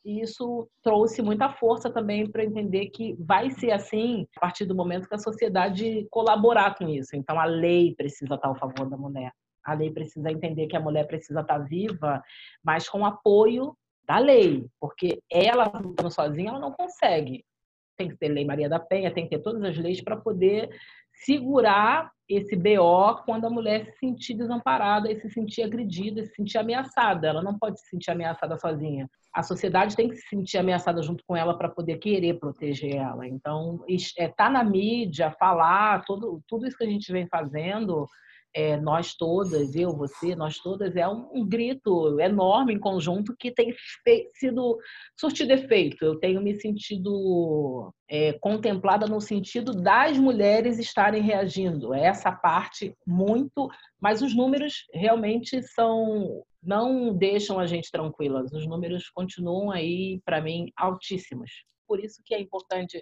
isso 0.04 0.68
trouxe 0.84 1.22
muita 1.22 1.50
força 1.50 1.90
também 1.90 2.30
para 2.30 2.44
entender 2.44 2.88
que 2.88 3.16
vai 3.20 3.50
ser 3.50 3.72
assim 3.72 4.28
a 4.38 4.40
partir 4.42 4.66
do 4.66 4.76
momento 4.76 5.08
que 5.08 5.16
a 5.16 5.20
sociedade 5.20 6.06
colaborar 6.10 6.76
com 6.76 6.88
isso. 6.88 7.16
Então, 7.16 7.40
a 7.40 7.46
lei 7.46 7.96
precisa 7.96 8.36
estar 8.36 8.48
ao 8.48 8.56
favor 8.56 8.90
da 8.90 8.98
mulher. 8.98 9.32
A 9.64 9.74
lei 9.74 9.92
precisa 9.92 10.32
entender 10.32 10.68
que 10.68 10.76
a 10.76 10.82
mulher 10.82 11.08
precisa 11.08 11.42
estar 11.42 11.60
viva, 11.60 12.22
mas 12.64 12.90
com 12.90 13.06
apoio 13.06 13.76
da 14.04 14.18
lei, 14.18 14.66
porque 14.80 15.22
ela 15.32 15.72
sozinha 16.10 16.50
ela 16.50 16.60
não 16.60 16.72
consegue. 16.72 17.46
Tem 17.96 18.10
que 18.10 18.18
ter 18.18 18.30
lei 18.30 18.44
Maria 18.44 18.68
da 18.68 18.80
Penha, 18.80 19.14
tem 19.14 19.26
que 19.26 19.38
ter 19.38 19.44
todas 19.44 19.64
as 19.64 19.78
leis 19.78 20.02
para 20.02 20.18
poder 20.18 20.70
segurar 21.26 22.12
esse 22.28 22.56
BO 22.56 23.24
quando 23.26 23.46
a 23.46 23.50
mulher 23.50 23.86
se 23.86 23.98
sentir 23.98 24.34
desamparada 24.36 25.12
e 25.12 25.20
se 25.20 25.30
sentir 25.30 25.64
agredida, 25.64 26.24
se 26.24 26.36
sentir 26.36 26.58
ameaçada. 26.58 27.28
Ela 27.28 27.44
não 27.44 27.58
pode 27.58 27.80
se 27.80 27.90
sentir 27.90 28.12
ameaçada 28.12 28.58
sozinha. 28.58 29.10
A 29.34 29.44
sociedade 29.44 29.96
tem 29.96 30.10
que 30.10 30.16
se 30.16 30.28
sentir 30.28 30.58
ameaçada 30.58 31.02
junto 31.02 31.24
com 31.26 31.36
ela 31.36 31.58
para 31.58 31.70
poder 31.70 31.98
querer 31.98 32.40
proteger 32.40 32.96
ela. 32.96 33.28
Então, 33.28 33.84
é, 34.18 34.28
tá 34.28 34.50
na 34.50 34.64
mídia, 34.64 35.32
falar, 35.32 36.04
tudo, 36.06 36.42
tudo 36.48 36.68
isso 36.68 36.78
que 36.78 36.84
a 36.84 36.90
gente 36.90 37.12
vem 37.12 37.28
fazendo 37.28 38.08
é, 38.54 38.78
nós 38.78 39.16
todas, 39.16 39.76
eu, 39.76 39.96
você, 39.96 40.36
nós 40.36 40.58
todas, 40.58 40.96
é 40.96 41.08
um, 41.08 41.30
um 41.34 41.48
grito 41.48 42.20
enorme 42.20 42.74
em 42.74 42.80
conjunto 42.80 43.36
que 43.38 43.52
tem 43.52 43.74
sido 44.36 44.78
surtido 45.18 45.54
efeito. 45.54 46.04
Eu 46.04 46.20
tenho 46.20 46.42
me 46.42 46.60
sentido 46.60 47.94
é, 48.10 48.34
contemplada 48.34 49.08
no 49.08 49.22
sentido 49.22 49.74
das 49.74 50.18
mulheres 50.18 50.80
estarem 50.80 51.22
reagindo. 51.22 51.94
É 51.94 52.06
essa 52.06 52.32
parte 52.32 52.96
muito, 53.08 53.70
mas 54.00 54.22
os 54.22 54.36
números 54.36 54.86
realmente 54.94 55.62
são 55.64 56.44
não 56.64 57.18
deixam 57.18 57.58
a 57.58 57.66
gente 57.66 57.90
tranquilas. 57.90 58.52
Os 58.54 58.68
números 58.68 59.10
continuam 59.10 59.72
aí 59.72 60.22
para 60.24 60.42
mim 60.42 60.72
altíssimos. 60.78 61.50
Por 61.88 62.00
isso 62.00 62.22
que 62.24 62.36
é 62.36 62.40
importante 62.40 63.02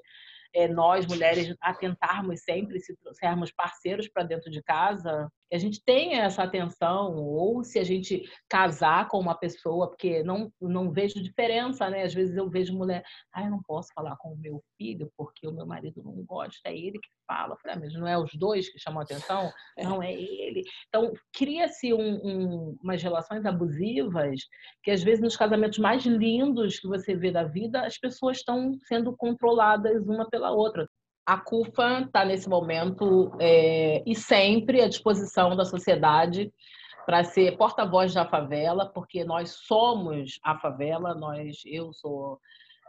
é, 0.54 0.68
nós, 0.68 1.06
mulheres, 1.06 1.56
atentarmos 1.62 2.41
sempre, 2.41 2.80
se 2.80 2.95
trouxermos 2.97 3.52
parceiros 3.52 4.08
para 4.08 4.24
dentro 4.24 4.50
de 4.50 4.64
casa, 4.64 5.30
a 5.52 5.58
gente 5.58 5.84
tenha 5.84 6.24
essa 6.24 6.43
atenção, 6.43 7.16
ou 7.16 7.64
se 7.64 7.80
a 7.80 7.84
gente 7.84 8.24
casar 8.47 9.08
com 9.08 9.20
uma 9.20 9.36
pessoa, 9.36 9.88
porque 9.89 10.24
não, 10.24 10.52
não 10.62 10.91
vejo 10.91 11.22
diferença, 11.22 11.89
né? 11.89 12.04
Às 12.04 12.14
vezes 12.14 12.36
eu 12.36 12.50
vejo 12.50 12.78
mulher, 12.78 13.04
ah, 13.34 13.43
eu 13.43 13.52
não 13.52 13.62
posso 13.64 13.89
falar 13.93 14.16
com 14.18 14.34
o 14.34 14.38
meu 14.38 14.64
filho 14.78 15.12
porque 15.18 15.47
o 15.47 15.52
meu 15.52 15.66
marido 15.66 16.04
não 16.04 16.24
gosta, 16.24 16.70
é 16.70 16.78
ele 16.78 17.00
que 17.00 17.10
fala. 17.28 17.54
Eu 17.54 17.58
falei, 17.58 17.78
ah, 17.78 17.80
mas 17.80 17.93
não 17.93 18.08
é 18.08 18.18
os 18.18 18.32
dois 18.36 18.70
que 18.70 18.80
chamam 18.80 19.00
a 19.00 19.04
atenção? 19.04 19.52
É. 19.78 19.84
Não, 19.84 20.02
é 20.02 20.14
ele. 20.14 20.64
Então, 20.88 21.12
cria-se 21.34 21.93
um, 21.93 22.20
um, 22.24 22.78
umas 22.82 23.02
relações 23.02 23.45
abusivas 23.45 24.39
que, 24.84 24.91
às 24.91 25.04
vezes, 25.04 25.22
nos 25.22 25.38
casamentos 25.38 25.80
mais 25.80 26.06
lindos 26.06 26.80
que 26.80 26.88
você 26.88 27.16
vê 27.16 27.32
da 27.32 27.43
vida, 27.43 27.86
as 27.86 27.97
pessoas 27.97 28.38
estão 28.38 28.78
sendo 28.88 29.16
controladas 29.16 30.08
uma 30.08 30.30
pela 30.30 30.52
outra. 30.52 30.88
A 31.30 31.38
CUFA 31.38 32.01
está 32.07 32.25
nesse 32.25 32.49
momento 32.49 33.32
é, 33.39 34.01
e 34.03 34.15
sempre 34.15 34.82
à 34.82 34.89
disposição 34.89 35.55
da 35.55 35.63
sociedade 35.63 36.51
para 37.05 37.23
ser 37.23 37.55
porta-voz 37.55 38.15
da 38.15 38.25
favela, 38.25 38.88
porque 38.88 39.23
nós 39.23 39.51
somos 39.51 40.39
a 40.43 40.57
favela, 40.57 41.13
nós, 41.13 41.61
eu 41.67 41.93
sou 41.93 42.39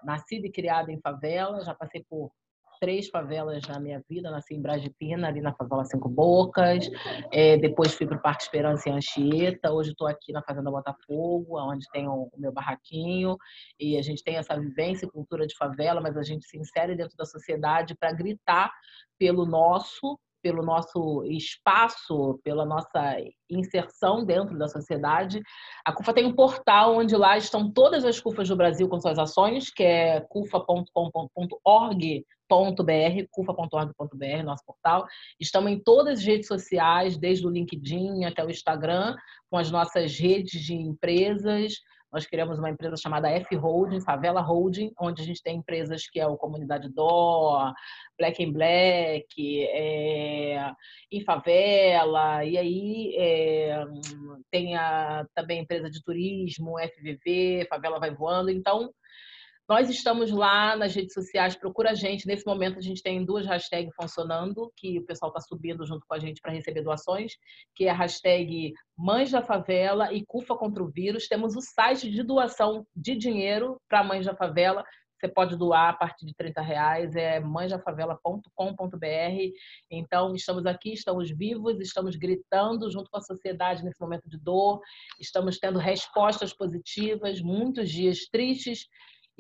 nascida 0.03 0.47
e 0.47 0.51
criada 0.51 0.91
em 0.91 0.99
favela, 0.99 1.63
já 1.63 1.75
passei 1.75 2.03
por 2.09 2.33
três 2.81 3.09
favelas 3.09 3.63
na 3.69 3.79
minha 3.79 4.03
vida. 4.09 4.31
Nasci 4.31 4.55
em 4.55 4.63
Brasipina, 4.63 5.29
ali 5.29 5.41
na 5.41 5.53
favela 5.53 5.85
Cinco 5.85 6.09
Bocas. 6.09 6.89
É, 7.31 7.59
depois 7.59 7.95
fui 7.95 8.07
para 8.07 8.17
o 8.17 8.23
Parque 8.23 8.43
Esperança 8.43 8.89
em 8.89 8.93
Anchieta. 8.93 9.71
Hoje 9.71 9.91
estou 9.91 10.09
aqui 10.09 10.33
na 10.33 10.43
Fazenda 10.43 10.71
Botafogo, 10.71 11.61
onde 11.61 11.87
tenho 11.93 12.11
o 12.11 12.31
meu 12.39 12.51
barraquinho. 12.51 13.37
E 13.79 13.99
a 13.99 14.03
gente 14.03 14.25
tem 14.25 14.37
essa 14.37 14.59
vivência 14.59 15.05
e 15.05 15.11
cultura 15.11 15.47
de 15.47 15.55
favela, 15.57 16.01
mas 16.01 16.17
a 16.17 16.23
gente 16.23 16.47
se 16.47 16.57
insere 16.59 16.97
dentro 16.97 17.17
da 17.17 17.27
sociedade 17.27 17.95
para 17.95 18.13
gritar 18.13 18.73
pelo 19.19 19.45
nosso 19.45 20.19
pelo 20.43 20.63
nosso 20.63 21.23
espaço, 21.25 22.41
pela 22.43 22.65
nossa 22.65 23.17
inserção 23.51 24.25
dentro 24.25 24.57
da 24.57 24.69
sociedade. 24.69 25.43
A 25.85 25.93
CUFA 25.93 26.15
tem 26.15 26.25
um 26.25 26.35
portal 26.35 26.97
onde 26.97 27.15
lá 27.15 27.37
estão 27.37 27.71
todas 27.71 28.07
as 28.07 28.19
CUFAs 28.19 28.49
do 28.49 28.57
Brasil 28.57 28.89
com 28.89 28.99
suas 28.99 29.19
ações, 29.19 29.71
que 29.71 29.83
é 29.83 30.23
cufa.com.org 30.31 32.25
cufa.org.br, 32.51 33.27
cufa.org.br, 33.31 34.43
nosso 34.45 34.65
portal. 34.65 35.07
Estamos 35.39 35.71
em 35.71 35.79
todas 35.79 36.19
as 36.19 36.25
redes 36.25 36.49
sociais, 36.49 37.17
desde 37.17 37.47
o 37.47 37.51
LinkedIn 37.51 38.25
até 38.25 38.45
o 38.45 38.51
Instagram, 38.51 39.15
com 39.49 39.57
as 39.57 39.71
nossas 39.71 40.19
redes 40.19 40.61
de 40.61 40.75
empresas. 40.75 41.75
Nós 42.13 42.27
criamos 42.27 42.59
uma 42.59 42.69
empresa 42.69 42.97
chamada 42.97 43.31
F 43.31 43.55
Holding, 43.55 44.01
Favela 44.01 44.41
Holding, 44.41 44.93
onde 45.01 45.23
a 45.23 45.25
gente 45.25 45.41
tem 45.41 45.59
empresas 45.59 46.09
que 46.09 46.19
é 46.19 46.27
o 46.27 46.37
Comunidade 46.37 46.89
Dó, 46.93 47.73
Black 48.19 48.45
and 48.45 48.51
Black, 48.51 49.65
é, 49.69 50.73
em 51.13 51.21
favela, 51.21 52.45
e 52.45 52.59
aí 52.59 53.15
é, 53.17 53.85
tem 54.51 54.77
a, 54.77 55.25
também 55.37 55.61
a 55.61 55.63
empresa 55.63 55.89
de 55.89 56.03
turismo, 56.03 56.75
FVV, 56.81 57.69
Favela 57.71 58.01
Vai 58.01 58.13
Voando. 58.13 58.51
Então, 58.51 58.93
nós 59.71 59.89
estamos 59.89 60.33
lá 60.33 60.77
nas 60.77 60.97
redes 60.97 61.15
sociais, 61.15 61.55
procura 61.55 61.93
a 61.93 61.95
gente. 61.95 62.27
Nesse 62.27 62.45
momento 62.45 62.77
a 62.77 62.83
gente 62.83 63.01
tem 63.01 63.25
duas 63.25 63.47
hashtags 63.47 63.95
funcionando, 63.95 64.69
que 64.77 64.99
o 64.99 65.07
pessoal 65.07 65.31
está 65.31 65.41
subindo 65.41 65.87
junto 65.87 66.05
com 66.09 66.13
a 66.13 66.19
gente 66.19 66.41
para 66.41 66.51
receber 66.51 66.83
doações, 66.83 67.35
que 67.77 67.85
é 67.85 67.91
a 67.91 67.95
hashtag 67.95 68.73
Mães 68.99 69.31
da 69.31 69.41
Favela 69.41 70.13
e 70.13 70.27
CUFA 70.27 70.57
contra 70.57 70.83
o 70.83 70.91
Vírus. 70.91 71.29
Temos 71.29 71.55
o 71.55 71.61
site 71.61 72.11
de 72.11 72.25
doação 72.25 72.85
de 72.97 73.15
dinheiro 73.15 73.81
para 73.89 74.03
Mães 74.03 74.27
da 74.27 74.35
Favela. 74.35 74.85
Você 75.21 75.29
pode 75.29 75.57
doar 75.57 75.91
a 75.91 75.93
partir 75.93 76.27
de 76.27 76.35
30 76.35 76.61
reais, 76.63 77.15
é 77.15 77.39
mãesdafavela.com.br. 77.39 78.49
Então, 79.89 80.35
estamos 80.35 80.67
aqui, 80.67 80.95
estamos 80.95 81.31
vivos, 81.31 81.79
estamos 81.79 82.17
gritando 82.17 82.91
junto 82.91 83.09
com 83.09 83.19
a 83.19 83.23
sociedade 83.23 83.85
nesse 83.85 84.01
momento 84.01 84.29
de 84.29 84.37
dor, 84.37 84.81
estamos 85.21 85.61
tendo 85.61 85.79
respostas 85.79 86.53
positivas, 86.53 87.41
muitos 87.41 87.89
dias 87.89 88.27
tristes, 88.33 88.89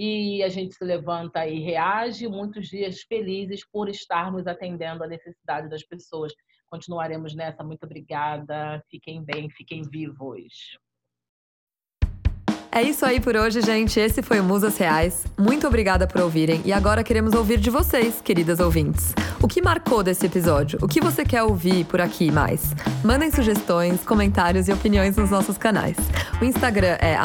e 0.02 0.42
a 0.42 0.48
gente 0.48 0.74
se 0.74 0.82
levanta 0.82 1.46
e 1.46 1.60
reage, 1.60 2.26
muitos 2.26 2.68
dias 2.68 3.02
felizes 3.02 3.62
por 3.70 3.86
estarmos 3.86 4.46
atendendo 4.46 5.04
a 5.04 5.06
necessidade 5.06 5.68
das 5.68 5.84
pessoas. 5.84 6.32
Continuaremos 6.70 7.34
nessa. 7.34 7.62
Muito 7.62 7.84
obrigada. 7.84 8.82
Fiquem 8.90 9.22
bem, 9.22 9.50
fiquem 9.50 9.82
vivos. 9.82 10.78
É 12.72 12.82
isso 12.82 13.04
aí 13.04 13.18
por 13.18 13.36
hoje, 13.36 13.60
gente. 13.60 13.98
Esse 13.98 14.22
foi 14.22 14.38
o 14.38 14.44
Musas 14.44 14.78
Reais. 14.78 15.24
Muito 15.36 15.66
obrigada 15.66 16.06
por 16.06 16.20
ouvirem 16.20 16.62
e 16.64 16.72
agora 16.72 17.02
queremos 17.02 17.34
ouvir 17.34 17.58
de 17.58 17.68
vocês, 17.68 18.20
queridas 18.20 18.60
ouvintes. 18.60 19.12
O 19.42 19.48
que 19.48 19.60
marcou 19.60 20.04
desse 20.04 20.26
episódio? 20.26 20.78
O 20.80 20.86
que 20.86 21.00
você 21.00 21.24
quer 21.24 21.42
ouvir 21.42 21.84
por 21.86 22.00
aqui 22.00 22.30
mais? 22.30 22.72
Mandem 23.02 23.32
sugestões, 23.32 24.04
comentários 24.04 24.68
e 24.68 24.72
opiniões 24.72 25.16
nos 25.16 25.30
nossos 25.30 25.58
canais. 25.58 25.96
O 26.40 26.44
Instagram 26.44 26.96
é 27.00 27.18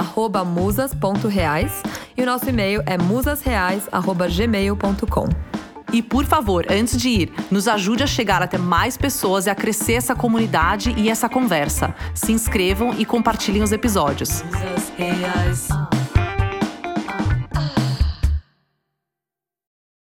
musas.reais 0.43 1.83
e 2.17 2.23
o 2.23 2.25
nosso 2.25 2.49
e-mail 2.49 2.81
é 2.87 2.97
musasreais@gmail.com. 2.97 5.64
E 5.91 6.01
por 6.01 6.25
favor, 6.25 6.65
antes 6.69 6.99
de 6.99 7.09
ir, 7.09 7.33
nos 7.49 7.67
ajude 7.67 8.03
a 8.03 8.07
chegar 8.07 8.41
até 8.41 8.57
mais 8.57 8.97
pessoas 8.97 9.45
e 9.45 9.49
a 9.49 9.55
crescer 9.55 9.93
essa 9.93 10.15
comunidade 10.15 10.93
e 10.97 11.09
essa 11.09 11.29
conversa. 11.29 11.95
Se 12.13 12.31
inscrevam 12.31 12.93
e 12.97 13.05
compartilhem 13.05 13.63
os 13.63 13.71
episódios. 13.71 14.43